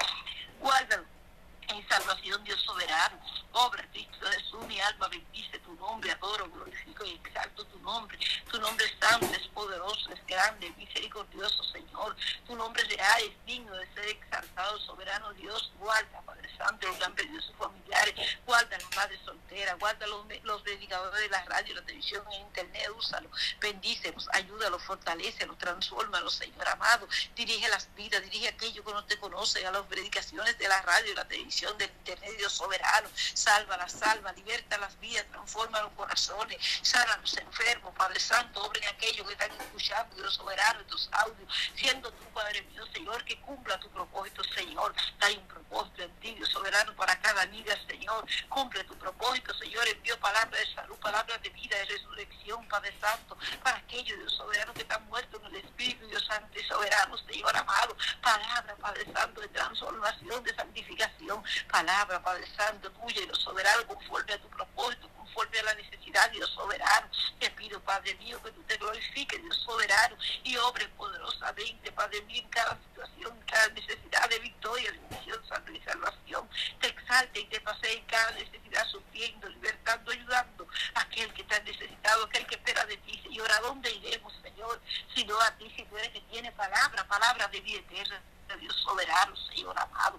Guárdanos 0.61 1.20
en 1.71 1.89
salvación, 1.89 2.43
Dios 2.45 2.61
soberano. 2.63 3.21
Obra, 3.53 3.85
Cristo 3.93 4.27
Jesús, 4.31 4.65
mi 4.67 4.81
alma 4.81 5.09
bendice 5.09 5.59
tu 5.61 5.75
nombre, 5.75 6.11
adoro, 6.13 6.49
glorifico 6.51 7.05
y 7.05 7.15
exalto 7.15 7.65
tu 7.67 7.79
nombre. 7.81 8.19
Tu 8.51 8.61
nombre 8.61 8.87
es 8.87 8.95
santo, 9.01 9.27
es 9.35 9.47
poderoso, 9.49 10.13
es 10.13 10.25
grande, 10.27 10.73
misericordioso, 10.77 11.65
Señor. 11.65 12.17
Tu 12.47 12.55
nombre 12.55 12.83
real, 12.85 13.23
es 13.23 13.47
digno 13.47 13.75
de 13.77 13.93
ser 13.95 14.07
exaltado, 14.09 14.79
soberano 14.81 15.33
Dios. 15.35 15.73
Guarda, 15.79 16.21
Padre 16.23 16.49
Santo, 16.57 16.87
los 16.87 16.97
que 16.97 17.05
han 17.05 17.15
perdido 17.15 17.43
sus 17.43 17.57
familiares. 17.57 18.15
Guarda 18.47 18.77
a 18.77 18.79
la 18.79 18.97
madre 18.97 19.19
soltera, 19.25 19.75
guarda 19.75 20.07
los, 20.07 20.27
los 20.45 20.65
dedicadores 20.65 21.21
de 21.21 21.29
la 21.29 21.45
radio, 21.45 21.75
la 21.75 21.83
televisión 21.83 22.25
e 22.33 22.37
internet, 22.37 22.89
úsalo. 22.97 23.31
Bendícelos, 23.61 24.29
ayúdalos, 24.33 24.83
fortalecelos, 24.83 25.59
transfórmalos, 25.59 26.35
Señor 26.35 26.69
amado. 26.69 27.09
Dirige 27.35 27.69
las 27.69 27.93
vidas, 27.95 28.23
dirige 28.23 28.49
a 28.49 28.51
aquellos 28.51 28.85
que 28.85 28.93
no 28.93 29.05
te 29.05 29.19
conocen, 29.19 29.67
a 29.67 29.73
las 29.73 29.87
predicaciones 29.87 30.57
de 30.59 30.69
la 30.69 30.81
radio 30.83 31.13
y 31.13 31.15
la 31.17 31.27
televisión 31.27 31.60
del 31.61 31.91
internet, 31.91 32.37
Dios 32.39 32.53
soberano. 32.53 33.09
Salva 33.15 33.77
la 33.77 33.89
salva, 33.89 34.33
liberta 34.33 34.79
las 34.79 34.99
vidas, 34.99 35.27
transforma 35.31 35.83
los 35.83 35.93
corazones, 35.93 36.57
sana 36.83 37.13
a 37.15 37.17
los 37.19 37.37
enfermos, 37.37 37.95
Padre 37.95 38.19
Santo, 38.19 38.63
obren 38.65 38.85
aquellos 38.85 39.27
que 39.27 39.33
están 39.33 39.51
escuchando, 39.53 40.17
Dios 40.17 40.35
soberano, 40.35 40.81
tus 40.87 41.09
audios, 41.13 41.53
siendo 41.75 42.11
tu 42.13 42.25
Padre 42.33 42.63
mío, 42.63 42.85
Señor, 42.93 43.23
que 43.25 43.39
cumpla 43.41 43.79
tu 43.79 43.91
propósito, 43.91 44.43
Señor. 44.55 44.95
Hay 45.21 45.37
un 45.37 45.47
propósito 45.49 46.03
en 46.03 46.15
ti, 46.21 46.35
Dios 46.35 46.49
soberano, 46.49 46.95
para 46.97 47.21
cada 47.21 47.45
vida, 47.47 47.77
Señor. 47.87 48.25
Cumple 48.49 48.85
tu 48.85 48.97
propósito, 48.97 49.53
Señor. 49.55 49.87
Envío 49.87 50.19
palabras 50.19 50.59
de 50.61 50.75
salud, 50.75 50.97
palabras 50.97 51.43
de 51.43 51.51
vida, 51.51 51.77
de 51.77 51.85
resurrección, 51.85 52.67
Padre 52.69 52.95
Santo, 53.01 53.37
para 53.63 53.77
aquellos, 53.77 54.19
Dios 54.19 54.33
soberano, 54.33 54.73
que 54.73 54.83
están 54.83 55.07
muertos 55.09 55.41
en 55.43 55.55
el 55.55 55.57
Espíritu, 55.57 56.07
Dios 56.07 56.25
Santo 56.27 56.59
y 56.59 56.65
soberano, 56.65 57.19
Señor 57.19 57.57
amado. 57.57 57.97
Palabra, 58.23 58.77
Padre 58.77 59.13
Santo, 59.13 59.41
de 59.41 59.49
transformación, 59.49 60.43
de 60.43 60.55
santificación. 60.55 61.43
Palabra, 61.71 62.23
Padre 62.23 62.47
Santo, 62.57 62.91
tuya 62.93 63.23
y 63.23 63.27
Dios 63.27 63.39
soberano, 63.39 63.87
conforme 63.87 64.33
a 64.33 64.41
tu 64.41 64.49
propósito, 64.49 65.09
conforme 65.17 65.59
a 65.59 65.63
la 65.65 65.75
necesidad, 65.75 66.31
Dios 66.31 66.51
soberano. 66.51 67.09
Te 67.39 67.51
pido, 67.51 67.81
Padre 67.81 68.15
mío, 68.17 68.43
que 68.43 68.51
tú 68.53 68.63
te 68.65 68.77
glorifiques, 68.77 69.43
Dios 69.43 69.57
soberano, 69.65 70.17
y 70.45 70.57
obre 70.57 70.87
poderosamente, 70.89 71.93
Padre 71.93 72.21
mío, 72.23 72.43
en 72.43 72.49
cada 72.51 72.79
situación, 72.89 73.37
en 73.37 73.47
cada 73.47 73.69
necesidad 73.69 74.29
de 74.29 74.39
victoria, 74.39 74.93
de 74.93 75.01
misión, 75.17 75.49
santa 75.49 75.71
y 75.71 75.81
salvación. 75.81 76.49
Te 76.81 76.89
exalte 76.89 77.41
y 77.41 77.47
te 77.47 77.61
pase 77.61 77.93
en 77.93 78.05
cada 78.07 78.31
necesidad, 78.33 78.87
sufriendo, 78.89 79.49
libertando, 79.49 80.11
ayudando 80.11 80.67
a 80.95 81.01
aquel 81.01 81.33
que 81.35 81.43
está 81.43 81.61
necesitado, 81.61 82.25
aquel 82.25 82.47
que 82.47 82.57
espera 82.57 82.85
de 82.87 82.97
ti, 82.99 83.21
Señor. 83.23 83.51
¿A 83.51 83.61
dónde 83.61 83.91
iremos, 83.91 84.33
Señor? 84.43 84.81
Si 85.15 85.25
no 85.25 85.41
a 85.41 85.51
ti, 85.57 85.73
si 85.77 85.85
tú 85.85 85.97
eres 85.97 86.11
que 86.11 86.21
tiene 86.23 86.53
palabra, 86.53 87.07
palabra 87.07 87.49
de 87.49 87.61
vida 87.61 87.81
eterna. 87.81 88.21
Dios 88.59 88.75
soberano, 88.83 89.37
Señor 89.37 89.79
amado. 89.79 90.19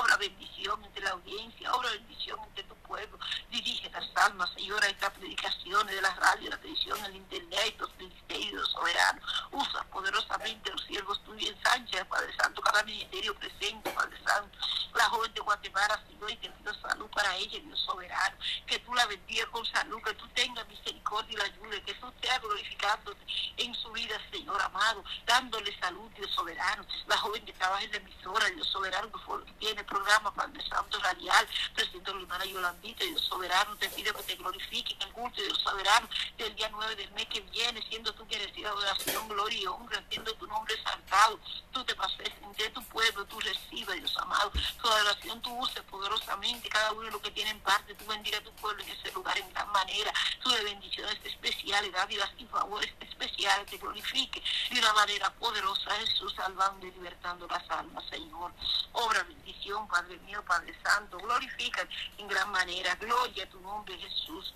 Obra 0.00 0.16
bendición 0.16 0.82
entre 0.84 1.02
la 1.02 1.10
audiencia, 1.10 1.72
obra 1.74 1.90
bendición 1.90 2.38
entre 2.48 2.64
tu 2.64 2.74
pueblo. 2.76 3.18
Dirige 3.50 3.81
las 4.02 4.24
almas, 4.24 4.50
Señor, 4.54 4.82
a 4.84 4.88
estas 4.88 5.10
predicaciones 5.10 5.94
de 5.94 6.02
la 6.02 6.14
radio, 6.14 6.50
la 6.50 6.56
televisión, 6.58 7.04
el 7.04 7.16
internet, 7.16 7.76
los 7.78 7.94
ministerios 7.96 8.70
soberanos. 8.70 9.24
Usa 9.50 9.84
poderosamente 9.84 10.70
los 10.70 10.82
siervos 10.84 11.22
tuyos 11.24 11.50
en 11.50 11.62
Sánchez, 11.62 12.04
Padre 12.06 12.34
Santo, 12.36 12.60
cada 12.62 12.82
ministerio 12.82 13.34
presente, 13.36 13.90
Padre 13.90 14.18
Santo. 14.24 14.58
La 14.94 15.04
joven 15.08 15.32
de 15.32 15.40
Guatemala, 15.40 16.02
Señor, 16.06 16.30
y 16.30 16.36
te 16.36 16.50
pido 16.50 16.74
salud 16.74 17.08
para 17.10 17.34
ella, 17.36 17.58
Dios 17.60 17.80
soberano. 17.80 18.36
Que 18.66 18.78
tú 18.80 18.94
la 18.94 19.06
bendigas 19.06 19.46
con 19.48 19.64
salud, 19.66 20.02
que 20.02 20.14
tú 20.14 20.28
tengas 20.34 20.66
misericordia 20.68 21.32
y 21.32 21.36
la 21.36 21.44
ayude, 21.44 21.82
que 21.82 21.94
tú 21.94 22.08
estés 22.08 22.40
glorificándote 22.40 23.20
en 23.56 23.74
su 23.74 23.90
vida, 23.92 24.20
Señor 24.30 24.60
amado, 24.60 25.04
dándole 25.26 25.78
salud, 25.78 26.10
Dios 26.12 26.30
soberano. 26.32 26.84
La 27.06 27.16
joven 27.16 27.44
que 27.44 27.52
estaba 27.52 27.82
en 27.82 27.90
la 27.90 27.96
emisora, 27.98 28.46
Dios 28.50 28.66
soberano, 28.68 29.10
que 29.10 29.52
tiene 29.58 29.84
programa 29.84 30.32
Padre 30.34 30.62
Santo 30.68 30.98
Radial, 30.98 31.46
presento 31.74 32.10
a 32.10 32.14
la 32.14 32.20
hermana 32.20 32.44
Yolandita, 32.44 33.04
Dios 33.04 33.22
soberano, 33.22 33.76
te 33.76 33.88
pido 33.92 34.12
que 34.14 34.22
te 34.22 34.36
glorifique 34.36 34.94
en 34.94 35.02
el 35.02 35.12
culto, 35.12 35.40
Dios 35.40 35.58
soberano, 35.62 36.08
del 36.36 36.54
día 36.54 36.68
9 36.70 36.96
del 36.96 37.10
mes 37.12 37.26
que 37.26 37.40
viene, 37.40 37.82
siendo 37.88 38.12
tú 38.14 38.26
que 38.26 38.38
de 38.38 38.68
oración, 38.68 39.28
gloria 39.28 39.60
y 39.60 39.66
honra, 39.66 40.02
siendo 40.08 40.34
tu 40.34 40.46
nombre 40.46 40.74
exaltado, 40.74 41.38
tú 41.72 41.84
te 41.84 41.94
pases 41.94 42.30
entre 42.42 42.70
tu 42.70 42.82
pueblo, 42.84 43.24
tú 43.26 43.40
recibas, 43.40 43.96
Dios 43.96 44.16
amado, 44.18 44.52
tu 44.80 44.88
adoración 44.88 45.40
tú 45.42 45.58
uses 45.58 45.82
poderosamente, 45.82 46.68
cada 46.68 46.92
uno 46.92 47.02
de 47.02 47.10
los 47.10 47.20
que 47.20 47.30
tienen 47.30 47.58
parte, 47.60 47.94
tú 47.94 48.04
bendiga 48.06 48.38
a 48.38 48.42
tu 48.42 48.52
pueblo 48.52 48.82
en 48.82 48.90
ese 48.90 49.12
lugar 49.12 49.36
en 49.38 49.52
gran 49.52 49.70
manera, 49.72 50.12
tú 50.42 50.50
de 50.50 50.64
bendiciones 50.64 51.18
especiales, 51.24 51.92
dádivas 51.92 52.30
y 52.38 52.44
favores 52.46 52.92
especiales, 53.00 53.66
te 53.66 53.78
glorifique 53.78 54.42
de 54.70 54.78
una 54.78 54.92
manera 54.92 55.30
poderosa, 55.34 55.90
Jesús, 55.96 56.32
salvando 56.36 56.86
y 56.86 56.90
libertando 56.92 57.46
las 57.46 57.68
almas, 57.70 58.04
Señor. 58.10 58.52
Obra 58.92 59.22
bendición, 59.22 59.88
Padre 59.88 60.18
mío, 60.18 60.44
Padre 60.46 60.74
Santo, 60.82 61.18
glorifica 61.18 61.86
en 62.18 62.28
gran 62.28 62.50
manera, 62.50 62.94
gloria 62.96 63.44
a 63.44 63.48
tu 63.48 63.60
nombre, 63.60 63.81
Jesús. 63.86 64.54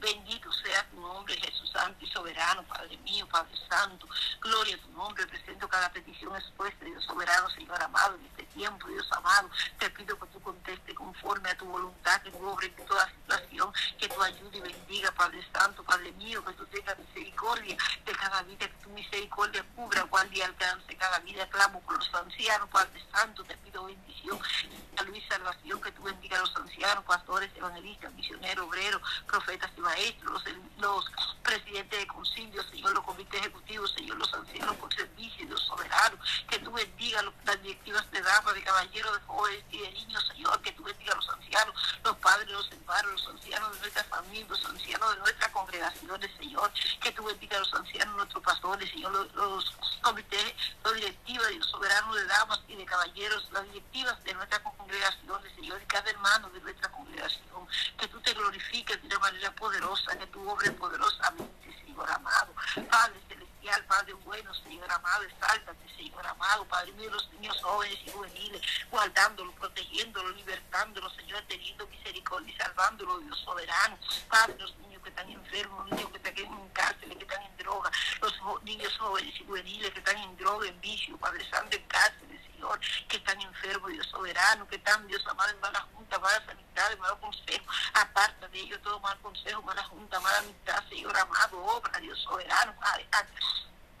Bendito 0.00 0.50
sea 0.52 0.82
tu 0.88 0.98
nombre, 0.98 1.36
Jesús 1.36 1.70
Santo 1.70 2.02
y 2.02 2.10
soberano, 2.10 2.62
Padre 2.62 2.96
mío, 2.98 3.28
Padre 3.28 3.54
Santo. 3.68 4.08
Gloria 4.40 4.74
a 4.74 4.78
tu 4.78 4.88
nombre. 4.92 5.26
Presento 5.26 5.68
cada 5.68 5.92
petición 5.92 6.34
expuesta, 6.34 6.86
Dios 6.86 7.04
soberano, 7.04 7.50
Señor 7.50 7.82
amado, 7.82 8.16
en 8.16 8.24
este 8.24 8.44
tiempo, 8.54 8.88
Dios 8.88 9.06
amado. 9.12 9.50
Te 9.78 9.90
pido 9.90 10.18
que 10.18 10.26
tú 10.28 10.40
conteste 10.40 10.94
conforme 10.94 11.50
a 11.50 11.58
tu 11.58 11.66
voluntad, 11.66 12.22
que 12.22 12.30
tú 12.30 12.48
obres 12.48 12.72
en 12.78 12.86
toda 12.86 13.10
situación, 13.10 13.72
que 13.98 14.08
tú 14.08 14.22
ayude 14.22 14.56
y 14.56 14.60
bendiga, 14.60 15.12
Padre 15.12 15.46
Santo, 15.52 15.84
Padre 15.84 16.12
mío, 16.12 16.42
que 16.46 16.54
tú 16.54 16.64
tengas 16.66 16.98
misericordia 16.98 17.76
de 18.06 18.12
cada 18.12 18.42
vida, 18.42 18.68
que 18.68 18.82
tu 18.82 18.88
misericordia 18.90 19.64
cubra, 19.76 20.04
cual 20.06 20.30
día 20.30 20.46
alcance 20.46 20.96
cada 20.96 21.18
vida. 21.18 21.46
Clamo 21.50 21.82
por 21.82 21.98
los 21.98 22.14
ancianos, 22.14 22.70
Padre 22.70 23.04
Santo, 23.12 23.44
te 23.44 23.56
pido 23.58 23.84
bendición, 23.84 24.40
salud 24.96 25.14
y 25.14 25.20
salvación, 25.28 25.80
que 25.82 25.92
tú 25.92 26.02
bendiga 26.04 26.38
a 26.38 26.40
los 26.40 26.56
ancianos, 26.56 27.04
pastores, 27.04 27.50
evangelistas, 27.54 28.12
misioneros, 28.14 28.66
obreros, 28.66 29.02
profetas 29.26 29.70
y 29.76 29.80
maestros, 29.90 30.44
los, 30.78 31.04
presidentes 31.50 31.98
de 31.98 32.06
concilio, 32.06 32.62
Señor, 32.62 32.94
los 32.94 33.04
comités 33.04 33.40
ejecutivos, 33.40 33.92
Señor, 33.92 34.16
los 34.18 34.32
ancianos 34.32 34.76
por 34.76 34.94
servicio, 34.94 35.46
Dios 35.46 35.60
soberano, 35.62 36.16
que 36.48 36.60
tú 36.60 36.70
bendiga 36.70 37.24
las 37.44 37.60
directivas 37.60 38.08
de 38.12 38.22
damas, 38.22 38.54
de 38.54 38.62
caballeros, 38.62 39.12
de 39.14 39.26
jóvenes 39.26 39.64
y 39.72 39.78
de 39.78 39.90
niños, 39.90 40.24
Señor, 40.28 40.62
que 40.62 40.70
tú 40.70 40.84
bendiga 40.84 41.12
a 41.12 41.16
los 41.16 41.28
ancianos, 41.28 41.74
los 42.04 42.16
padres, 42.18 42.48
los 42.50 42.70
hermanos, 42.70 43.12
los 43.12 43.28
ancianos 43.34 43.72
de 43.74 43.80
nuestra 43.80 44.04
familia, 44.04 44.46
los 44.48 44.64
ancianos 44.64 45.14
de 45.14 45.20
nuestras 45.20 45.50
congregaciones, 45.50 46.30
Señor, 46.38 46.72
que 47.02 47.12
tú 47.12 47.24
bendiga 47.24 47.56
a 47.56 47.60
los 47.60 47.74
ancianos, 47.74 48.16
nuestros 48.16 48.44
pastores, 48.44 48.88
Señor, 48.88 49.12
los, 49.34 49.76
comités, 50.02 50.54
los 50.84 50.94
directivas, 50.94 51.48
Dios 51.48 51.66
soberano 51.66 52.14
de 52.14 52.24
damas 52.26 52.60
y 52.68 52.76
de 52.76 52.84
caballeros, 52.84 53.48
las 53.50 53.64
directivas 53.64 54.22
de 54.22 54.34
nuestras 54.34 54.60
congregaciones, 54.60 55.54
Señor, 55.56 55.82
y 55.82 55.86
cada 55.86 56.10
hermano 56.10 56.48
de 56.50 56.60
nuestra 56.60 56.90
congregación, 56.92 57.66
que 57.98 58.08
tú 58.08 58.20
te 58.20 58.34
glorifiques 58.34 59.00
de 59.02 59.08
una 59.08 59.18
manera 59.18 59.54
poderosa 59.56 60.16
que 60.16 60.26
tu 60.28 60.48
obra 60.48 60.70
poderosamente, 60.72 61.39
Señor 61.84 62.10
amado. 62.10 62.54
Padre 62.90 63.20
celestial, 63.28 63.84
Padre 63.86 64.12
bueno, 64.24 64.54
Señor 64.54 64.90
amado, 64.90 65.24
exáltate, 65.24 65.88
Señor 65.96 66.26
amado, 66.26 66.64
Padre 66.66 66.92
mío, 66.92 67.10
los 67.10 67.30
niños 67.32 67.60
jóvenes 67.62 67.98
y 68.06 68.10
juveniles, 68.10 68.62
guardándolo, 68.90 69.52
protegiéndolo, 69.52 70.30
libertándolo, 70.30 71.10
Señor, 71.10 71.42
teniendo 71.48 71.86
misericordia 71.88 72.52
y 72.52 72.56
salvándolo, 72.56 73.18
Dios 73.18 73.38
soberano. 73.40 73.98
Padre, 74.28 74.56
los 74.58 74.76
niños 74.78 75.02
que 75.02 75.10
están 75.10 75.30
enfermos, 75.30 75.88
los 75.88 75.98
niños 75.98 76.10
que 76.10 76.16
están 76.16 76.38
en 76.38 76.68
cárcel, 76.70 77.16
que 77.16 77.24
están 77.24 77.42
en 77.42 77.56
droga, 77.58 77.90
los 78.20 78.62
niños 78.62 78.96
jóvenes 78.98 79.34
y 79.40 79.44
juveniles 79.44 79.90
que 79.90 79.98
están 79.98 80.16
en 80.18 80.36
droga, 80.36 80.68
en 80.68 80.80
vicio, 80.80 81.16
Padre 81.18 81.48
Santo, 81.50 81.76
en 81.76 81.82
cárcel, 81.84 82.39
Señor, 82.60 82.78
que 83.08 83.16
están 83.16 83.40
enfermos, 83.40 83.90
Dios 83.90 84.06
soberano, 84.08 84.68
que 84.68 84.76
están, 84.76 85.06
Dios 85.06 85.26
amado, 85.26 85.50
en 85.50 85.60
mala 85.60 85.80
junta, 85.94 86.18
mala 86.18 86.44
sanidad, 86.44 86.92
en 86.92 87.00
mal 87.00 87.18
consejo. 87.18 87.64
Aparta 87.94 88.48
de 88.48 88.60
ellos 88.60 88.78
todo 88.82 89.00
mal 89.00 89.18
consejo, 89.20 89.62
mala 89.62 89.82
junta, 89.84 90.20
mala 90.20 90.38
amistad, 90.38 90.84
Señor 90.90 91.16
amado, 91.16 91.64
obra, 91.64 91.98
Dios 92.00 92.18
soberano, 92.20 92.74
Padre. 92.78 93.08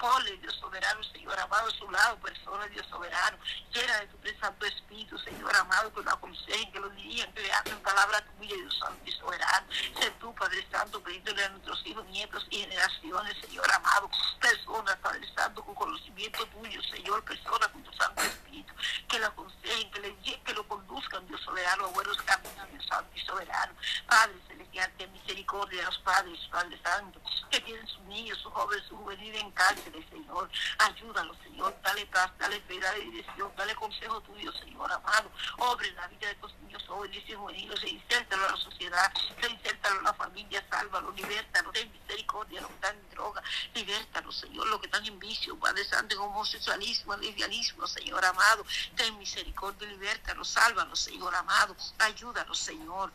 Ponle, 0.00 0.34
Dios 0.38 0.54
soberano, 0.54 1.04
Señor 1.04 1.38
amado, 1.38 1.68
a 1.68 1.70
su 1.72 1.90
lado, 1.90 2.16
persona, 2.20 2.66
Dios 2.68 2.86
soberano. 2.86 3.36
Llena 3.70 4.00
de 4.00 4.06
tu 4.06 4.40
Santo 4.40 4.64
Espíritu, 4.64 5.18
Señor 5.18 5.54
amado, 5.54 5.92
que 5.92 6.02
lo 6.02 6.10
aconsejen, 6.10 6.72
que 6.72 6.80
lo 6.80 6.88
dirían, 6.88 7.30
que 7.34 7.42
le 7.42 7.52
hablen 7.52 7.78
palabra 7.82 8.24
tuya, 8.38 8.56
Dios 8.56 8.78
Santo 8.78 8.98
y 9.04 9.12
soberano. 9.12 9.66
Sé 9.70 10.10
tú, 10.18 10.34
Padre 10.34 10.66
Santo, 10.70 11.02
pedíndole 11.02 11.44
a 11.44 11.48
nuestros 11.50 11.86
hijos, 11.86 12.06
nietos 12.06 12.46
y 12.48 12.60
generaciones, 12.60 13.36
Señor 13.42 13.70
amado. 13.72 14.10
Personas, 14.40 14.96
Padre 14.96 15.30
Santo, 15.34 15.62
con 15.62 15.74
conocimiento 15.74 16.46
tuyo, 16.46 16.82
Señor, 16.82 17.22
personas 17.24 17.68
con 17.68 17.82
tu 17.82 17.92
Santo 17.92 18.22
Espíritu, 18.22 18.72
que 19.06 19.18
lo 19.18 19.26
aconsejen, 19.26 19.90
que, 19.90 20.00
le, 20.00 20.16
que 20.16 20.54
lo 20.54 20.66
conduzcan, 20.66 21.26
Dios 21.26 21.42
soberano, 21.42 21.84
a 21.84 21.88
buenos 21.88 22.16
caminos, 22.22 22.70
Dios 22.70 22.86
Santo 22.86 23.10
y 23.14 23.20
soberano. 23.20 23.74
Padre 24.06 24.34
celestial, 24.48 24.90
ten 24.96 25.12
misericordia 25.12 25.80
de 25.80 25.86
los 25.86 25.98
padres, 25.98 26.40
Padre 26.50 26.80
Santo, 26.82 27.20
que 27.50 27.60
tienen 27.60 27.86
sus 27.86 28.00
niños, 28.02 28.38
sus 28.38 28.52
jóvenes, 28.52 28.86
su 28.88 28.96
juvenil 28.96 29.34
en 29.34 29.50
cárcel 29.52 29.89
Señor. 30.10 30.50
Ayúdalo, 30.78 31.34
Señor. 31.42 31.76
Dale 31.82 32.06
paz, 32.06 32.30
dale 32.38 32.60
fe, 32.62 32.78
dale 32.78 33.00
dirección, 33.00 33.52
dale 33.56 33.74
consejo 33.74 34.20
tuyo, 34.22 34.52
Señor 34.52 34.90
amado. 34.92 35.30
Obre 35.58 35.90
la 35.92 36.06
vida 36.08 36.26
de 36.26 36.32
estos 36.32 36.54
niños 36.62 36.82
jóvenes 36.86 37.22
y 37.26 37.32
juveniles, 37.32 37.84
insértalo 37.84 38.46
a 38.46 38.50
la 38.52 38.56
sociedad, 38.56 39.12
insértalo 39.48 40.00
a 40.00 40.02
la 40.02 40.14
familia, 40.14 40.64
sálvalo, 40.70 41.10
libértalo, 41.12 41.70
ten 41.72 41.90
misericordia, 41.92 42.60
los 42.60 42.70
que 42.70 42.74
están 42.76 42.96
en 42.96 43.10
droga, 43.10 43.42
libértalo, 43.74 44.32
Señor, 44.32 44.66
los 44.68 44.80
que 44.80 44.86
están 44.86 45.06
en 45.06 45.18
vicio, 45.18 45.58
Padre 45.58 45.84
Santo, 45.84 46.14
en 46.14 46.20
homosexualismo, 46.20 47.14
en 47.14 47.20
lesbianismo, 47.20 47.86
Señor 47.86 48.24
amado. 48.24 48.64
Ten 48.96 49.18
misericordia, 49.18 49.88
libértalo, 49.88 50.44
sálvalo, 50.44 50.96
Señor 50.96 51.34
amado. 51.34 51.76
Ayúdalo, 51.98 52.54
Señor. 52.54 53.12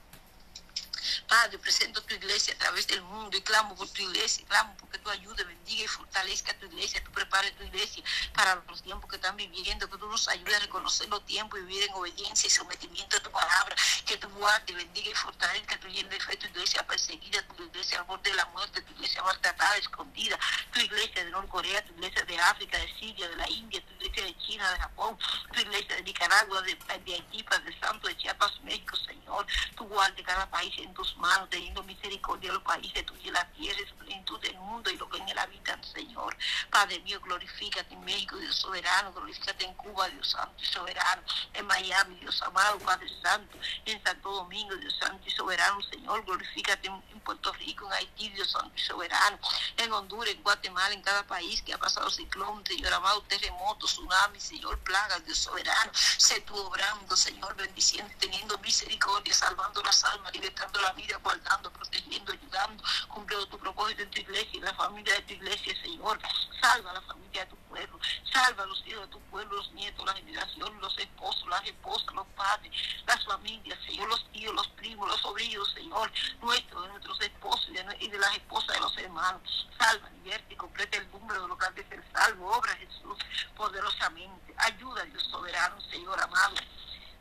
Padre, 1.27 1.57
presento 1.59 2.01
tu 2.03 2.13
iglesia 2.13 2.53
a 2.53 2.57
través 2.57 2.87
del 2.87 3.01
mundo 3.01 3.35
y 3.37 3.41
clamo 3.41 3.75
por 3.75 3.89
tu 3.89 4.01
iglesia, 4.01 4.45
clamo 4.47 4.75
porque 4.79 4.97
tú 4.99 5.09
ayudes, 5.09 5.45
bendiga 5.45 5.83
y 5.83 5.87
fortalezca 5.87 6.57
tu 6.59 6.65
iglesia, 6.67 7.03
tú 7.03 7.11
prepares 7.11 7.55
tu 7.57 7.63
iglesia 7.63 8.03
para 8.33 8.55
los 8.67 8.81
tiempos 8.81 9.09
que 9.09 9.17
están 9.17 9.35
viviendo, 9.35 9.89
que 9.89 9.97
tú 9.97 10.07
nos 10.07 10.27
ayudes 10.27 10.55
a 10.55 10.59
reconocer 10.59 11.09
los 11.09 11.25
tiempos 11.25 11.59
y 11.59 11.63
vivir 11.63 11.83
en 11.83 11.93
obediencia 11.93 12.47
y 12.47 12.49
sometimiento 12.49 13.17
a 13.17 13.19
tu 13.19 13.31
palabra, 13.31 13.75
que 14.05 14.17
tú 14.17 14.29
guardes, 14.29 14.75
bendiga 14.75 15.11
y 15.11 15.15
fortalezca 15.15 15.79
tu 15.79 15.87
llena 15.87 16.09
de 16.09 16.19
fe, 16.19 16.37
tu 16.37 16.47
iglesia 16.47 16.85
perseguida, 16.87 17.41
tu 17.47 17.63
iglesia 17.63 17.99
al 17.99 18.05
borde 18.05 18.29
de 18.29 18.35
la 18.35 18.45
muerte, 18.45 18.81
tu 18.81 18.93
iglesia 18.93 19.21
maltratada, 19.23 19.77
escondida, 19.77 20.39
tu 20.71 20.79
iglesia 20.79 21.25
de 21.25 21.31
Norcorea, 21.31 21.83
tu 21.85 21.93
iglesia 21.93 22.23
de 22.23 22.39
África, 22.39 22.77
de 22.77 22.93
Siria, 22.99 23.27
de 23.27 23.35
la 23.35 23.49
India, 23.49 23.81
tu 23.81 23.93
iglesia 23.93 24.05
iglesia 24.05 24.23
de 24.23 24.37
China, 24.37 24.71
de 24.71 24.79
Japón, 24.79 25.17
tu 25.51 25.59
iglesia 25.59 25.95
de 25.95 26.03
Nicaragua, 26.03 26.61
de, 26.61 26.75
de 26.75 27.13
Haití, 27.13 27.43
Padre 27.43 27.77
Santo, 27.79 28.07
de 28.07 28.17
Chiapas, 28.17 28.51
México, 28.61 28.95
Señor. 28.97 29.45
Tu 29.75 29.83
guarde 29.85 30.23
cada 30.23 30.49
país 30.49 30.73
en 30.77 30.93
tus 30.95 31.15
manos, 31.17 31.49
teniendo 31.49 31.83
misericordia 31.83 32.49
de 32.49 32.55
los 32.55 32.63
países 32.63 33.05
tuyos 33.05 33.25
y 33.25 33.31
la 33.31 33.45
tierra 33.51 33.79
su 33.87 33.95
plenitud 33.95 34.39
del 34.39 34.57
mundo 34.57 34.89
y 34.89 34.97
lo 34.97 35.07
que 35.09 35.17
en 35.17 35.29
él 35.29 35.37
habitan, 35.37 35.83
Señor. 35.83 36.35
Padre 36.71 36.99
mío, 37.01 37.19
glorifícate 37.21 37.93
en 37.93 38.03
México, 38.03 38.37
Dios 38.37 38.55
soberano, 38.55 39.13
glorifícate 39.13 39.65
en 39.65 39.73
Cuba, 39.75 40.09
Dios 40.09 40.31
santo 40.31 40.55
y 40.61 40.65
soberano, 40.65 41.21
en 41.53 41.67
Miami, 41.67 42.15
Dios 42.15 42.41
amado, 42.41 42.79
Padre 42.79 43.07
Santo, 43.21 43.57
en 43.85 44.03
Santo 44.03 44.31
Domingo, 44.31 44.75
Dios 44.77 44.95
santo 44.99 45.23
y 45.27 45.31
soberano, 45.31 45.81
Señor, 45.83 46.25
glorifícate 46.25 46.87
en, 46.87 47.15
Puerto 47.25 47.51
Rico, 47.53 47.87
en 47.87 47.93
Haití, 47.93 48.29
Dios 48.29 48.51
santo 48.51 48.71
y 48.75 48.81
soberano, 48.81 49.39
en 49.77 49.91
Honduras, 49.91 50.31
en 50.31 50.43
Guatemala, 50.43 50.93
en 50.93 51.01
cada 51.01 51.25
país 51.25 51.61
que 51.63 51.73
ha 51.73 51.77
pasado 51.77 52.09
ciclón, 52.09 52.63
Señor 52.65 52.93
amado, 52.93 53.21
terremoto, 53.23 53.87
tsunami, 53.87 54.39
Señor, 54.39 54.77
plaga, 54.79 55.19
Dios 55.19 55.39
soberano, 55.39 55.91
sé 55.93 56.41
tú 56.41 56.55
obrando, 56.55 57.17
Señor, 57.17 57.55
bendiciendo, 57.55 58.13
teniendo 58.19 58.57
misericordia, 58.59 59.33
salvando 59.33 59.81
las 59.83 60.03
almas, 60.03 60.31
libertando 60.33 60.79
la 60.81 60.84
vida, 60.93 61.17
guardando, 61.23 61.71
protegiendo, 61.71 62.31
ayudando, 62.31 62.83
cumpliendo 63.07 63.47
tu 63.47 63.57
propósito 63.57 64.03
en 64.03 64.09
tu 64.11 64.21
iglesia 64.21 64.49
y 64.53 64.61
la 64.61 64.73
familia 64.73 65.13
de 65.15 65.21
tu 65.21 65.33
iglesia, 65.33 65.81
Señor, 65.81 66.19
salva 66.61 66.93
la 66.93 67.01
familia 67.01 67.43
de 67.43 67.51
tu 67.51 67.55
pueblo, 67.69 67.99
salva 68.31 68.63
a 68.63 68.65
los 68.67 68.85
hijos 68.87 69.01
de 69.01 69.07
tu 69.07 69.19
pueblo, 69.31 69.55
los 69.57 69.71
nietos, 69.73 70.05
la 70.05 70.13
generación, 70.13 70.79
los 70.81 70.97
esposos, 70.97 71.47
las 71.49 71.65
esposas, 71.65 72.13
los 72.13 72.27
padres, 72.35 72.71
las 73.05 73.25
familias, 73.25 73.79
Señor, 73.85 74.07
los 74.09 74.31
tíos, 74.31 74.53
los 74.53 74.67
primos, 74.69 75.07
los 75.07 75.21
sobrinos, 75.21 75.71
Señor, 75.73 76.11
nuestros, 76.41 76.83
de 76.83 76.89
nuestros 76.89 77.21
esposos 77.21 77.69
y 77.99 78.07
de, 78.09 78.17
las 78.17 78.35
esposas 78.35 78.75
de 78.75 78.79
los 78.79 78.97
hermanos, 78.97 79.67
salva, 79.77 80.09
liberta 80.09 80.53
y 80.53 80.55
completa 80.55 80.97
el 80.97 81.11
número 81.11 81.41
de 81.41 81.47
los 81.47 81.57
que 81.57 81.83
de 81.83 81.89
ser 81.89 82.03
salvo, 82.13 82.51
obra 82.51 82.75
Jesús 82.75 83.17
poderosamente, 83.55 84.53
ayuda 84.57 85.03
Dios 85.03 85.23
soberano, 85.29 85.79
Señor 85.81 86.19
amado, 86.21 86.55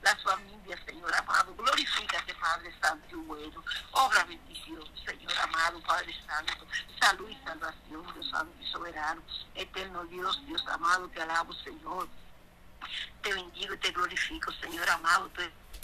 las 0.04 0.22
familias, 0.22 0.78
Señor 0.86 1.12
amado. 1.16 1.54
Glorifícate, 1.56 2.34
Padre 2.34 2.72
Santo 2.80 3.06
y 3.10 3.14
bueno. 3.14 3.64
Obra 3.92 4.24
bendición, 4.24 4.84
Señor 5.04 5.32
amado, 5.42 5.80
Padre 5.80 6.14
Santo. 6.26 6.66
Salud 7.00 7.28
y 7.28 7.36
salvación, 7.42 8.04
Dios 8.14 8.30
Santo 8.30 8.54
y 8.60 8.66
soberano. 8.66 9.22
Eterno 9.54 10.04
Dios, 10.04 10.44
Dios 10.46 10.62
amado, 10.68 11.08
te 11.08 11.22
alabo, 11.22 11.52
Señor. 11.54 12.06
Te 13.22 13.32
bendigo 13.32 13.74
y 13.74 13.78
te 13.78 13.90
glorifico, 13.92 14.52
Señor 14.60 14.88
amado. 14.90 15.28
Tú 15.30 15.40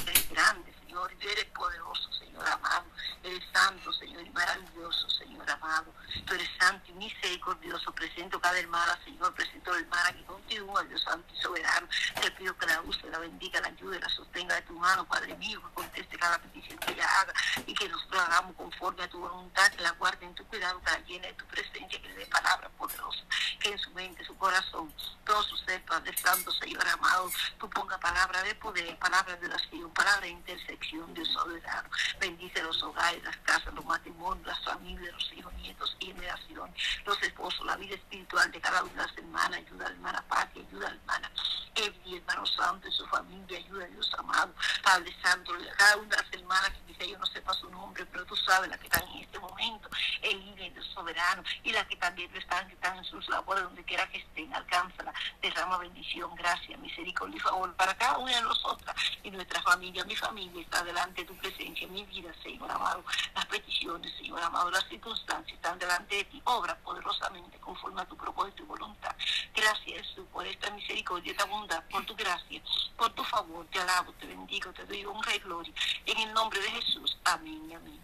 eres 0.06 0.30
grande, 0.30 0.72
Señor, 0.90 1.12
y 1.20 1.24
eres 1.24 1.44
poderoso, 1.54 2.12
Señor 2.14 2.48
amado. 2.48 2.84
Eres 3.22 3.44
santo, 3.52 3.92
Señor, 3.92 4.26
y 4.26 4.30
maravilloso, 4.30 5.08
Señor 5.08 5.48
amado. 5.48 5.94
Tú 6.26 6.34
eres 6.34 6.50
santo 6.58 6.90
y 6.90 6.94
misericordioso. 6.94 7.92
Presento 7.92 8.40
cada 8.40 8.58
hermana, 8.58 8.98
Señor. 9.04 9.32
Presento 9.34 9.70
a 9.72 9.76
la 9.78 10.12
que 10.12 10.24
continúa, 10.24 10.82
Dios 10.82 11.00
santo 11.02 11.32
y 11.32 11.40
soberano. 11.40 11.86
Te 12.20 12.28
pido 12.32 12.58
que 12.58 12.66
la 12.66 12.80
use, 12.80 13.08
la 13.08 13.20
bendiga, 13.20 13.60
la 13.60 13.68
ayude, 13.68 14.00
la 14.00 14.08
sostenga 14.08 14.56
de 14.56 14.62
tu 14.62 14.72
mano, 14.72 15.06
Padre 15.06 15.36
mío, 15.36 15.62
que 15.62 15.74
conteste 15.74 16.18
cada 16.18 16.42
petición 16.42 16.76
que 16.80 16.92
ella 16.92 17.06
haga 17.20 17.32
y 17.64 17.72
que 17.72 17.88
nosotros 17.88 18.20
hagamos 18.22 18.56
conforme 18.56 19.04
a 19.04 19.08
tu 19.08 19.20
voluntad, 19.20 19.70
que 19.70 19.82
la 19.84 19.92
guarde 19.92 20.26
en 20.26 20.34
tu 20.34 20.44
cuidado, 20.46 20.80
que 20.82 20.90
la 20.90 20.98
llene 21.04 21.28
de 21.28 21.34
tu 21.34 21.46
presencia, 21.46 22.02
que 22.02 22.08
le 22.08 22.14
dé 22.16 22.26
palabra 22.26 22.68
poderosa, 22.70 23.22
que 23.60 23.70
en 23.70 23.78
su 23.78 23.90
mente, 23.92 24.24
su 24.24 24.36
corazón, 24.36 24.92
todo 25.24 25.40
su 25.44 25.56
ser, 25.58 25.84
Padre 25.84 26.16
Santo, 26.16 26.50
Señor 26.50 26.84
amado, 26.88 27.30
tú 27.60 27.70
ponga 27.70 27.96
palabra 27.98 28.42
de 28.42 28.56
poder, 28.56 28.98
palabra 28.98 29.36
de 29.36 29.46
oración, 29.46 29.88
palabra 29.92 30.22
de 30.22 30.32
Dios 30.80 31.28
soberano. 31.28 31.88
Bendice 32.18 32.62
los 32.62 32.82
hogares, 32.82 33.22
las 33.22 33.36
casas, 33.38 33.72
los 33.74 33.84
matrimonios, 33.84 34.46
las 34.46 34.64
familias, 34.64 35.12
los 35.12 35.32
hijos, 35.32 35.52
nietos 35.54 35.96
y 36.00 36.06
generaciones, 36.06 36.74
los 37.04 37.22
esposos, 37.22 37.66
la 37.66 37.76
vida 37.76 37.94
espiritual 37.94 38.50
de 38.50 38.60
cada 38.60 38.82
una 38.82 38.92
de 38.92 39.08
las 39.08 39.18
hermanas, 39.18 39.58
ayuda 39.58 39.86
a 39.86 39.88
la 39.88 39.94
hermana 39.94 40.24
Pati, 40.28 40.60
ayuda 40.60 40.88
a 40.88 40.90
la 40.90 40.96
hermana 40.96 41.30
Evi, 41.76 42.16
hermano 42.16 42.44
Santo 42.46 42.88
y 42.88 42.92
su 42.92 43.06
familia, 43.06 43.58
ayuda 43.58 43.84
a 43.84 43.88
Dios 43.88 44.10
amado, 44.18 44.52
Padre 44.82 45.14
Santo, 45.22 45.52
cada 45.76 45.96
una 45.96 46.16
de 46.16 46.22
las 46.22 46.32
hermanas 46.32 46.70
que 46.70 46.92
quizá 46.92 47.04
yo 47.04 47.18
no 47.18 47.26
sepa 47.26 47.54
su 47.54 47.70
nombre, 47.70 48.04
pero 48.06 48.24
tú 48.26 48.36
sabes 48.36 48.68
la 48.68 48.76
que 48.76 48.86
están 48.86 49.08
en 49.08 49.20
este 49.20 49.38
momento, 49.38 49.88
el 50.22 50.38
líder 50.44 50.72
Dios 50.74 50.86
soberano, 50.86 51.42
y 51.62 51.72
las 51.72 51.86
que 51.86 51.96
también 51.96 52.34
están, 52.36 52.66
que 52.68 52.74
están 52.74 52.98
en 52.98 53.04
sus 53.04 53.28
labores, 53.28 53.62
donde 53.64 53.84
quiera 53.84 54.06
que 54.10 54.18
estén, 54.18 54.52
alcánzala, 54.54 55.12
derrama 55.40 55.78
bendición, 55.78 56.34
gracia, 56.34 56.76
misericordia 56.78 57.36
y 57.36 57.40
favor 57.40 57.74
para 57.76 57.94
cada 57.94 58.18
una 58.18 58.34
de 58.34 58.42
nosotras 58.42 58.96
y 59.22 59.30
nuestra 59.30 59.62
familia, 59.62 60.04
mi 60.04 60.16
familia 60.16 60.60
delante 60.78 61.22
de 61.22 61.26
tu 61.26 61.36
presencia, 61.36 61.86
mi 61.88 62.04
vida, 62.04 62.32
Señor 62.42 62.70
amado, 62.70 63.04
las 63.34 63.46
peticiones, 63.46 64.12
Señor 64.16 64.40
amado, 64.42 64.70
las 64.70 64.84
circunstancias 64.88 65.54
están 65.54 65.78
delante 65.78 66.16
de 66.16 66.24
ti, 66.24 66.40
obra 66.44 66.76
poderosamente 66.78 67.58
conforme 67.58 68.00
a 68.00 68.04
tu 68.06 68.16
propósito 68.16 68.62
y 68.62 68.66
voluntad. 68.66 69.14
Gracias 69.54 70.06
Jesús 70.06 70.26
por 70.32 70.46
esta 70.46 70.70
misericordia, 70.70 71.32
esta 71.32 71.44
bondad, 71.44 71.82
por 71.90 72.04
tu 72.06 72.14
gracia, 72.14 72.62
por 72.96 73.10
tu 73.10 73.24
favor, 73.24 73.66
te 73.66 73.80
alabo, 73.80 74.12
te 74.14 74.26
bendigo, 74.26 74.72
te 74.72 74.86
doy 74.86 75.04
honra 75.04 75.34
y 75.34 75.38
gloria. 75.40 75.72
En 76.06 76.18
el 76.18 76.32
nombre 76.32 76.60
de 76.60 76.70
Jesús, 76.70 77.18
amén 77.24 77.68
y 77.68 77.74
amén. 77.74 78.00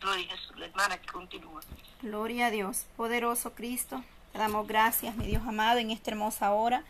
Gloria 0.00 0.26
a 0.26 0.36
Jesús, 0.36 0.58
la 0.58 0.66
hermana 0.66 0.98
que 0.98 1.10
continúa. 1.10 1.62
Gloria 2.02 2.46
a 2.46 2.50
Dios, 2.50 2.86
poderoso 2.96 3.54
Cristo. 3.54 4.04
Te 4.32 4.38
damos 4.38 4.66
gracias, 4.66 5.16
mi 5.16 5.26
Dios 5.26 5.42
amado, 5.46 5.78
en 5.78 5.90
esta 5.90 6.10
hermosa 6.10 6.52
hora. 6.52 6.84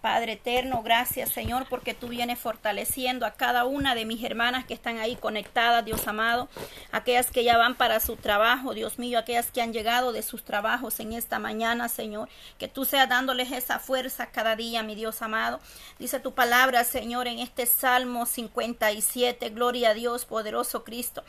Padre 0.00 0.32
eterno, 0.32 0.82
gracias 0.82 1.28
Señor 1.28 1.66
porque 1.68 1.92
tú 1.92 2.08
vienes 2.08 2.38
fortaleciendo 2.38 3.26
a 3.26 3.32
cada 3.32 3.66
una 3.66 3.94
de 3.94 4.06
mis 4.06 4.24
hermanas 4.24 4.64
que 4.64 4.72
están 4.72 4.98
ahí 4.98 5.14
conectadas, 5.14 5.84
Dios 5.84 6.08
amado, 6.08 6.48
aquellas 6.90 7.30
que 7.30 7.44
ya 7.44 7.58
van 7.58 7.74
para 7.74 8.00
su 8.00 8.16
trabajo, 8.16 8.72
Dios 8.72 8.98
mío, 8.98 9.18
aquellas 9.18 9.50
que 9.50 9.60
han 9.60 9.74
llegado 9.74 10.12
de 10.12 10.22
sus 10.22 10.42
trabajos 10.42 11.00
en 11.00 11.12
esta 11.12 11.38
mañana, 11.38 11.88
Señor, 11.88 12.30
que 12.58 12.66
tú 12.66 12.86
seas 12.86 13.10
dándoles 13.10 13.52
esa 13.52 13.78
fuerza 13.78 14.26
cada 14.26 14.56
día, 14.56 14.82
mi 14.82 14.94
Dios 14.94 15.20
amado. 15.20 15.60
Dice 15.98 16.18
tu 16.18 16.32
palabra, 16.32 16.84
Señor, 16.84 17.28
en 17.28 17.38
este 17.38 17.66
Salmo 17.66 18.24
57, 18.24 19.50
gloria 19.50 19.90
a 19.90 19.94
Dios, 19.94 20.24
poderoso 20.24 20.82
Cristo. 20.82 21.22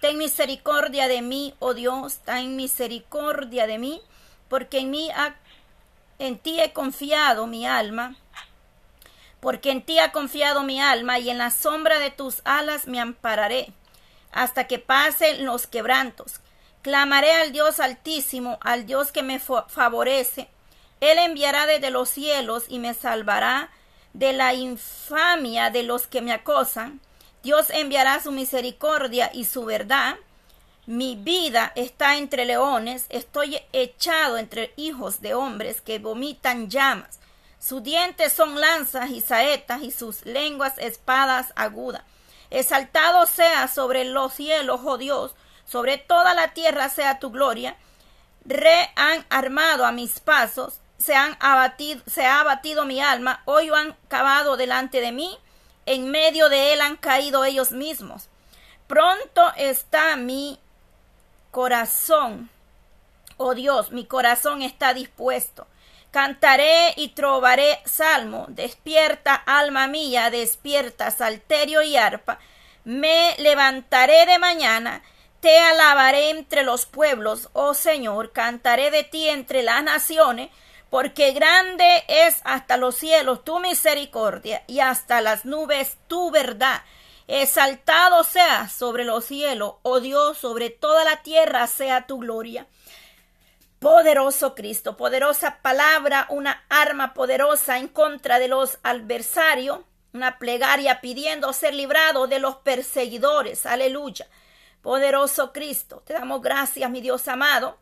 Ten 0.00 0.18
misericordia 0.18 1.06
de 1.06 1.22
mí, 1.22 1.54
oh 1.60 1.74
Dios, 1.74 2.18
ten 2.24 2.56
misericordia 2.56 3.66
de 3.68 3.78
mí, 3.78 4.00
porque 4.48 4.80
en 4.80 4.90
mí 4.90 5.10
ha 5.14 5.36
en 6.18 6.38
ti 6.38 6.60
he 6.60 6.72
confiado 6.72 7.46
mi 7.46 7.66
alma, 7.66 8.16
porque 9.40 9.70
en 9.70 9.82
ti 9.82 9.98
ha 9.98 10.12
confiado 10.12 10.62
mi 10.62 10.80
alma, 10.80 11.18
y 11.18 11.30
en 11.30 11.38
la 11.38 11.50
sombra 11.50 11.98
de 11.98 12.10
tus 12.10 12.40
alas 12.44 12.86
me 12.86 13.00
ampararé, 13.00 13.72
hasta 14.32 14.66
que 14.66 14.78
pasen 14.78 15.44
los 15.44 15.66
quebrantos. 15.66 16.40
Clamaré 16.82 17.32
al 17.32 17.52
Dios 17.52 17.80
altísimo, 17.80 18.58
al 18.60 18.86
Dios 18.86 19.12
que 19.12 19.22
me 19.22 19.40
favorece. 19.40 20.48
Él 21.00 21.18
enviará 21.18 21.66
desde 21.66 21.90
los 21.90 22.08
cielos 22.08 22.64
y 22.68 22.78
me 22.78 22.94
salvará 22.94 23.70
de 24.12 24.32
la 24.32 24.54
infamia 24.54 25.70
de 25.70 25.82
los 25.82 26.06
que 26.06 26.22
me 26.22 26.32
acosan. 26.32 27.00
Dios 27.42 27.70
enviará 27.70 28.22
su 28.22 28.32
misericordia 28.32 29.30
y 29.32 29.44
su 29.44 29.64
verdad. 29.64 30.16
Mi 30.86 31.16
vida 31.16 31.72
está 31.74 32.16
entre 32.16 32.44
leones, 32.44 33.06
estoy 33.08 33.60
echado 33.72 34.38
entre 34.38 34.72
hijos 34.76 35.20
de 35.20 35.34
hombres 35.34 35.80
que 35.80 35.98
vomitan 35.98 36.70
llamas. 36.70 37.18
Sus 37.58 37.82
dientes 37.82 38.32
son 38.32 38.60
lanzas 38.60 39.10
y 39.10 39.20
saetas 39.20 39.82
y 39.82 39.90
sus 39.90 40.24
lenguas 40.24 40.74
espadas 40.78 41.52
agudas. 41.56 42.02
Exaltado 42.50 43.26
sea 43.26 43.66
sobre 43.66 44.04
los 44.04 44.32
cielos, 44.32 44.80
oh 44.84 44.96
Dios, 44.96 45.34
sobre 45.66 45.98
toda 45.98 46.34
la 46.34 46.54
tierra 46.54 46.88
sea 46.88 47.18
tu 47.18 47.32
gloria. 47.32 47.76
Re 48.44 48.92
han 48.94 49.26
armado 49.28 49.86
a 49.86 49.90
mis 49.90 50.20
pasos, 50.20 50.78
se 50.98 51.16
han 51.16 51.36
abatido, 51.40 52.00
se 52.06 52.26
ha 52.26 52.38
abatido 52.38 52.84
mi 52.84 53.00
alma, 53.00 53.42
hoy 53.44 53.70
han 53.70 53.96
cavado 54.06 54.56
delante 54.56 55.00
de 55.00 55.10
mí, 55.10 55.36
en 55.84 56.12
medio 56.12 56.48
de 56.48 56.74
él 56.74 56.80
han 56.80 56.96
caído 56.96 57.44
ellos 57.44 57.72
mismos. 57.72 58.28
Pronto 58.86 59.52
está 59.56 60.14
mi 60.14 60.60
corazón. 61.56 62.50
Oh 63.38 63.54
Dios, 63.54 63.90
mi 63.90 64.04
corazón 64.04 64.60
está 64.60 64.92
dispuesto. 64.92 65.66
Cantaré 66.10 66.92
y 66.96 67.14
trovaré 67.14 67.80
salmo. 67.86 68.44
Despierta, 68.50 69.34
alma 69.34 69.86
mía, 69.86 70.28
despierta, 70.28 71.10
salterio 71.10 71.80
y 71.80 71.96
arpa. 71.96 72.38
Me 72.84 73.34
levantaré 73.38 74.26
de 74.26 74.38
mañana. 74.38 75.02
Te 75.40 75.58
alabaré 75.58 76.28
entre 76.28 76.62
los 76.62 76.84
pueblos, 76.84 77.48
oh 77.54 77.72
Señor. 77.72 78.32
Cantaré 78.32 78.90
de 78.90 79.04
ti 79.04 79.26
entre 79.30 79.62
las 79.62 79.82
naciones, 79.82 80.50
porque 80.90 81.32
grande 81.32 82.04
es 82.06 82.42
hasta 82.44 82.76
los 82.76 82.96
cielos 82.96 83.44
tu 83.44 83.60
misericordia 83.60 84.62
y 84.66 84.80
hasta 84.80 85.22
las 85.22 85.46
nubes 85.46 85.96
tu 86.06 86.30
verdad. 86.30 86.82
Exaltado 87.28 88.22
sea 88.22 88.68
sobre 88.68 89.04
los 89.04 89.24
cielos, 89.24 89.74
oh 89.82 90.00
Dios, 90.00 90.38
sobre 90.38 90.70
toda 90.70 91.04
la 91.04 91.22
tierra 91.22 91.66
sea 91.66 92.06
tu 92.06 92.18
gloria. 92.18 92.66
Poderoso 93.80 94.54
Cristo, 94.54 94.96
poderosa 94.96 95.58
palabra, 95.60 96.26
una 96.30 96.64
arma 96.68 97.14
poderosa 97.14 97.78
en 97.78 97.88
contra 97.88 98.38
de 98.38 98.48
los 98.48 98.78
adversarios, 98.82 99.80
una 100.12 100.38
plegaria 100.38 101.00
pidiendo 101.00 101.52
ser 101.52 101.74
librado 101.74 102.26
de 102.26 102.38
los 102.38 102.56
perseguidores. 102.56 103.66
Aleluya. 103.66 104.28
Poderoso 104.80 105.52
Cristo, 105.52 106.02
te 106.06 106.14
damos 106.14 106.40
gracias, 106.40 106.88
mi 106.90 107.00
Dios 107.00 107.26
amado, 107.26 107.76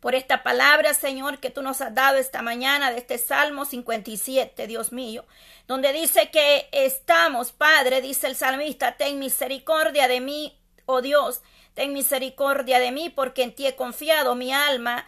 por 0.00 0.14
esta 0.14 0.42
palabra, 0.42 0.94
Señor, 0.94 1.38
que 1.38 1.50
tú 1.50 1.62
nos 1.62 1.80
has 1.80 1.94
dado 1.94 2.18
esta 2.18 2.42
mañana 2.42 2.90
de 2.90 2.98
este 2.98 3.18
Salmo 3.18 3.64
57, 3.64 4.66
Dios 4.66 4.92
mío, 4.92 5.24
donde 5.66 5.92
dice 5.92 6.30
que 6.30 6.68
estamos, 6.72 7.52
Padre, 7.52 8.00
dice 8.00 8.26
el 8.26 8.36
salmista, 8.36 8.96
ten 8.96 9.18
misericordia 9.18 10.08
de 10.08 10.20
mí, 10.20 10.58
oh 10.84 11.00
Dios, 11.00 11.42
ten 11.74 11.92
misericordia 11.92 12.78
de 12.78 12.92
mí, 12.92 13.10
porque 13.10 13.42
en 13.42 13.54
ti 13.54 13.66
he 13.66 13.74
confiado 13.74 14.34
mi 14.34 14.52
alma, 14.52 15.04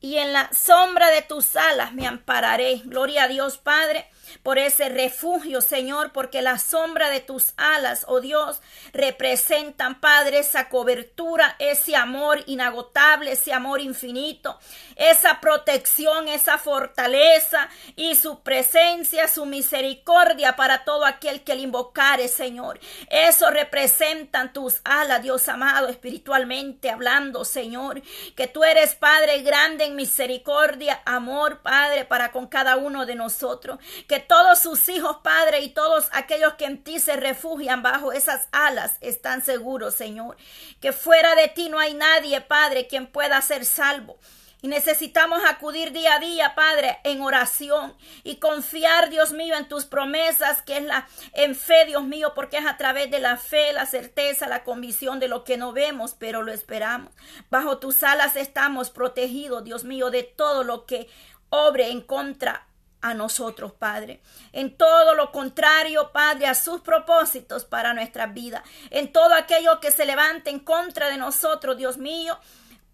y 0.00 0.18
en 0.18 0.32
la 0.32 0.50
sombra 0.52 1.10
de 1.10 1.22
tus 1.22 1.56
alas 1.56 1.92
me 1.92 2.06
ampararé. 2.06 2.82
Gloria 2.84 3.24
a 3.24 3.28
Dios, 3.28 3.58
Padre 3.58 4.06
por 4.42 4.58
ese 4.58 4.88
refugio, 4.88 5.60
Señor, 5.60 6.12
porque 6.12 6.42
la 6.42 6.58
sombra 6.58 7.10
de 7.10 7.20
tus 7.20 7.52
alas, 7.56 8.04
oh 8.08 8.20
Dios, 8.20 8.60
representan, 8.92 10.00
Padre, 10.00 10.38
esa 10.38 10.68
cobertura, 10.68 11.56
ese 11.58 11.96
amor 11.96 12.42
inagotable, 12.46 13.32
ese 13.32 13.52
amor 13.52 13.80
infinito, 13.80 14.58
esa 14.96 15.40
protección, 15.40 16.28
esa 16.28 16.58
fortaleza 16.58 17.68
y 17.96 18.16
su 18.16 18.40
presencia, 18.40 19.28
su 19.28 19.46
misericordia 19.46 20.56
para 20.56 20.84
todo 20.84 21.04
aquel 21.04 21.42
que 21.42 21.54
le 21.54 21.62
invocare, 21.62 22.28
Señor. 22.28 22.80
Eso 23.10 23.50
representan 23.50 24.52
tus 24.52 24.80
alas, 24.84 25.22
Dios 25.22 25.48
amado, 25.48 25.88
espiritualmente 25.88 26.90
hablando, 26.90 27.44
Señor, 27.44 28.02
que 28.34 28.46
tú 28.46 28.64
eres 28.64 28.94
Padre 28.94 29.42
grande 29.42 29.84
en 29.84 29.96
misericordia, 29.96 31.02
amor, 31.04 31.60
Padre, 31.62 32.04
para 32.04 32.32
con 32.32 32.46
cada 32.46 32.76
uno 32.76 33.06
de 33.06 33.14
nosotros, 33.14 33.78
que 34.08 34.15
todos 34.20 34.60
sus 34.60 34.88
hijos, 34.88 35.18
Padre, 35.22 35.60
y 35.60 35.70
todos 35.70 36.08
aquellos 36.12 36.54
que 36.54 36.64
en 36.64 36.82
ti 36.82 37.00
se 37.00 37.16
refugian 37.16 37.82
bajo 37.82 38.12
esas 38.12 38.48
alas 38.52 38.96
están 39.00 39.44
seguros, 39.44 39.94
Señor. 39.94 40.36
Que 40.80 40.92
fuera 40.92 41.34
de 41.34 41.48
ti 41.48 41.68
no 41.68 41.78
hay 41.78 41.94
nadie, 41.94 42.40
Padre, 42.40 42.86
quien 42.86 43.06
pueda 43.06 43.40
ser 43.42 43.64
salvo. 43.64 44.18
Y 44.62 44.68
necesitamos 44.68 45.42
acudir 45.46 45.92
día 45.92 46.14
a 46.14 46.18
día, 46.18 46.54
Padre, 46.54 46.98
en 47.04 47.20
oración 47.20 47.94
y 48.24 48.36
confiar, 48.36 49.10
Dios 49.10 49.32
mío, 49.32 49.54
en 49.54 49.68
tus 49.68 49.84
promesas, 49.84 50.62
que 50.62 50.78
es 50.78 50.82
la 50.82 51.06
en 51.34 51.54
fe, 51.54 51.84
Dios 51.84 52.02
mío, 52.02 52.32
porque 52.34 52.56
es 52.56 52.66
a 52.66 52.76
través 52.76 53.10
de 53.10 53.20
la 53.20 53.36
fe, 53.36 53.72
la 53.74 53.84
certeza, 53.84 54.48
la 54.48 54.64
convicción 54.64 55.20
de 55.20 55.28
lo 55.28 55.44
que 55.44 55.58
no 55.58 55.72
vemos, 55.72 56.16
pero 56.18 56.42
lo 56.42 56.52
esperamos. 56.52 57.12
Bajo 57.50 57.78
tus 57.78 58.02
alas 58.02 58.34
estamos 58.34 58.90
protegidos, 58.90 59.62
Dios 59.62 59.84
mío, 59.84 60.10
de 60.10 60.22
todo 60.22 60.64
lo 60.64 60.86
que 60.86 61.06
obre 61.50 61.90
en 61.90 62.00
contra 62.00 62.66
a 63.06 63.14
nosotros, 63.14 63.72
Padre. 63.72 64.20
En 64.52 64.76
todo 64.76 65.14
lo 65.14 65.30
contrario, 65.30 66.10
Padre, 66.12 66.46
a 66.46 66.54
sus 66.54 66.80
propósitos 66.80 67.64
para 67.64 67.94
nuestra 67.94 68.26
vida. 68.26 68.64
En 68.90 69.12
todo 69.12 69.34
aquello 69.34 69.78
que 69.80 69.92
se 69.92 70.04
levante 70.04 70.50
en 70.50 70.58
contra 70.58 71.08
de 71.08 71.16
nosotros, 71.16 71.76
Dios 71.76 71.98
mío, 71.98 72.38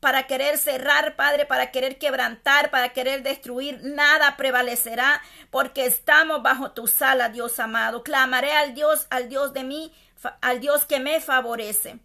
para 0.01 0.27
querer 0.27 0.59
cerrar, 0.59 1.17
Padre, 1.17 1.47
para 1.47 1.71
querer 1.71 1.97
quebrantar, 1.97 2.71
para 2.71 2.91
querer 2.91 3.23
destruir, 3.23 3.81
nada 3.83 4.37
prevalecerá, 4.37 5.23
porque 5.51 5.87
estamos 5.87 6.43
bajo 6.43 6.73
tu 6.73 6.87
sala, 6.87 7.31
Dios 7.31 7.59
amado. 7.59 8.03
Clamaré 8.03 8.53
al 8.53 8.75
Dios, 8.75 9.07
al 9.11 9.29
Dios 9.29 9.53
de 9.55 9.65
mí, 9.65 9.95
al 10.41 10.61
Dios 10.61 10.85
que 10.85 11.01
me 11.01 11.21
favorece. 11.21 12.01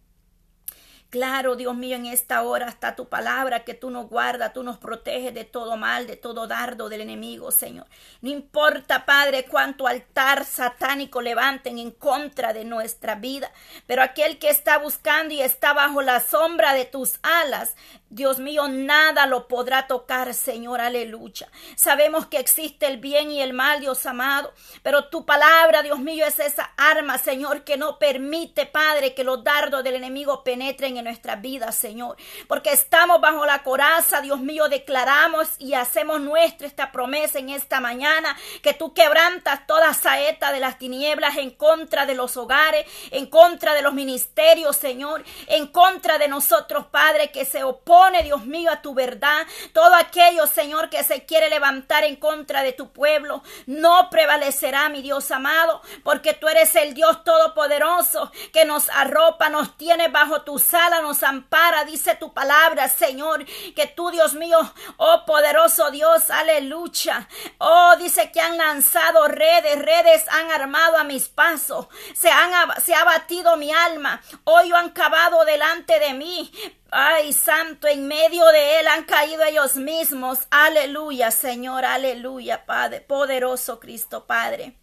Claro, 1.10 1.55
Dios 1.55 1.74
mío, 1.74 1.95
en 1.95 2.05
esta 2.05 2.41
hora 2.41 2.68
está 2.68 2.97
tu 2.97 3.08
palabra 3.08 3.64
que 3.64 3.74
tú 3.74 3.89
nos 3.89 4.10
guardas, 4.10 4.51
tú 4.51 4.62
nos 4.62 4.78
proteges 4.78 5.34
de 5.34 5.45
todo 5.45 5.78
mal, 5.78 6.05
de 6.05 6.18
todo 6.18 6.47
dardo 6.47 6.89
del 6.89 6.99
enemigo, 6.99 7.49
Señor. 7.51 7.88
No 8.20 8.30
importa, 8.30 9.05
Padre, 9.05 9.45
cuánto 9.45 9.88
altar 9.88 10.43
satánico 10.43 11.22
levanten 11.22 11.78
en 11.78 11.91
contra 11.91 12.51
de 12.51 12.66
nuestra 12.66 13.16
vida, 13.16 13.53
pero 13.86 14.03
aquel 14.03 14.38
que 14.38 14.49
está 14.49 14.80
buscando 14.80 15.34
y 15.34 15.39
está 15.39 15.72
bajo 15.72 16.01
la 16.01 16.20
sombra 16.20 16.74
de 16.74 16.84
tus 16.84 17.20
alas, 17.24 17.78
Dios 18.10 18.39
mío, 18.39 18.68
nada 18.68 19.26
lo 19.28 19.47
podrá 19.47 19.88
tocar, 19.88 20.34
Señor, 20.34 20.82
aleluya. 20.82 21.49
Sabemos 21.76 22.26
que 22.26 22.39
existe 22.39 22.88
el 22.88 22.97
bien 22.97 23.32
y 23.32 23.41
el 23.41 23.53
mal, 23.53 23.80
Dios 23.80 24.05
amado, 24.05 24.53
pero 24.82 25.10
tu 25.10 25.26
palabra, 25.26 25.84
Dios 25.84 25.99
mío, 25.99 26.26
es 26.26 26.39
esa 26.39 26.72
arma, 26.78 27.18
Señor, 27.18 27.64
que 27.64 27.78
no 27.78 27.97
permite, 27.99 28.66
Padre, 28.66 29.14
que 29.14 29.24
los 29.24 29.43
dardos 29.43 29.84
del 29.84 29.95
enemigo 29.95 30.43
penetren 30.43 30.97
en 30.98 31.06
nuestras 31.06 31.41
vidas, 31.41 31.76
Señor, 31.76 32.18
porque 32.48 32.72
estamos 32.72 33.22
bajo 33.22 33.45
la 33.45 33.64
coraza, 33.64 34.22
Dios 34.22 34.39
mío, 34.39 34.68
declaramos 34.70 35.50
y 35.60 35.74
hacemos 35.74 36.22
nuestra 36.22 36.68
esta 36.68 36.91
promesa 36.91 37.39
en 37.39 37.50
esta 37.50 37.80
mañana, 37.80 38.38
que 38.62 38.74
tú 38.74 38.93
quebrantas 38.93 39.66
toda 39.68 39.93
saeta 39.93 40.52
de 40.52 40.60
las 40.60 40.78
tinieblas 40.78 41.38
en 41.38 41.52
contra 41.52 42.06
de 42.06 42.16
los 42.16 42.38
hogares, 42.38 42.86
en 43.12 43.28
contra 43.28 43.74
de 43.74 43.82
los 43.82 43.93
ministerios, 43.93 44.76
Señor, 44.76 45.24
en 45.48 45.68
contra 45.68 46.18
de 46.18 46.28
nosotros, 46.28 46.86
Padre, 46.88 47.32
que 47.32 47.45
se 47.45 47.64
oponen 47.64 48.26
Dios 48.26 48.45
mío, 48.45 48.72
a 48.72 48.82
tu 48.82 48.93
verdad. 48.93 49.45
Todo 49.74 49.95
aquello, 49.95 50.48
Señor, 50.48 50.89
que 50.89 51.04
se 51.04 51.26
quiere 51.26 51.50
levantar 51.50 52.04
en 52.04 52.16
contra 52.16 52.64
de 52.64 52.74
tu 52.74 52.91
pueblo, 52.91 53.43
no 53.66 54.10
prevalecerá, 54.10 54.89
mi 54.89 55.02
Dios 55.02 55.32
amado, 55.32 55.82
porque 56.04 56.34
tú 56.34 56.48
eres 56.48 56.76
el 56.76 56.93
Dios 56.93 57.24
todopoderoso 57.24 58.32
que 58.52 58.66
nos 58.66 58.89
arropa, 58.89 59.50
nos 59.50 59.78
tiene 59.78 60.08
bajo 60.10 60.41
tu 60.41 60.60
nos 60.89 61.23
ampara, 61.23 61.85
dice 61.85 62.15
tu 62.15 62.33
palabra, 62.33 62.88
Señor, 62.89 63.45
que 63.75 63.88
tú, 63.88 64.09
Dios 64.11 64.33
mío, 64.33 64.57
oh 64.97 65.23
poderoso 65.25 65.91
Dios, 65.91 66.29
aleluya. 66.29 67.27
Oh, 67.57 67.95
dice 67.97 68.31
que 68.31 68.41
han 68.41 68.57
lanzado 68.57 69.27
redes, 69.27 69.79
redes 69.79 70.25
han 70.29 70.51
armado 70.51 70.97
a 70.97 71.03
mis 71.03 71.27
pasos, 71.27 71.88
se, 72.15 72.29
han, 72.29 72.51
se 72.81 72.95
ha 72.95 73.03
batido 73.03 73.57
mi 73.57 73.71
alma, 73.71 74.21
hoy 74.43 74.71
han 74.73 74.91
cavado 74.91 75.45
delante 75.45 75.99
de 75.99 76.13
mí, 76.13 76.51
Ay, 76.89 77.33
santo, 77.33 77.88
en 77.89 78.07
medio 78.07 78.45
de 78.47 78.79
él 78.79 78.88
han 78.88 79.03
caído 79.03 79.43
ellos 79.43 79.75
mismos. 79.75 80.47
Aleluya, 80.49 81.31
Señor, 81.31 81.83
aleluya, 81.83 82.65
Padre, 82.65 83.01
poderoso 83.01 83.81
Cristo, 83.81 84.25
Padre. 84.25 84.77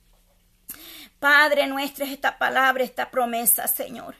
Padre 1.18 1.66
nuestro 1.66 2.05
es 2.05 2.11
esta 2.12 2.36
palabra, 2.36 2.84
esta 2.84 3.11
promesa, 3.11 3.66
Señor. 3.66 4.16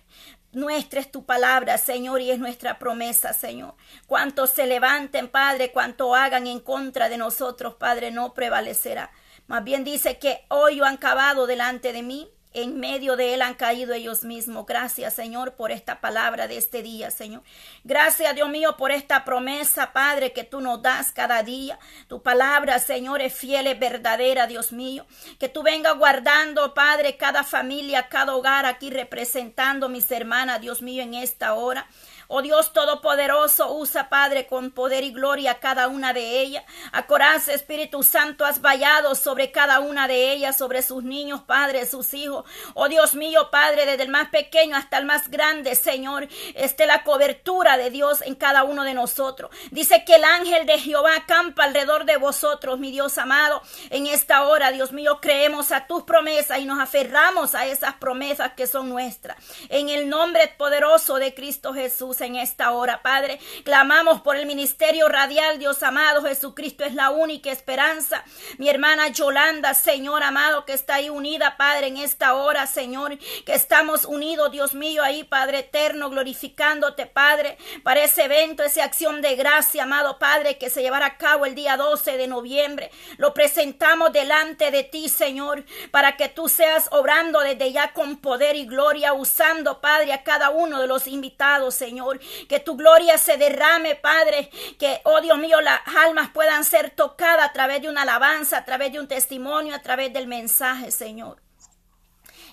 Nuestra 0.55 1.01
es 1.01 1.11
tu 1.11 1.25
palabra, 1.25 1.79
Señor, 1.79 2.21
y 2.21 2.31
es 2.31 2.39
nuestra 2.39 2.79
promesa, 2.79 3.33
Señor. 3.33 3.75
Cuanto 4.07 4.47
se 4.47 4.67
levanten, 4.67 5.29
Padre, 5.29 5.73
cuanto 5.73 6.15
hagan 6.15 6.47
en 6.47 6.61
contra 6.61 7.09
de 7.09 7.19
nosotros, 7.19 7.75
Padre, 7.75 8.11
no 8.11 8.35
prevalecerá. 8.35 9.11
Más 9.47 9.65
bien 9.65 9.85
dice 9.85 10.19
que 10.19 10.45
hoy 10.49 10.81
han 10.81 10.97
cavado 10.97 11.47
delante 11.47 11.93
de 11.93 12.03
mí 12.03 12.31
en 12.55 12.79
medio 12.79 13.17
de 13.17 13.35
él 13.35 13.43
han 13.43 13.55
caído 13.55 13.93
ellos 13.95 14.23
mismos. 14.25 14.65
Gracias, 14.65 15.13
Señor, 15.15 15.55
por 15.55 15.73
esta 15.73 16.01
palabra 16.01 16.47
de 16.47 16.57
este 16.57 16.83
día, 16.83 17.11
Señor. 17.11 17.43
Gracias, 17.83 18.35
Dios 18.35 18.49
mío, 18.49 18.77
por 18.77 18.93
esta 18.93 19.25
promesa, 19.25 19.93
Padre, 19.93 20.33
que 20.33 20.45
tú 20.45 20.61
nos 20.61 20.81
das 20.81 21.11
cada 21.11 21.43
día. 21.43 21.79
Tu 22.09 22.23
palabra, 22.23 22.79
Señor, 22.79 23.21
es 23.21 23.35
fiel, 23.35 23.67
es 23.67 23.79
verdadera, 23.79 24.47
Dios 24.47 24.73
mío. 24.73 25.05
Que 25.39 25.49
tú 25.49 25.65
vengas 25.65 25.99
guardando, 25.99 26.75
Padre, 26.75 27.17
cada 27.17 27.43
familia, 27.43 28.09
cada 28.09 28.35
hogar 28.37 28.67
aquí 28.67 28.89
representando 28.89 29.89
mis 29.89 30.11
hermanas, 30.13 30.61
Dios 30.61 30.81
mío, 30.81 31.03
en 31.03 31.15
esta 31.15 31.55
hora. 31.55 31.89
Oh 32.37 32.43
Dios 32.43 32.73
Todopoderoso, 32.73 33.73
usa, 33.75 34.09
Padre, 34.09 34.49
con 34.49 34.73
poder 34.73 35.05
y 35.05 35.13
gloria 35.13 35.61
cada 35.61 35.87
una 35.87 36.13
de 36.13 36.41
ellas. 36.41 36.65
A 36.91 37.07
Espíritu 37.53 38.03
Santo, 38.03 38.45
has 38.45 38.61
vallado 38.61 39.15
sobre 39.15 39.53
cada 39.53 39.79
una 39.79 40.09
de 40.09 40.33
ellas, 40.33 40.59
sobre 40.59 40.83
sus 40.83 41.05
niños, 41.05 41.43
Padre, 41.43 41.87
sus 41.87 42.13
hijos. 42.13 42.45
Oh 42.75 42.89
Dios 42.89 43.15
mío, 43.15 43.51
Padre, 43.53 43.87
desde 43.87 44.03
el 44.03 44.09
más 44.09 44.31
pequeño 44.31 44.77
hasta 44.77 44.99
el 44.99 45.05
más 45.05 45.31
grande, 45.31 45.77
Señor, 45.77 46.27
esté 46.57 46.87
la 46.87 47.05
cobertura 47.05 47.77
de 47.77 47.91
Dios 47.91 48.21
en 48.23 48.35
cada 48.35 48.65
uno 48.65 48.83
de 48.83 48.95
nosotros. 48.95 49.53
Dice 49.71 50.05
que 50.05 50.17
el 50.17 50.25
ángel 50.25 50.67
de 50.67 50.81
Jehová 50.81 51.15
acampa 51.15 51.63
alrededor 51.63 52.05
de 52.05 52.17
vosotros, 52.17 52.81
mi 52.81 52.91
Dios 52.91 53.17
amado. 53.17 53.63
En 53.91 54.09
esta 54.09 54.43
hora, 54.49 54.73
Dios 54.73 54.91
mío, 54.91 55.21
creemos 55.23 55.71
a 55.71 55.87
tus 55.87 56.03
promesas 56.03 56.59
y 56.59 56.65
nos 56.65 56.81
aferramos 56.81 57.55
a 57.55 57.67
esas 57.67 57.95
promesas 57.95 58.55
que 58.55 58.67
son 58.67 58.89
nuestras. 58.89 59.37
En 59.69 59.89
el 59.89 60.09
nombre 60.09 60.53
poderoso 60.59 61.21
de 61.21 61.33
Cristo 61.33 61.73
Jesús 61.73 62.24
en 62.25 62.37
esta 62.37 62.73
hora, 62.73 63.03
Padre. 63.03 63.39
Clamamos 63.65 64.21
por 64.21 64.37
el 64.37 64.47
ministerio 64.47 65.09
radial, 65.09 65.59
Dios 65.59 65.83
amado. 65.83 66.23
Jesucristo 66.23 66.85
es 66.85 66.95
la 66.95 67.11
única 67.11 67.51
esperanza. 67.51 68.25
Mi 68.59 68.69
hermana 68.69 69.09
Yolanda, 69.09 69.75
Señor 69.75 70.23
amado, 70.23 70.65
que 70.65 70.73
está 70.73 70.97
ahí 70.97 71.11
unida, 71.11 71.57
Padre, 71.57 71.89
en 71.89 71.99
esta 71.99 72.35
hora, 72.35 72.67
Señor, 72.67 73.19
que 73.45 73.55
estamos 73.55 74.05
unidos, 74.05 74.51
Dios 74.51 74.75
mío, 74.75 75.03
ahí, 75.03 75.25
Padre 75.25 75.61
eterno, 75.61 76.11
glorificándote, 76.11 77.07
Padre, 77.07 77.59
para 77.83 78.03
ese 78.03 78.25
evento, 78.25 78.63
esa 78.63 78.85
acción 78.85 79.23
de 79.23 79.37
gracia, 79.37 79.85
amado 79.85 80.19
Padre, 80.19 80.59
que 80.59 80.71
se 80.71 80.83
llevará 80.83 81.07
a 81.07 81.17
cabo 81.17 81.47
el 81.47 81.55
día 81.55 81.77
12 81.77 82.17
de 82.17 82.27
noviembre. 82.27 82.91
Lo 83.19 83.35
presentamos 83.35 84.13
delante 84.13 84.71
de 84.71 84.85
ti, 84.85 85.09
Señor, 85.09 85.65
para 85.91 86.17
que 86.17 86.29
tú 86.29 86.49
seas 86.49 86.89
obrando 86.91 87.41
desde 87.41 87.73
ya 87.73 87.93
con 87.93 88.17
poder 88.17 88.57
y 88.57 88.67
gloria, 88.67 89.13
usando, 89.13 89.81
Padre, 89.81 90.13
a 90.13 90.23
cada 90.23 90.51
uno 90.51 90.81
de 90.81 90.87
los 90.87 91.07
invitados, 91.07 91.75
Señor. 91.75 92.04
Que 92.49 92.61
tu 92.61 92.77
gloria 92.77 93.19
se 93.19 93.37
derrame, 93.37 93.97
Padre. 93.97 94.51
Que, 94.79 95.01
oh 95.05 95.21
Dios 95.21 95.39
mío, 95.39 95.61
las 95.61 95.81
almas 95.97 96.31
puedan 96.31 96.65
ser 96.65 96.91
tocadas 96.91 97.49
a 97.49 97.53
través 97.53 97.83
de 97.83 97.89
una 97.89 98.03
alabanza, 98.03 98.59
a 98.59 98.65
través 98.65 98.93
de 98.93 99.01
un 99.01 99.09
testimonio, 99.09 99.75
a 99.75 99.83
través 99.83 100.13
del 100.13 100.27
mensaje, 100.27 100.91
Señor. 100.91 101.43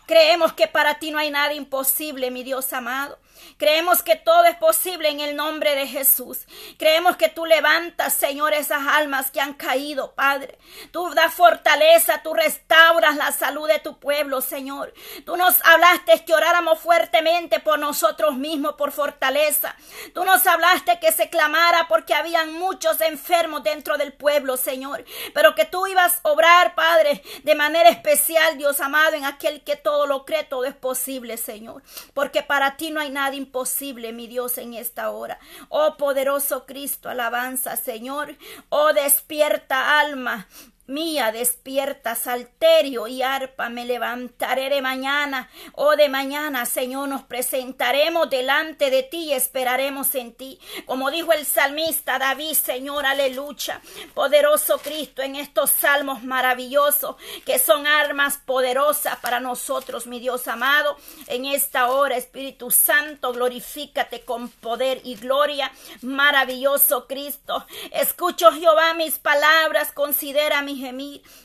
Creemos 0.06 0.54
que 0.54 0.68
para 0.68 1.00
ti 1.00 1.12
no 1.12 1.20
hay 1.20 1.32
nada 1.32 1.54
imposible, 1.54 2.32
mi 2.32 2.44
Dios 2.44 2.74
amado. 2.74 3.18
Creemos 3.58 4.04
que 4.04 4.16
todo 4.16 4.46
es 4.46 4.56
posible 4.56 5.10
en 5.10 5.20
el 5.20 5.36
nombre 5.36 5.76
de 5.76 5.88
Jesús. 5.88 6.40
Creemos 6.78 7.16
que 7.18 7.30
tú 7.30 7.46
levantas, 7.46 8.14
Señor, 8.14 8.54
esas 8.54 8.88
almas 8.88 9.32
que 9.32 9.42
han 9.42 9.54
caído, 9.54 10.14
Padre. 10.14 10.58
Tú 10.92 11.14
das 11.14 11.34
fortaleza, 11.34 12.22
tú 12.24 12.34
restauras 12.34 13.16
la 13.16 13.32
salud 13.32 13.68
de 13.68 13.80
tu 13.80 14.00
pueblo, 14.00 14.42
Señor. 14.42 14.94
Tú 15.26 15.38
nos 15.38 15.64
hablaste 15.64 16.26
que 16.26 16.34
oráramos 16.34 16.80
fuertemente 16.80 17.60
por 17.60 17.80
nosotros 17.80 18.36
mismos, 18.36 18.74
por 18.74 18.92
fortaleza. 18.92 19.76
Tú 20.14 20.24
nos 20.24 20.46
hablaste 20.48 21.00
que 21.00 21.12
se 21.12 21.30
clamara 21.30 21.88
porque 21.88 22.14
habían 22.14 22.54
muchos 22.54 23.02
enfermos 23.02 23.64
dentro 23.64 23.98
del 23.98 24.14
pueblo, 24.14 24.58
Señor. 24.58 25.04
Pero 25.34 25.56
que 25.56 25.66
tú 25.66 25.88
ibas 25.88 26.20
a 26.24 26.30
obrar, 26.30 26.76
Padre, 26.76 27.24
de 27.44 27.56
manera 27.56 27.90
especial, 27.90 28.58
Dios 28.58 28.80
amado, 28.80 29.16
en 29.16 29.26
aquel 29.26 29.64
que 29.64 29.76
todo 29.76 30.08
lo 30.08 30.26
cree, 30.26 30.44
todo 30.44 30.66
es 30.66 30.76
posible, 30.76 31.38
Señor. 31.38 31.84
Porque 32.14 32.44
para 32.44 32.78
ti 32.78 32.92
no 32.92 33.00
hay 33.00 33.10
nada 33.10 33.31
imposible, 33.34 34.14
mi 34.14 34.28
Dios, 34.28 34.58
en 34.58 34.74
esta 34.74 35.10
hora. 35.12 35.40
Oh 35.70 35.96
poderoso 35.98 36.66
Cristo, 36.66 37.10
alabanza, 37.10 37.76
Señor. 37.76 38.36
Oh 38.70 38.94
despierta 38.94 40.00
alma 40.00 40.48
mía, 40.92 41.32
despierta, 41.32 42.16
salterio 42.16 43.08
y 43.08 43.22
arpa, 43.22 43.70
me 43.70 43.86
levantaré 43.86 44.70
de 44.70 44.82
mañana, 44.82 45.50
oh 45.74 45.96
de 45.96 46.10
mañana, 46.10 46.66
Señor, 46.66 47.08
nos 47.08 47.24
presentaremos 47.24 48.30
delante 48.30 48.90
de 48.90 49.04
ti 49.04 49.26
y 49.26 49.34
esperaremos 49.34 50.14
en 50.16 50.34
ti. 50.34 50.60
Como 50.86 51.10
dijo 51.10 51.32
el 51.32 51.46
salmista 51.46 52.20
David, 52.20 52.54
Señor, 52.54 53.06
aleluya, 53.06 53.82
poderoso 54.14 54.80
Cristo, 54.80 55.22
en 55.22 55.38
estos 55.38 55.72
salmos 55.72 56.24
maravillosos 56.24 57.16
que 57.46 57.58
son 57.58 57.88
armas 57.88 58.38
poderosas 58.38 59.16
para 59.18 59.40
nosotros, 59.40 60.08
mi 60.08 60.20
Dios 60.20 60.48
amado, 60.48 60.98
en 61.28 61.46
esta 61.46 61.90
hora, 61.90 62.18
Espíritu 62.18 62.70
Santo, 62.70 63.32
glorifícate 63.32 64.22
con 64.22 64.50
poder 64.50 65.00
y 65.06 65.16
gloria, 65.16 65.72
maravilloso 66.02 67.08
Cristo. 67.08 67.66
Escucho, 67.92 68.52
Jehová, 68.52 68.94
mis 68.94 69.18
palabras, 69.18 69.94
considera 69.94 70.62
mis 70.62 70.81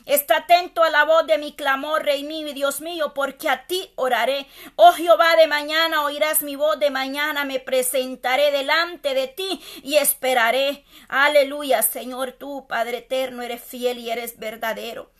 Está 0.05 0.37
atento 0.37 0.83
a 0.83 0.89
la 0.89 1.05
voz 1.05 1.27
de 1.27 1.37
mi 1.37 1.53
clamor, 1.53 2.03
Rey 2.03 2.23
mío 2.23 2.47
y 2.47 2.53
Dios 2.53 2.81
mío, 2.81 3.13
porque 3.13 3.49
a 3.49 3.67
ti 3.67 3.91
oraré. 3.95 4.47
Oh 4.75 4.93
Jehová, 4.93 5.35
de 5.35 5.47
mañana 5.47 6.03
oirás 6.03 6.41
mi 6.41 6.55
voz, 6.55 6.79
de 6.79 6.89
mañana 6.89 7.45
me 7.45 7.59
presentaré 7.59 8.51
delante 8.51 9.13
de 9.13 9.27
ti 9.27 9.61
y 9.83 9.97
esperaré. 9.97 10.85
Aleluya, 11.07 11.81
Señor, 11.83 12.31
tú, 12.33 12.65
Padre 12.67 12.99
eterno, 12.99 13.43
eres 13.43 13.61
fiel 13.63 13.99
y 13.99 14.09
eres 14.09 14.39
verdadero. 14.39 15.16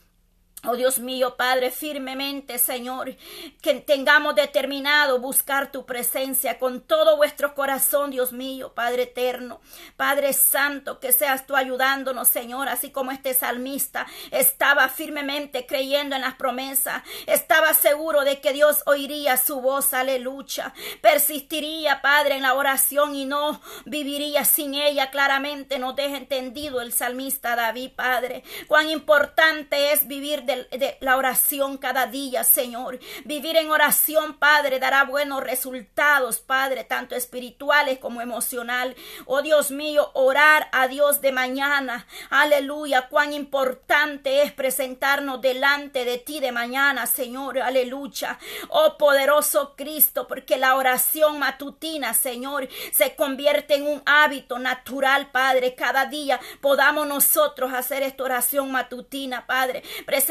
Oh 0.64 0.74
Dios 0.74 0.98
mío, 0.98 1.36
Padre, 1.36 1.70
firmemente, 1.70 2.58
Señor, 2.58 3.14
que 3.62 3.74
tengamos 3.74 4.34
determinado 4.34 5.20
buscar 5.20 5.70
tu 5.70 5.86
presencia 5.86 6.58
con 6.58 6.80
todo 6.80 7.16
vuestro 7.16 7.54
corazón, 7.54 8.10
Dios 8.10 8.32
mío, 8.32 8.72
Padre 8.74 9.04
eterno, 9.04 9.60
Padre 9.96 10.32
santo, 10.32 10.98
que 10.98 11.12
seas 11.12 11.46
tú 11.46 11.54
ayudándonos, 11.54 12.26
Señor, 12.26 12.68
así 12.68 12.90
como 12.90 13.12
este 13.12 13.34
salmista 13.34 14.08
estaba 14.32 14.88
firmemente 14.88 15.64
creyendo 15.64 16.16
en 16.16 16.22
las 16.22 16.34
promesas, 16.34 17.04
estaba 17.26 17.72
seguro 17.72 18.22
de 18.22 18.40
que 18.40 18.52
Dios 18.52 18.82
oiría 18.86 19.36
su 19.36 19.60
voz, 19.60 19.94
aleluya, 19.94 20.74
persistiría, 21.00 22.02
Padre, 22.02 22.34
en 22.34 22.42
la 22.42 22.54
oración 22.54 23.14
y 23.14 23.26
no 23.26 23.60
viviría 23.84 24.44
sin 24.44 24.74
ella, 24.74 25.12
claramente 25.12 25.78
nos 25.78 25.94
deja 25.94 26.16
entendido 26.16 26.80
el 26.80 26.92
salmista 26.92 27.54
David, 27.54 27.92
Padre, 27.94 28.42
cuán 28.66 28.90
importante 28.90 29.92
es 29.92 30.08
vivir 30.08 30.47
de, 30.48 30.96
la 31.00 31.16
oración 31.16 31.76
cada 31.76 32.06
día, 32.06 32.42
Señor. 32.42 32.98
Vivir 33.24 33.56
en 33.56 33.70
oración, 33.70 34.38
Padre, 34.38 34.78
dará 34.80 35.04
buenos 35.04 35.42
resultados, 35.42 36.40
Padre, 36.40 36.84
tanto 36.84 37.14
espirituales 37.14 37.98
como 37.98 38.20
emocional. 38.20 38.96
Oh 39.26 39.42
Dios 39.42 39.70
mío, 39.70 40.10
orar 40.14 40.68
a 40.72 40.88
Dios 40.88 41.20
de 41.20 41.32
mañana. 41.32 42.06
Aleluya, 42.30 43.08
cuán 43.08 43.32
importante 43.32 44.42
es 44.42 44.52
presentarnos 44.52 45.40
delante 45.40 46.04
de 46.04 46.18
ti 46.18 46.40
de 46.40 46.52
mañana, 46.52 47.06
Señor. 47.06 47.58
Aleluya. 47.58 48.38
Oh 48.70 48.96
poderoso 48.96 49.74
Cristo, 49.76 50.26
porque 50.26 50.56
la 50.56 50.76
oración 50.76 51.38
matutina, 51.38 52.14
Señor, 52.14 52.68
se 52.92 53.14
convierte 53.14 53.74
en 53.74 53.86
un 53.86 54.02
hábito 54.06 54.58
natural, 54.58 55.30
Padre. 55.30 55.74
Cada 55.74 56.06
día 56.06 56.40
podamos 56.60 57.06
nosotros 57.06 57.72
hacer 57.72 58.02
esta 58.02 58.24
oración 58.24 58.70
matutina, 58.70 59.46
Padre 59.46 59.82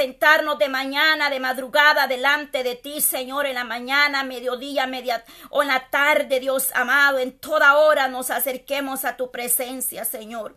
presentarnos 0.07 0.57
de 0.57 0.69
mañana, 0.69 1.29
de 1.29 1.41
madrugada, 1.41 2.07
delante 2.07 2.63
de 2.63 2.75
ti, 2.75 3.01
Señor, 3.01 3.45
en 3.45 3.55
la 3.55 3.65
mañana, 3.65 4.23
mediodía, 4.23 4.87
media 4.87 5.25
o 5.49 5.61
en 5.61 5.67
la 5.67 5.89
tarde, 5.89 6.39
Dios 6.39 6.69
amado, 6.75 7.19
en 7.19 7.37
toda 7.37 7.75
hora 7.75 8.07
nos 8.07 8.31
acerquemos 8.31 9.03
a 9.03 9.17
tu 9.17 9.31
presencia, 9.31 10.05
Señor. 10.05 10.55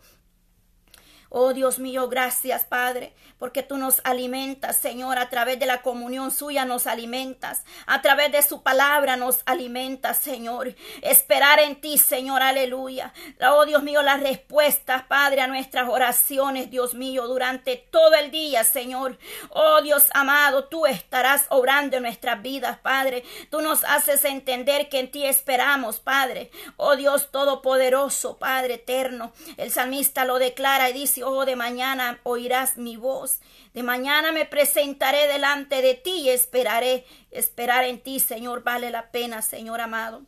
Oh 1.33 1.53
Dios 1.53 1.79
mío, 1.79 2.09
gracias 2.09 2.65
Padre, 2.65 3.15
porque 3.39 3.63
tú 3.63 3.79
nos 3.79 4.01
alimentas, 4.03 4.77
Señor, 4.77 5.17
a 5.17 5.31
través 5.31 5.61
de 5.61 5.67
la 5.67 5.81
comunión 5.81 6.33
suya 6.33 6.65
nos 6.65 6.89
alimentas, 6.89 7.63
a 7.87 8.03
través 8.03 8.33
de 8.33 8.43
su 8.43 8.65
palabra 8.65 9.17
nos 9.17 9.43
alimentas, 9.47 10.19
Señor. 10.19 10.75
Esperar 11.03 11.61
en 11.61 11.81
ti, 11.81 11.99
Señor, 11.99 12.43
aleluya. 12.43 13.13
Oh 13.49 13.65
Dios 13.65 13.85
mío, 13.85 14.03
las 14.03 14.21
respuestas, 14.21 15.05
Padre, 15.05 15.43
a 15.43 15.47
nuestras 15.47 15.89
oraciones, 15.89 16.69
Dios 16.69 16.95
mío, 16.95 17.29
durante 17.29 17.77
todo 17.77 18.15
el 18.17 18.33
día, 18.33 18.65
Señor. 18.65 19.17
Oh 19.51 19.83
Dios 19.83 20.09
amado, 20.15 20.65
tú 20.65 20.85
estarás 20.87 21.47
obrando 21.51 21.97
en 21.97 22.03
nuestras 22.03 22.43
vidas, 22.43 22.79
Padre. 22.79 23.23
Tú 23.51 23.61
nos 23.61 23.85
haces 23.85 24.25
entender 24.25 24.89
que 24.89 24.99
en 24.99 25.13
ti 25.13 25.25
esperamos, 25.25 26.01
Padre. 26.01 26.51
Oh 26.77 26.97
Dios 26.97 27.31
todopoderoso, 27.31 28.37
Padre 28.37 28.75
eterno. 28.75 29.33
El 29.57 29.71
salmista 29.71 30.25
lo 30.25 30.41
declara 30.41 30.91
y 30.91 30.93
dice, 30.93 31.20
oh, 31.23 31.45
de 31.45 31.57
mañana 31.57 32.21
oirás 32.23 32.77
mi 32.77 32.97
voz. 32.97 33.41
De 33.75 33.83
mañana 33.83 34.33
me 34.33 34.45
presentaré 34.45 35.27
delante 35.27 35.83
de 35.83 35.95
ti 35.95 36.23
y 36.23 36.31
esperaré. 36.31 37.05
Esperar 37.31 37.85
en 37.85 38.01
ti, 38.01 38.21
Señor, 38.21 38.63
vale 38.63 38.91
la 38.91 39.11
pena, 39.11 39.43
Señor 39.43 39.81
amado. 39.81 40.23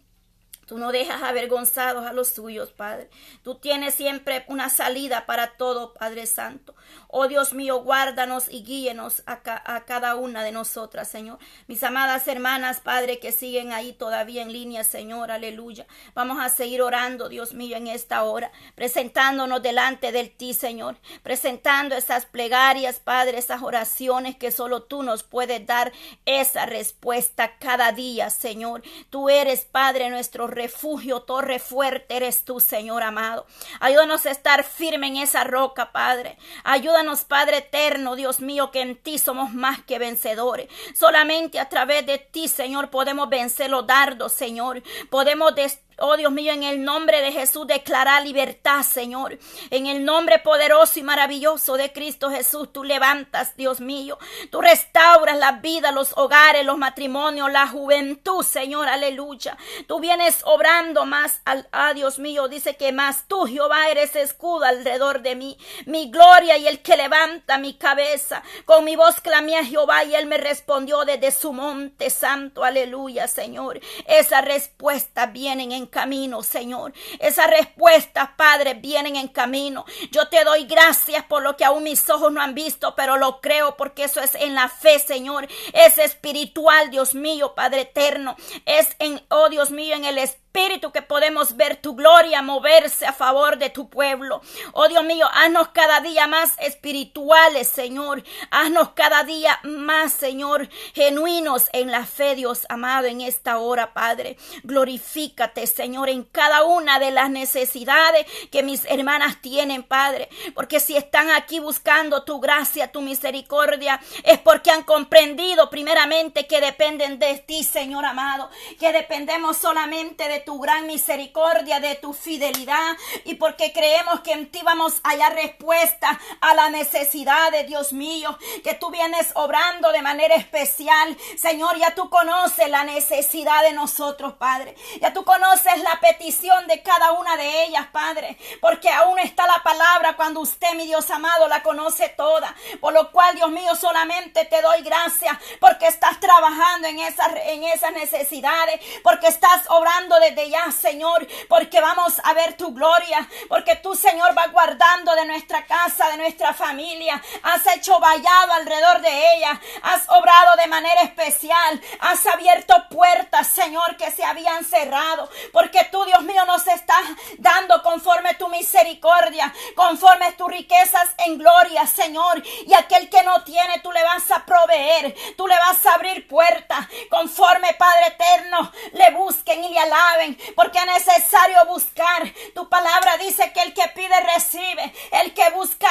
Tú 0.66 0.78
no 0.78 0.92
dejas 0.92 1.22
avergonzados 1.22 2.06
a 2.06 2.12
los 2.12 2.28
suyos, 2.28 2.72
Padre. 2.72 3.10
Tú 3.42 3.56
tienes 3.56 3.94
siempre 3.94 4.44
una 4.48 4.70
salida 4.70 5.26
para 5.26 5.56
todo, 5.56 5.92
Padre 5.92 6.26
Santo. 6.26 6.74
Oh 7.14 7.28
Dios 7.28 7.52
mío, 7.52 7.82
guárdanos 7.82 8.48
y 8.48 8.64
guíenos 8.64 9.22
a, 9.26 9.42
cada 9.84 10.16
una 10.16 10.42
de 10.42 10.50
nosotras, 10.50 11.08
Señor. 11.08 11.38
Mis 11.66 11.82
amadas 11.82 12.26
hermanas, 12.26 12.80
Padre, 12.80 13.18
que 13.18 13.32
siguen 13.32 13.70
ahí 13.70 13.92
todavía 13.92 14.40
en 14.40 14.50
línea, 14.50 14.82
Señor, 14.82 15.30
aleluya. 15.30 15.86
Vamos 16.14 16.38
a 16.40 16.48
seguir 16.48 16.80
orando, 16.80 17.28
Dios 17.28 17.52
mío, 17.52 17.76
en 17.76 17.86
esta 17.86 18.22
hora, 18.22 18.50
presentándonos 18.74 19.60
delante 19.60 20.10
de 20.10 20.24
ti, 20.24 20.54
Señor, 20.54 20.96
presentando 21.22 21.94
esas 21.96 22.24
plegarias, 22.24 22.98
Padre, 22.98 23.36
esas 23.36 23.60
oraciones 23.60 24.36
que 24.36 24.50
solo 24.50 24.84
tú 24.84 25.02
nos 25.02 25.22
puedes 25.22 25.66
dar 25.66 25.92
esa 26.24 26.64
respuesta 26.64 27.58
cada 27.58 27.92
día, 27.92 28.30
Señor. 28.30 28.82
Tú 29.10 29.28
eres, 29.28 29.66
Padre, 29.66 30.08
nuestro 30.08 30.46
refugio, 30.46 31.20
torre 31.20 31.58
fuerte 31.58 32.16
eres 32.16 32.46
tú, 32.46 32.58
Señor 32.58 33.02
amado. 33.02 33.44
Ayúdanos 33.80 34.24
a 34.24 34.30
estar 34.30 34.64
firme 34.64 35.08
en 35.08 35.18
esa 35.18 35.44
roca, 35.44 35.92
Padre. 35.92 36.38
Ayúdanos 36.64 37.01
Padre 37.24 37.58
eterno, 37.58 38.16
Dios 38.16 38.40
mío, 38.40 38.70
que 38.70 38.80
en 38.80 38.96
ti 38.96 39.18
somos 39.18 39.52
más 39.52 39.82
que 39.82 39.98
vencedores. 39.98 40.68
Solamente 40.94 41.58
a 41.58 41.68
través 41.68 42.06
de 42.06 42.18
ti, 42.18 42.48
Señor, 42.48 42.90
podemos 42.90 43.28
vencer 43.28 43.70
los 43.70 43.86
dardos, 43.86 44.32
Señor. 44.32 44.82
Podemos 45.10 45.54
Oh 45.98 46.16
Dios 46.16 46.32
mío, 46.32 46.52
en 46.52 46.62
el 46.62 46.82
nombre 46.82 47.20
de 47.20 47.32
Jesús 47.32 47.66
declara 47.66 48.20
libertad, 48.20 48.82
Señor. 48.82 49.38
En 49.70 49.86
el 49.86 50.04
nombre 50.04 50.38
poderoso 50.38 50.98
y 50.98 51.02
maravilloso 51.02 51.76
de 51.76 51.92
Cristo 51.92 52.30
Jesús, 52.30 52.72
tú 52.72 52.84
levantas, 52.84 53.56
Dios 53.56 53.80
mío. 53.80 54.18
Tú 54.50 54.60
restauras 54.60 55.36
la 55.38 55.52
vida, 55.52 55.92
los 55.92 56.16
hogares, 56.16 56.64
los 56.64 56.78
matrimonios, 56.78 57.50
la 57.52 57.66
juventud, 57.66 58.42
Señor. 58.42 58.88
Aleluya. 58.88 59.56
Tú 59.86 60.00
vienes 60.00 60.40
obrando 60.44 61.04
más, 61.06 61.40
al, 61.44 61.68
ah, 61.72 61.94
Dios 61.94 62.18
mío, 62.18 62.48
dice 62.48 62.76
que 62.76 62.92
más 62.92 63.28
tú, 63.28 63.46
Jehová, 63.46 63.88
eres 63.88 64.16
escudo 64.16 64.64
alrededor 64.64 65.22
de 65.22 65.36
mí. 65.36 65.58
Mi 65.86 66.10
gloria 66.10 66.56
y 66.58 66.66
el 66.66 66.82
que 66.82 66.96
levanta 66.96 67.58
mi 67.58 67.74
cabeza. 67.74 68.42
Con 68.64 68.84
mi 68.84 68.96
voz 68.96 69.20
clamé 69.20 69.56
a 69.56 69.64
Jehová 69.64 70.04
y 70.04 70.14
él 70.14 70.26
me 70.26 70.38
respondió 70.38 71.04
desde 71.04 71.30
su 71.30 71.52
monte 71.52 72.10
santo. 72.10 72.64
Aleluya, 72.64 73.28
Señor. 73.28 73.80
Esas 74.06 74.44
respuestas 74.44 75.32
vienen 75.32 75.72
en 75.72 75.81
camino, 75.86 76.42
Señor. 76.42 76.92
Esas 77.18 77.48
respuestas, 77.48 78.30
Padre, 78.36 78.74
vienen 78.74 79.16
en 79.16 79.28
camino. 79.28 79.84
Yo 80.10 80.28
te 80.28 80.44
doy 80.44 80.64
gracias 80.64 81.24
por 81.24 81.42
lo 81.42 81.56
que 81.56 81.64
aún 81.64 81.84
mis 81.84 82.08
ojos 82.10 82.32
no 82.32 82.40
han 82.40 82.54
visto, 82.54 82.94
pero 82.94 83.16
lo 83.16 83.40
creo 83.40 83.76
porque 83.76 84.04
eso 84.04 84.20
es 84.20 84.34
en 84.34 84.54
la 84.54 84.68
fe, 84.68 84.98
Señor. 84.98 85.48
Es 85.72 85.98
espiritual, 85.98 86.90
Dios 86.90 87.14
mío, 87.14 87.54
Padre 87.54 87.82
eterno. 87.82 88.36
Es 88.66 88.94
en, 88.98 89.22
oh 89.28 89.48
Dios 89.48 89.70
mío, 89.70 89.94
en 89.94 90.04
el 90.04 90.18
espíritu 90.18 90.51
Espíritu 90.54 90.92
que 90.92 91.00
podemos 91.00 91.56
ver 91.56 91.76
tu 91.76 91.94
gloria 91.94 92.42
moverse 92.42 93.06
a 93.06 93.14
favor 93.14 93.56
de 93.56 93.70
tu 93.70 93.88
pueblo. 93.88 94.42
Oh 94.74 94.86
Dios 94.86 95.02
mío, 95.02 95.26
haznos 95.32 95.68
cada 95.68 96.00
día 96.00 96.26
más 96.26 96.52
espirituales, 96.58 97.70
Señor. 97.70 98.22
Haznos 98.50 98.90
cada 98.90 99.24
día 99.24 99.58
más, 99.62 100.12
Señor, 100.12 100.68
genuinos 100.92 101.70
en 101.72 101.90
la 101.90 102.04
fe, 102.04 102.34
Dios 102.34 102.66
amado, 102.68 103.06
en 103.06 103.22
esta 103.22 103.60
hora, 103.60 103.94
Padre. 103.94 104.36
Glorifícate, 104.62 105.66
Señor, 105.66 106.10
en 106.10 106.22
cada 106.22 106.64
una 106.64 106.98
de 106.98 107.12
las 107.12 107.30
necesidades 107.30 108.26
que 108.50 108.62
mis 108.62 108.84
hermanas 108.84 109.40
tienen, 109.40 109.82
Padre. 109.82 110.28
Porque 110.54 110.80
si 110.80 110.98
están 110.98 111.30
aquí 111.30 111.60
buscando 111.60 112.24
tu 112.24 112.40
gracia, 112.40 112.92
tu 112.92 113.00
misericordia, 113.00 114.02
es 114.22 114.38
porque 114.38 114.70
han 114.70 114.82
comprendido 114.82 115.70
primeramente 115.70 116.46
que 116.46 116.60
dependen 116.60 117.18
de 117.18 117.38
ti, 117.38 117.64
Señor 117.64 118.04
amado. 118.04 118.50
Que 118.78 118.92
dependemos 118.92 119.56
solamente 119.56 120.28
de 120.28 120.41
tu 120.44 120.60
gran 120.60 120.86
misericordia, 120.86 121.80
de 121.80 121.94
tu 121.96 122.12
fidelidad. 122.12 122.96
Y 123.24 123.34
porque 123.34 123.72
creemos 123.72 124.20
que 124.20 124.32
en 124.32 124.50
ti 124.50 124.60
vamos 124.62 125.00
a 125.02 125.10
hallar 125.10 125.34
respuesta 125.34 126.20
a 126.40 126.54
la 126.54 126.70
necesidad 126.70 127.50
de 127.50 127.64
Dios 127.64 127.92
mío. 127.92 128.38
Que 128.62 128.74
tú 128.74 128.90
vienes 128.90 129.30
obrando 129.34 129.92
de 129.92 130.02
manera 130.02 130.34
especial. 130.34 131.16
Señor, 131.36 131.76
ya 131.78 131.94
tú 131.94 132.10
conoces 132.10 132.68
la 132.68 132.84
necesidad 132.84 133.62
de 133.62 133.72
nosotros, 133.72 134.34
Padre. 134.34 134.74
Ya 135.00 135.12
tú 135.12 135.24
conoces 135.24 135.82
la 135.82 135.98
petición 136.00 136.66
de 136.66 136.82
cada 136.82 137.12
una 137.12 137.36
de 137.36 137.64
ellas, 137.64 137.86
Padre. 137.92 138.36
Porque 138.60 138.90
aún 138.90 139.18
está 139.18 139.46
la 139.46 139.62
palabra 139.62 140.16
cuando 140.16 140.40
usted, 140.40 140.74
mi 140.74 140.86
Dios 140.86 141.10
amado, 141.10 141.48
la 141.48 141.62
conoce 141.62 142.08
toda. 142.10 142.54
Por 142.80 142.92
lo 142.92 143.10
cual, 143.12 143.34
Dios 143.36 143.50
mío, 143.50 143.74
solamente 143.74 144.44
te 144.44 144.60
doy 144.62 144.82
gracias 144.82 145.36
porque 145.60 145.86
estás 145.86 146.20
trabajando 146.20 146.88
en 146.88 146.98
esas, 147.00 147.28
en 147.46 147.64
esas 147.64 147.92
necesidades. 147.92 148.80
Porque 149.02 149.28
estás 149.28 149.62
obrando 149.68 150.18
desde 150.34 150.50
ya, 150.50 150.70
Señor. 150.70 151.26
Porque 151.48 151.80
vamos 151.80 152.20
a 152.24 152.32
ver 152.34 152.56
tu 152.56 152.72
gloria. 152.74 153.28
Porque 153.48 153.76
tú, 153.76 153.94
Señor, 153.94 154.34
vas 154.34 154.50
guardando 154.52 155.14
de 155.14 155.26
nuestra 155.26 155.64
casa, 155.66 156.08
de 156.10 156.16
nuestra 156.16 156.54
familia. 156.54 157.22
Has 157.42 157.66
hecho 157.74 157.98
vallado 158.00 158.52
alrededor 158.52 159.00
de 159.00 159.34
ella. 159.36 159.60
Has 159.82 160.08
obrado 160.08 160.56
de 160.56 160.66
manera 160.66 161.02
especial. 161.02 161.80
Has 162.00 162.26
abierto 162.26 162.74
puertas, 162.90 163.46
Señor, 163.48 163.96
que 163.96 164.10
se 164.10 164.24
habían 164.24 164.64
cerrado. 164.64 165.28
Porque 165.52 165.84
tú, 165.90 166.04
Dios 166.04 166.22
mío, 166.22 166.44
nos 166.46 166.66
estás 166.66 167.02
dando 167.38 167.82
conforme 167.82 168.34
tu 168.34 168.48
misericordia, 168.48 169.52
conforme 169.74 170.32
tus 170.32 170.48
riquezas 170.48 171.10
en 171.18 171.38
gloria, 171.38 171.86
Señor. 171.86 172.42
Y 172.66 172.74
aquel 172.74 173.08
que 173.08 173.22
no 173.22 173.42
tiene, 173.44 173.80
tú 173.80 173.92
le 173.92 174.02
vas 174.02 174.30
a 174.30 174.44
proveer. 174.44 175.14
Tú 175.36 175.46
le 175.46 175.56
vas 175.56 175.84
a 175.86 175.94
abrir 175.94 176.26
puertas. 176.28 176.86
Conforme, 177.10 177.74
Padre 177.74 178.06
eterno, 178.08 178.72
le 178.92 179.10
busquen 179.12 179.64
y 179.64 179.68
le 179.68 179.78
alaben. 179.80 180.21
Porque 180.54 180.78
es 180.78 180.86
necesario 180.86 181.64
buscar. 181.66 182.22
Tu 182.54 182.68
palabra 182.68 183.16
dice 183.18 183.52
que 183.52 183.62
el 183.62 183.74
que 183.74 183.88
pide 183.94 184.20
recibe. 184.34 184.92
El 185.12 185.34
que 185.34 185.50
busca 185.50 185.88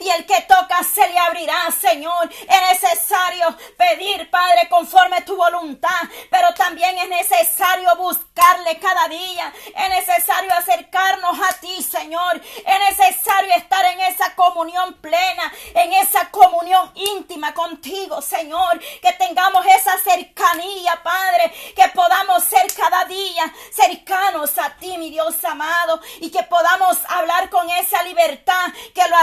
Y 0.00 0.10
el 0.10 0.26
que 0.26 0.42
toca 0.42 0.82
se 0.82 1.08
le 1.08 1.18
abrirá, 1.18 1.70
Señor. 1.70 2.30
Es 2.30 2.82
necesario 2.82 3.56
pedir, 3.76 4.30
Padre, 4.30 4.68
conforme 4.68 5.22
tu 5.22 5.36
voluntad. 5.36 6.00
Pero 6.30 6.52
también 6.54 6.98
es 6.98 7.08
necesario 7.08 7.94
buscarle 7.96 8.78
cada 8.78 9.08
día. 9.08 9.52
Es 9.74 9.88
necesario 9.88 10.52
acercarnos 10.54 11.38
a 11.38 11.52
ti, 11.60 11.82
Señor. 11.82 12.40
Es 12.64 12.98
necesario 12.98 13.54
estar 13.54 13.84
en 13.86 14.00
esa 14.00 14.34
comunión 14.34 14.94
plena, 14.94 15.52
en 15.74 15.92
esa 15.94 16.30
comunión 16.30 16.92
íntima 16.94 17.54
contigo, 17.54 18.20
Señor. 18.20 18.78
Que 19.00 19.12
tengamos 19.12 19.64
esa 19.66 19.98
cercanía, 19.98 21.00
Padre. 21.02 21.52
Que 21.74 21.88
podamos 21.94 22.44
ser 22.44 22.66
cada 22.74 23.04
día 23.06 23.52
cercanos 23.72 24.58
a 24.58 24.76
ti, 24.76 24.98
mi 24.98 25.10
Dios 25.10 25.42
amado. 25.44 26.00
Y 26.20 26.30
que 26.30 26.42
podamos 26.42 26.98
hablar 27.08 27.48
con 27.48 27.68
esa 27.70 28.02
libertad 28.02 28.66
que 28.94 29.08
lo 29.08 29.16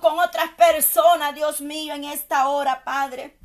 con 0.00 0.18
otras 0.18 0.50
personas, 0.50 1.34
Dios 1.34 1.60
mío, 1.60 1.94
en 1.94 2.04
esta 2.04 2.48
hora, 2.48 2.84
Padre. 2.84 3.38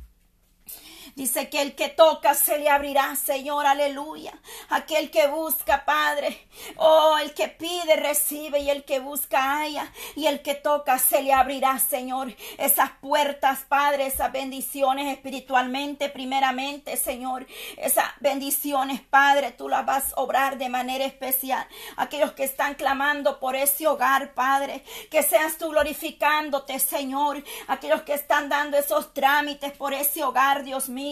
Dice 1.16 1.48
que 1.48 1.62
el 1.62 1.76
que 1.76 1.90
toca 1.90 2.34
se 2.34 2.58
le 2.58 2.68
abrirá, 2.68 3.14
Señor, 3.14 3.66
aleluya. 3.66 4.32
Aquel 4.68 5.12
que 5.12 5.28
busca, 5.28 5.84
Padre. 5.84 6.48
Oh, 6.76 7.16
el 7.22 7.32
que 7.34 7.46
pide, 7.46 7.94
recibe. 7.94 8.58
Y 8.58 8.70
el 8.70 8.84
que 8.84 8.98
busca, 8.98 9.60
haya. 9.60 9.92
Y 10.16 10.26
el 10.26 10.42
que 10.42 10.56
toca 10.56 10.98
se 10.98 11.22
le 11.22 11.32
abrirá, 11.32 11.78
Señor. 11.78 12.34
Esas 12.58 12.90
puertas, 13.00 13.60
Padre, 13.68 14.06
esas 14.06 14.32
bendiciones 14.32 15.12
espiritualmente, 15.12 16.08
primeramente, 16.08 16.96
Señor. 16.96 17.46
Esas 17.76 18.06
bendiciones, 18.18 19.00
Padre, 19.00 19.52
tú 19.52 19.68
las 19.68 19.86
vas 19.86 20.12
a 20.16 20.20
obrar 20.20 20.58
de 20.58 20.68
manera 20.68 21.04
especial. 21.04 21.64
Aquellos 21.96 22.32
que 22.32 22.42
están 22.42 22.74
clamando 22.74 23.38
por 23.38 23.54
ese 23.54 23.86
hogar, 23.86 24.34
Padre. 24.34 24.82
Que 25.12 25.22
seas 25.22 25.58
tú 25.58 25.68
glorificándote, 25.68 26.80
Señor. 26.80 27.44
Aquellos 27.68 28.02
que 28.02 28.14
están 28.14 28.48
dando 28.48 28.76
esos 28.76 29.14
trámites 29.14 29.70
por 29.76 29.94
ese 29.94 30.24
hogar, 30.24 30.64
Dios 30.64 30.88
mío 30.88 31.03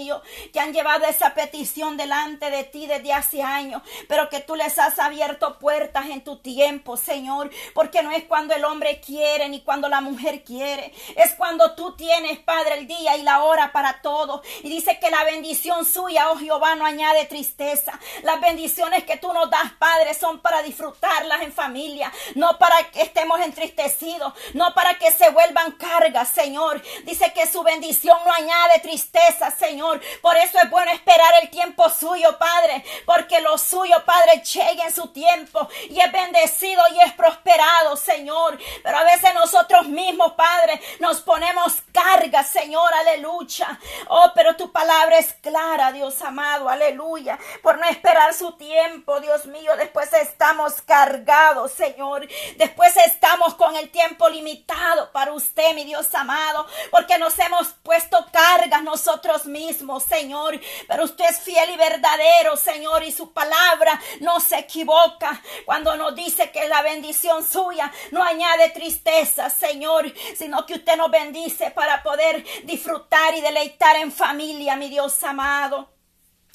que 0.52 0.60
han 0.60 0.72
llevado 0.72 1.04
esa 1.04 1.34
petición 1.34 1.96
delante 1.96 2.50
de 2.50 2.64
ti 2.64 2.86
desde 2.86 3.12
hace 3.12 3.42
años, 3.42 3.82
pero 4.08 4.28
que 4.28 4.40
tú 4.40 4.54
les 4.54 4.78
has 4.78 4.98
abierto 4.98 5.58
puertas 5.58 6.06
en 6.06 6.24
tu 6.24 6.38
tiempo, 6.38 6.96
Señor, 6.96 7.50
porque 7.74 8.02
no 8.02 8.10
es 8.10 8.24
cuando 8.24 8.54
el 8.54 8.64
hombre 8.64 9.00
quiere 9.00 9.48
ni 9.48 9.62
cuando 9.62 9.88
la 9.88 10.00
mujer 10.00 10.44
quiere, 10.44 10.92
es 11.16 11.34
cuando 11.34 11.74
tú 11.74 11.94
tienes, 11.94 12.38
Padre, 12.38 12.78
el 12.78 12.86
día 12.86 13.16
y 13.16 13.22
la 13.22 13.42
hora 13.42 13.72
para 13.72 14.00
todo. 14.00 14.42
Y 14.62 14.70
dice 14.70 14.98
que 14.98 15.10
la 15.10 15.24
bendición 15.24 15.84
suya, 15.84 16.30
oh 16.30 16.36
Jehová, 16.36 16.74
no 16.74 16.86
añade 16.86 17.26
tristeza. 17.26 17.98
Las 18.22 18.40
bendiciones 18.40 19.04
que 19.04 19.18
tú 19.18 19.32
nos 19.32 19.50
das, 19.50 19.72
Padre, 19.78 20.14
son 20.14 20.40
para 20.40 20.62
disfrutarlas 20.62 21.42
en 21.42 21.52
familia, 21.52 22.12
no 22.34 22.58
para 22.58 22.90
que 22.90 23.02
estemos 23.02 23.40
entristecidos, 23.40 24.32
no 24.54 24.74
para 24.74 24.98
que 24.98 25.10
se 25.10 25.30
vuelvan 25.30 25.72
cargas, 25.72 26.30
Señor. 26.30 26.82
Dice 27.04 27.32
que 27.32 27.46
su 27.46 27.62
bendición 27.62 28.18
no 28.24 28.32
añade 28.32 28.80
tristeza, 28.80 29.50
Señor 29.50 29.81
por 30.20 30.36
eso 30.36 30.58
es 30.62 30.70
bueno 30.70 30.92
esperar 30.92 31.34
el 31.42 31.50
tiempo 31.50 31.88
suyo, 31.90 32.38
Padre, 32.38 32.84
porque 33.04 33.40
lo 33.40 33.58
suyo, 33.58 34.02
Padre, 34.04 34.42
llegue 34.42 34.82
en 34.82 34.94
su 34.94 35.08
tiempo 35.08 35.68
y 35.90 35.98
es 36.00 36.12
bendecido 36.12 36.82
y 36.94 37.00
es 37.00 37.12
prosperado, 37.14 37.96
Señor. 37.96 38.58
Pero 38.82 38.98
a 38.98 39.04
veces 39.04 39.34
nosotros 39.34 39.88
mismos, 39.88 40.32
Padre, 40.32 40.80
nos 41.00 41.20
ponemos 41.20 41.82
carga, 41.92 42.44
Señor, 42.44 42.92
aleluya. 42.94 43.78
Oh, 44.08 44.30
pero 44.34 44.56
tu 44.56 44.70
palabra 44.70 45.18
es 45.18 45.34
clara, 45.34 45.92
Dios 45.92 46.20
amado, 46.22 46.68
aleluya. 46.68 47.38
Por 47.62 47.78
no 47.78 47.86
esperar 47.86 48.34
su 48.34 48.52
tiempo, 48.52 49.20
Dios 49.20 49.46
mío, 49.46 49.72
después 49.76 50.12
estamos 50.12 50.80
cargados, 50.82 51.72
Señor. 51.72 52.28
Después 52.56 52.96
estamos 52.98 53.54
con 53.54 53.74
el 53.76 53.90
tiempo 53.90 54.28
limitado 54.28 55.10
para 55.12 55.32
usted, 55.32 55.74
mi 55.74 55.84
Dios 55.84 56.14
amado, 56.14 56.66
porque 56.90 57.18
nos 57.18 57.38
hemos 57.38 57.68
puesto 57.82 58.26
cargas 58.32 58.82
nosotros 58.82 59.46
mismos 59.46 59.71
Señor. 60.00 60.60
Pero 60.88 61.04
usted 61.04 61.24
es 61.28 61.40
fiel 61.40 61.70
y 61.70 61.76
verdadero, 61.76 62.56
Señor, 62.56 63.02
y 63.02 63.12
su 63.12 63.32
palabra 63.32 64.00
no 64.20 64.40
se 64.40 64.58
equivoca 64.58 65.40
cuando 65.64 65.96
nos 65.96 66.14
dice 66.14 66.50
que 66.50 66.68
la 66.68 66.82
bendición 66.82 67.44
suya 67.44 67.92
no 68.10 68.22
añade 68.22 68.70
tristeza, 68.70 69.50
Señor, 69.50 70.12
sino 70.36 70.66
que 70.66 70.74
usted 70.74 70.96
nos 70.96 71.10
bendice 71.10 71.70
para 71.70 72.02
poder 72.02 72.44
disfrutar 72.64 73.34
y 73.34 73.40
deleitar 73.40 73.96
en 73.96 74.12
familia, 74.12 74.76
mi 74.76 74.88
Dios 74.88 75.22
amado. 75.22 76.01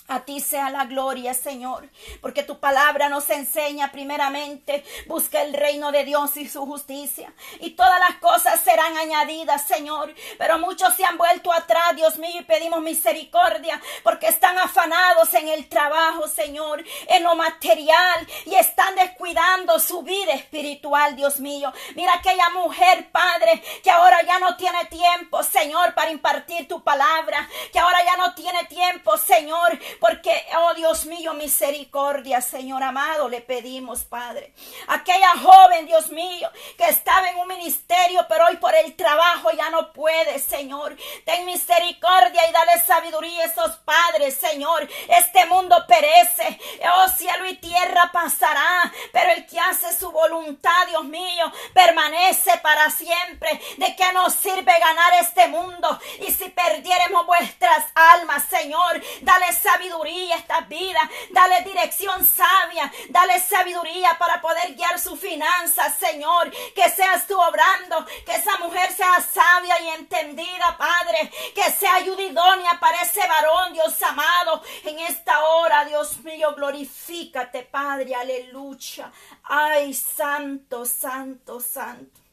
A 0.09 0.21
ti 0.21 0.39
sea 0.39 0.69
la 0.69 0.85
gloria, 0.85 1.33
Señor, 1.33 1.89
porque 2.21 2.41
tu 2.41 2.61
palabra 2.61 3.09
nos 3.09 3.29
enseña 3.29 3.91
primeramente, 3.91 4.85
busca 5.05 5.41
el 5.41 5.53
reino 5.53 5.91
de 5.91 6.05
Dios 6.05 6.37
y 6.37 6.47
su 6.47 6.65
justicia, 6.65 7.33
y 7.59 7.71
todas 7.71 7.99
las 7.99 8.15
cosas 8.19 8.61
serán 8.61 8.95
añadidas, 8.95 9.67
Señor. 9.67 10.15
Pero 10.37 10.59
muchos 10.59 10.95
se 10.95 11.03
han 11.03 11.17
vuelto 11.17 11.51
atrás, 11.51 11.93
Dios 11.97 12.17
mío, 12.19 12.39
y 12.39 12.45
pedimos 12.45 12.81
misericordia, 12.81 13.81
porque 14.01 14.27
están 14.27 14.57
afanados 14.57 15.33
en 15.33 15.49
el 15.49 15.67
trabajo, 15.67 16.29
Señor, 16.29 16.85
en 17.09 17.23
lo 17.23 17.35
material, 17.35 18.25
y 18.45 18.55
están 18.55 18.95
descuidando 18.95 19.77
su 19.77 20.03
vida 20.03 20.31
espiritual, 20.31 21.17
Dios 21.17 21.41
mío. 21.41 21.73
Mira 21.95 22.13
aquella 22.13 22.49
mujer, 22.51 23.11
Padre, 23.11 23.61
que 23.83 23.91
ahora 23.91 24.21
ya 24.23 24.39
no 24.39 24.55
tiene 24.55 24.85
tiempo, 24.85 25.43
Señor, 25.43 25.93
para 25.95 26.11
impartir 26.11 26.65
tu 26.69 26.81
palabra, 26.81 27.49
que 27.73 27.79
ahora 27.79 28.05
ya 28.05 28.15
no 28.15 28.33
tiene 28.35 28.63
tiempo, 28.65 29.17
Señor, 29.17 29.77
porque, 29.99 30.45
oh 30.57 30.73
Dios 30.75 31.05
mío, 31.05 31.33
misericordia, 31.33 32.41
Señor 32.41 32.83
amado, 32.83 33.27
le 33.29 33.41
pedimos, 33.41 34.03
Padre. 34.03 34.53
Aquella 34.87 35.35
joven, 35.37 35.85
Dios 35.85 36.09
mío, 36.09 36.49
que 36.77 36.85
estaba 36.85 37.29
en 37.29 37.39
un 37.39 37.47
ministerio, 37.47 38.25
pero 38.29 38.45
hoy 38.45 38.57
por 38.57 38.75
el 38.75 38.95
trabajo 38.95 39.49
ya 39.51 39.69
no 39.69 39.91
puede, 39.93 40.39
Señor. 40.39 40.95
Ten 41.25 41.45
misericordia 41.45 42.47
y 42.47 42.51
dale 42.51 42.79
sabiduría 42.85 43.43
a 43.43 43.47
esos 43.47 43.77
padres, 43.77 44.35
Señor. 44.35 44.87
Este 45.07 45.45
mundo 45.47 45.75
perece. 45.87 46.59
Oh, 46.95 47.07
cielo 47.09 47.47
y 47.47 47.55
tierra 47.55 48.11
pasará, 48.11 48.91
pero 49.11 49.31
el 49.31 49.45
que 49.45 49.59
hace 49.59 49.97
su 49.97 50.11
voluntad, 50.11 50.87
Dios 50.87 51.05
mío, 51.05 51.51
permanece 51.73 52.57
para 52.61 52.89
siempre. 52.91 53.59
¿De 53.77 53.95
qué 53.95 54.13
nos 54.13 54.33
sirve 54.33 54.73
ganar 54.79 55.13
este 55.21 55.47
mundo? 55.47 55.99
Y 56.19 56.31
si 56.31 56.49
perdiéramos 56.49 57.25
vuestras 57.25 57.85
almas, 57.95 58.43
Señor, 58.49 59.01
dale 59.21 59.53
sabiduría 59.53 59.86
a 59.93 60.35
esta 60.35 60.61
vida, 60.61 60.99
dale 61.31 61.61
dirección 61.63 62.25
sabia, 62.25 62.91
dale 63.09 63.39
sabiduría 63.39 64.17
para 64.17 64.41
poder 64.41 64.75
guiar 64.75 64.99
su 64.99 65.15
finanzas, 65.15 65.97
Señor, 65.97 66.51
que 66.75 66.89
seas 66.89 67.25
tú 67.27 67.39
obrando, 67.39 68.05
que 68.25 68.35
esa 68.35 68.57
mujer 68.59 68.91
sea 68.91 69.21
sabia 69.21 69.79
y 69.81 69.89
entendida, 69.89 70.77
Padre, 70.77 71.31
que 71.55 71.71
sea 71.71 71.95
ayudidónea 71.95 72.79
para 72.79 73.01
ese 73.01 73.25
varón, 73.27 73.73
Dios 73.73 74.01
amado, 74.03 74.61
en 74.83 74.99
esta 74.99 75.43
hora, 75.45 75.85
Dios 75.85 76.19
mío, 76.19 76.53
glorifícate, 76.55 77.63
Padre, 77.63 78.15
aleluya. 78.15 79.11
Ay, 79.43 79.93
santo, 79.93 80.85
santo, 80.85 81.59
santo. 81.59 82.26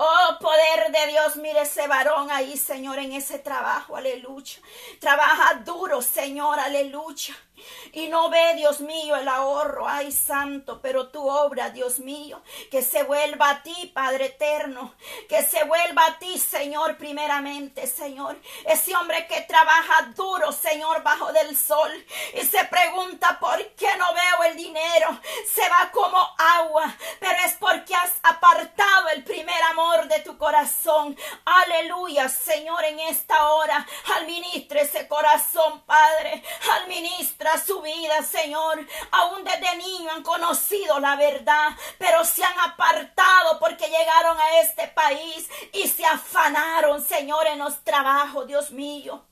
Oh, 0.00 0.38
poder 0.40 0.92
de 0.92 1.10
Dios, 1.10 1.36
mire 1.36 1.62
ese 1.62 1.88
varón 1.88 2.30
ahí, 2.30 2.56
Señor, 2.56 3.00
en 3.00 3.12
ese 3.12 3.40
trabajo, 3.40 3.96
aleluya. 3.96 4.58
Trabaja 5.00 5.54
duro, 5.64 6.00
Señor, 6.02 6.60
aleluya. 6.60 7.34
Y 7.92 8.08
no 8.08 8.30
ve, 8.30 8.54
Dios 8.54 8.80
mío, 8.80 9.16
el 9.16 9.28
ahorro, 9.28 9.88
ay 9.88 10.12
santo, 10.12 10.80
pero 10.80 11.08
tu 11.08 11.28
obra, 11.28 11.70
Dios 11.70 11.98
mío, 12.00 12.42
que 12.70 12.82
se 12.82 13.02
vuelva 13.02 13.50
a 13.50 13.62
ti, 13.62 13.90
Padre 13.94 14.26
eterno, 14.26 14.94
que 15.28 15.42
se 15.42 15.64
vuelva 15.64 16.06
a 16.06 16.18
ti, 16.18 16.38
Señor, 16.38 16.96
primeramente, 16.96 17.86
Señor. 17.86 18.40
Ese 18.64 18.94
hombre 18.96 19.26
que 19.26 19.40
trabaja 19.42 20.12
duro, 20.14 20.52
Señor, 20.52 21.02
bajo 21.02 21.32
del 21.32 21.56
sol 21.56 21.90
y 22.34 22.44
se 22.44 22.64
pregunta 22.64 23.38
por 23.40 23.58
qué 23.74 23.88
no 23.96 24.06
veo 24.12 24.50
el 24.50 24.56
dinero, 24.56 25.20
se 25.52 25.68
va 25.68 25.90
como 25.92 26.18
agua, 26.38 26.94
pero 27.18 27.38
es 27.44 27.54
porque 27.54 27.94
has 27.94 28.12
apartado 28.22 29.08
el 29.10 29.24
primer 29.24 29.60
amor 29.62 30.08
de 30.08 30.20
tu 30.20 30.36
corazón. 30.36 31.16
Aleluya, 31.44 32.28
Señor, 32.28 32.84
en 32.84 33.00
esta 33.00 33.50
hora, 33.50 33.86
administra 34.16 34.80
ese 34.80 35.08
corazón, 35.08 35.82
Padre, 35.82 36.42
su 37.56 37.80
vida, 37.80 38.22
Señor. 38.22 38.86
Aún 39.12 39.44
desde 39.44 39.76
niño 39.76 40.10
han 40.10 40.22
conocido 40.22 40.98
la 41.00 41.16
verdad, 41.16 41.70
pero 41.98 42.24
se 42.24 42.44
han 42.44 42.58
apartado 42.60 43.58
porque 43.58 43.88
llegaron 43.88 44.38
a 44.38 44.60
este 44.60 44.88
país 44.88 45.48
y 45.72 45.88
se 45.88 46.04
afanaron, 46.04 47.02
Señor, 47.02 47.46
en 47.46 47.60
los 47.60 47.82
trabajos, 47.84 48.46
Dios 48.46 48.72
mío. 48.72 49.24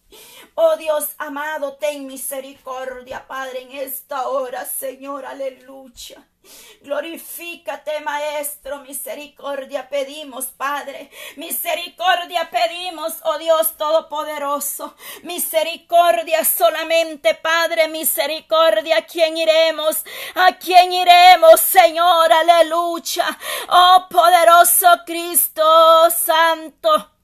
Oh 0.54 0.76
Dios 0.76 1.08
amado, 1.18 1.74
ten 1.74 2.06
misericordia, 2.06 3.26
Padre, 3.26 3.62
en 3.62 3.72
esta 3.72 4.28
hora, 4.28 4.64
Señor, 4.64 5.26
aleluya. 5.26 6.26
Glorifícate, 6.80 8.00
Maestro, 8.00 8.78
misericordia 8.80 9.88
pedimos, 9.88 10.46
Padre. 10.46 11.10
Misericordia 11.36 12.48
pedimos, 12.50 13.14
oh 13.24 13.36
Dios 13.38 13.76
Todopoderoso. 13.76 14.94
Misericordia 15.24 16.44
solamente, 16.44 17.34
Padre, 17.34 17.88
misericordia. 17.88 18.98
¿A 18.98 19.02
quién 19.02 19.36
iremos? 19.36 20.04
¿A 20.36 20.56
quién 20.56 20.92
iremos, 20.92 21.60
Señor? 21.60 22.32
Aleluya. 22.32 23.26
Oh 23.68 24.06
poderoso 24.08 24.86
Cristo 25.04 26.10
Santo. 26.10 27.15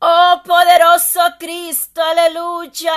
Oh 0.00 0.42
poderoso 0.44 1.20
Cristo, 1.38 2.02
aleluya. 2.02 2.92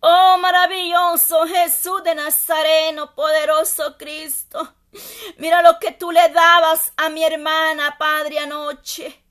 Oh 0.00 0.38
maravilloso 0.40 1.46
Jesús 1.46 2.02
de 2.02 2.14
Nazareno, 2.14 3.14
poderoso 3.14 3.96
Cristo. 3.96 4.74
Mira 5.38 5.62
lo 5.62 5.78
que 5.78 5.92
tú 5.92 6.10
le 6.10 6.28
dabas 6.30 6.92
a 6.96 7.08
mi 7.08 7.22
hermana, 7.24 7.96
Padre, 7.98 8.38
anoche. 8.38 9.22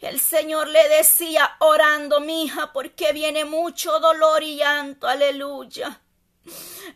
El 0.00 0.20
Señor 0.20 0.68
le 0.68 0.88
decía 0.88 1.56
orando, 1.60 2.20
mi 2.20 2.44
hija, 2.44 2.72
porque 2.72 3.12
viene 3.12 3.44
mucho 3.44 4.00
dolor 4.00 4.42
y 4.42 4.56
llanto. 4.56 5.06
Aleluya. 5.06 6.00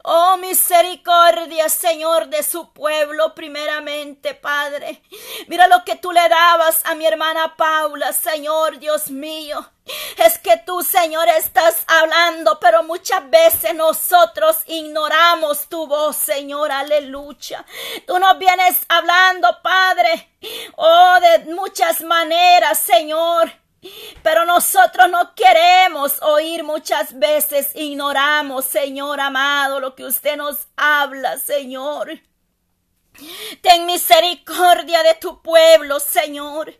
Oh 0.05 0.36
misericordia, 0.36 1.68
Señor, 1.68 2.28
de 2.28 2.42
su 2.42 2.72
pueblo, 2.72 3.34
primeramente, 3.34 4.34
Padre. 4.34 5.03
Mira 5.49 5.66
lo 5.68 5.84
que 5.84 5.96
tú 5.96 6.12
le 6.12 6.28
dabas 6.28 6.84
a 6.84 6.94
mi 6.94 7.07
hermana 7.07 7.57
Paula, 7.57 8.12
Señor, 8.12 8.78
Dios 8.78 9.11
mío. 9.11 9.70
Es 10.16 10.38
que 10.38 10.59
tú, 10.59 10.82
Señor, 10.82 11.28
estás 11.28 11.82
hablando, 11.86 12.59
pero 12.61 12.82
muchas 12.82 13.28
veces 13.30 13.74
nosotros 13.74 14.57
ignoramos 14.66 15.68
tu 15.68 15.86
voz, 15.86 16.16
Señor, 16.16 16.70
aleluya. 16.70 17.64
Tú 18.07 18.18
nos 18.18 18.38
vienes 18.38 18.76
hablando, 18.88 19.49
Padre, 19.62 20.30
oh, 20.76 21.18
de 21.20 21.55
muchas 21.55 22.03
maneras, 22.03 22.78
Señor. 22.78 23.51
Pero 24.22 24.45
nosotros 24.45 25.09
no 25.11 25.35
queremos 25.35 26.20
oír 26.22 26.64
muchas 26.64 27.18
veces, 27.18 27.70
ignoramos, 27.74 28.64
Señor 28.64 29.20
amado, 29.20 29.81
lo 29.81 29.95
que 29.95 30.05
usted 30.05 30.37
nos 30.37 30.66
habla, 30.76 31.39
Señor. 31.39 32.20
Ten 33.62 33.87
misericordia 33.87 35.03
de 35.03 35.14
tu 35.14 35.43
pueblo, 35.43 35.99
Señor. 36.01 36.75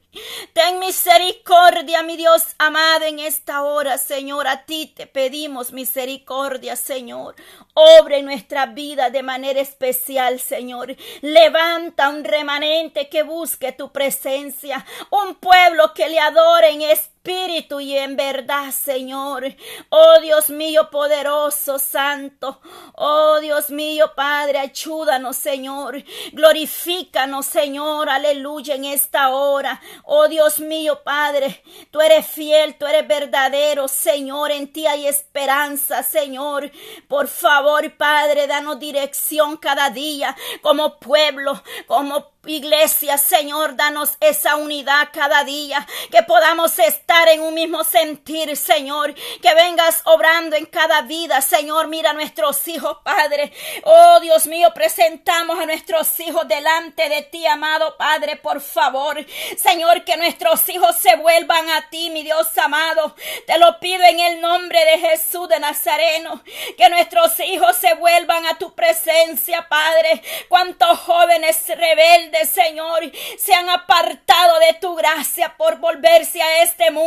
Ten 0.53 0.79
misericordia, 0.79 2.03
mi 2.03 2.17
Dios 2.17 2.43
amado, 2.59 3.05
en 3.05 3.19
esta 3.19 3.63
hora, 3.63 3.99
Señor. 3.99 4.47
A 4.47 4.65
ti 4.65 4.93
te 4.95 5.07
pedimos 5.07 5.73
misericordia, 5.73 6.77
Señor. 6.77 7.35
Obre 7.75 8.23
nuestra 8.23 8.67
vida 8.67 9.11
de 9.11 9.23
manera 9.23 9.61
especial, 9.61 10.41
Señor. 10.41 10.97
Levanta 11.21 12.09
un 12.09 12.25
remanente 12.25 13.09
que 13.09 13.23
busque 13.23 13.73
tu 13.73 13.93
presencia. 13.93 14.85
Un 15.11 15.35
pueblo 15.35 15.93
que 15.95 16.09
le 16.09 16.21
adore 16.21 16.71
en 16.71 16.83
espíritu 16.83 17.18
y 17.31 17.97
en 17.97 18.17
verdad, 18.17 18.71
Señor. 18.71 19.45
Oh 19.91 20.21
Dios 20.23 20.49
mío, 20.49 20.89
poderoso, 20.91 21.79
santo. 21.79 22.61
Oh 22.95 23.39
Dios 23.41 23.69
mío, 23.71 24.13
Padre, 24.17 24.59
ayúdanos, 24.59 25.37
Señor. 25.37 26.03
Glorifícanos, 26.33 27.45
Señor. 27.45 28.09
Aleluya 28.09 28.77
en 28.77 28.87
esta 28.87 29.29
hora. 29.31 29.81
Oh 30.05 30.27
Dios 30.29 30.59
mío, 30.61 31.03
Padre, 31.05 31.63
tú 31.91 32.01
eres 32.01 32.27
fiel, 32.27 32.77
tú 32.79 32.87
eres 32.87 33.07
verdadero, 33.07 33.89
Señor, 33.89 34.51
en 34.51 34.73
ti 34.73 34.87
hay 34.87 35.07
esperanza, 35.07 36.03
Señor. 36.03 36.71
Por 37.09 37.29
favor, 37.29 37.95
Padre, 37.97 38.47
danos 38.47 38.79
dirección 38.79 39.59
cada 39.59 39.91
día 39.91 40.35
como 40.63 40.99
pueblo, 40.99 41.63
como 41.87 42.39
Iglesia, 42.47 43.19
Señor, 43.19 43.77
danos 43.77 44.17
esa 44.21 44.57
unidad 44.57 45.09
cada 45.13 45.45
día, 45.45 45.87
que 46.11 46.23
podamos 46.23 46.79
estar 46.79 47.18
en 47.27 47.41
un 47.41 47.55
mismo 47.55 47.83
sentir, 47.83 48.57
Señor, 48.57 49.15
que 49.15 49.55
vengas 49.55 50.03
obrando 50.05 50.55
en 50.55 50.67
cada 50.67 51.03
vida, 51.03 51.41
Señor, 51.41 51.89
mira 51.89 52.11
a 52.11 52.13
nuestros 52.13 52.69
hijos, 52.69 52.99
Padre. 53.03 53.53
Oh, 53.83 54.21
Dios 54.21 54.47
mío, 54.47 54.73
presentamos 54.73 55.59
a 55.59 55.67
nuestros 55.67 56.21
hijos 56.21 56.47
delante 56.47 57.09
de 57.09 57.23
ti, 57.23 57.45
amado 57.47 57.97
Padre, 57.97 58.37
por 58.37 58.61
favor. 58.61 59.25
Señor, 59.57 60.05
que 60.05 60.17
nuestros 60.17 60.69
hijos 60.69 60.95
se 60.97 61.17
vuelvan 61.17 61.69
a 61.71 61.89
ti, 61.91 62.11
mi 62.11 62.23
Dios 62.23 62.47
amado. 62.59 63.17
Te 63.47 63.59
lo 63.59 63.81
pido 63.81 64.05
en 64.05 64.21
el 64.21 64.41
nombre 64.41 64.85
de 64.85 64.99
Jesús 64.99 65.49
de 65.49 65.59
Nazareno, 65.59 66.43
que 66.77 66.89
nuestros 66.91 67.41
hijos 67.41 67.77
se 67.77 67.95
vuelvan 67.95 68.47
a 68.47 68.59
tu 68.59 68.75
presencia, 68.75 69.67
Padre. 69.69 70.23
Cuántos 70.49 70.99
jóvenes 71.01 71.67
rebeldes 71.67 72.51
Señor, 72.59 73.11
se 73.39 73.55
han 73.55 73.69
apartado 73.69 74.59
de 74.61 74.75
tu 74.75 74.95
gracia 74.95 75.55
por 75.57 75.79
volverse 75.79 76.43
a 76.43 76.63
este 76.63 76.91
mundo. 76.91 76.98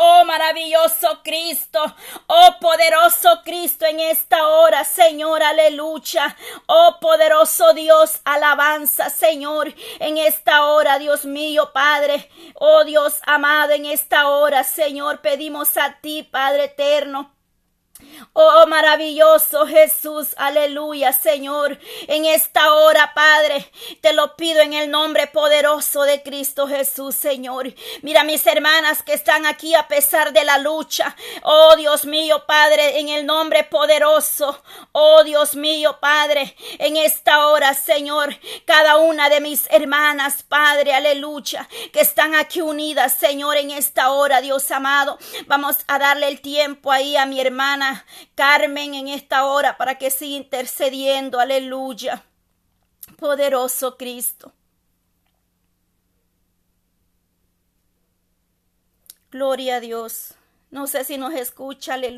Oh 0.00 0.24
maravilloso 0.24 1.22
Cristo, 1.24 1.80
oh 2.26 2.56
poderoso 2.60 3.42
Cristo 3.44 3.84
en 3.86 4.00
esta 4.00 4.46
hora, 4.46 4.84
Señor, 4.84 5.42
aleluya. 5.42 6.36
Oh 6.66 6.98
poderoso 7.00 7.72
Dios, 7.74 8.20
alabanza, 8.24 9.10
Señor, 9.10 9.74
en 9.98 10.18
esta 10.18 10.66
hora, 10.66 10.98
Dios 10.98 11.24
mío, 11.24 11.70
Padre. 11.72 12.30
Oh 12.54 12.84
Dios 12.84 13.20
amado, 13.24 13.72
en 13.72 13.86
esta 13.86 14.28
hora, 14.28 14.62
Señor, 14.62 15.20
pedimos 15.20 15.76
a 15.76 15.98
ti, 16.00 16.22
Padre 16.22 16.64
eterno 16.64 17.37
Oh 18.32 18.66
maravilloso 18.68 19.66
Jesús, 19.66 20.28
aleluya 20.36 21.12
Señor, 21.12 21.78
en 22.06 22.24
esta 22.24 22.72
hora 22.74 23.12
Padre, 23.14 23.70
te 24.00 24.12
lo 24.12 24.36
pido 24.36 24.60
en 24.60 24.72
el 24.74 24.90
nombre 24.90 25.26
poderoso 25.26 26.02
de 26.02 26.22
Cristo 26.22 26.68
Jesús 26.68 27.16
Señor. 27.16 27.74
Mira 28.02 28.24
mis 28.24 28.46
hermanas 28.46 29.02
que 29.02 29.12
están 29.12 29.46
aquí 29.46 29.74
a 29.74 29.88
pesar 29.88 30.32
de 30.32 30.44
la 30.44 30.58
lucha. 30.58 31.16
Oh 31.42 31.74
Dios 31.76 32.04
mío 32.04 32.44
Padre, 32.46 33.00
en 33.00 33.08
el 33.08 33.26
nombre 33.26 33.64
poderoso. 33.64 34.62
Oh 34.92 35.24
Dios 35.24 35.56
mío 35.56 35.98
Padre, 36.00 36.56
en 36.78 36.96
esta 36.96 37.48
hora 37.48 37.74
Señor, 37.74 38.36
cada 38.64 38.98
una 38.98 39.28
de 39.30 39.40
mis 39.40 39.66
hermanas 39.70 40.44
Padre, 40.44 40.94
aleluya, 40.94 41.68
que 41.92 42.00
están 42.00 42.34
aquí 42.34 42.60
unidas 42.60 43.14
Señor 43.14 43.56
en 43.56 43.70
esta 43.70 44.10
hora 44.10 44.40
Dios 44.40 44.70
amado. 44.70 45.18
Vamos 45.46 45.76
a 45.88 45.98
darle 45.98 46.28
el 46.28 46.40
tiempo 46.40 46.92
ahí 46.92 47.16
a 47.16 47.26
mi 47.26 47.40
Carmen 48.34 48.94
en 48.94 49.08
esta 49.08 49.44
hora 49.46 49.76
para 49.76 49.96
que 49.96 50.10
siga 50.10 50.36
intercediendo. 50.36 51.40
Aleluya. 51.40 52.24
Poderoso 53.16 53.96
Cristo. 53.96 54.52
Gloria 59.30 59.76
a 59.76 59.80
Dios. 59.80 60.34
No 60.70 60.86
sé 60.86 61.04
si 61.04 61.18
nos 61.18 61.34
escucha. 61.34 61.94
Aleluya. 61.94 62.16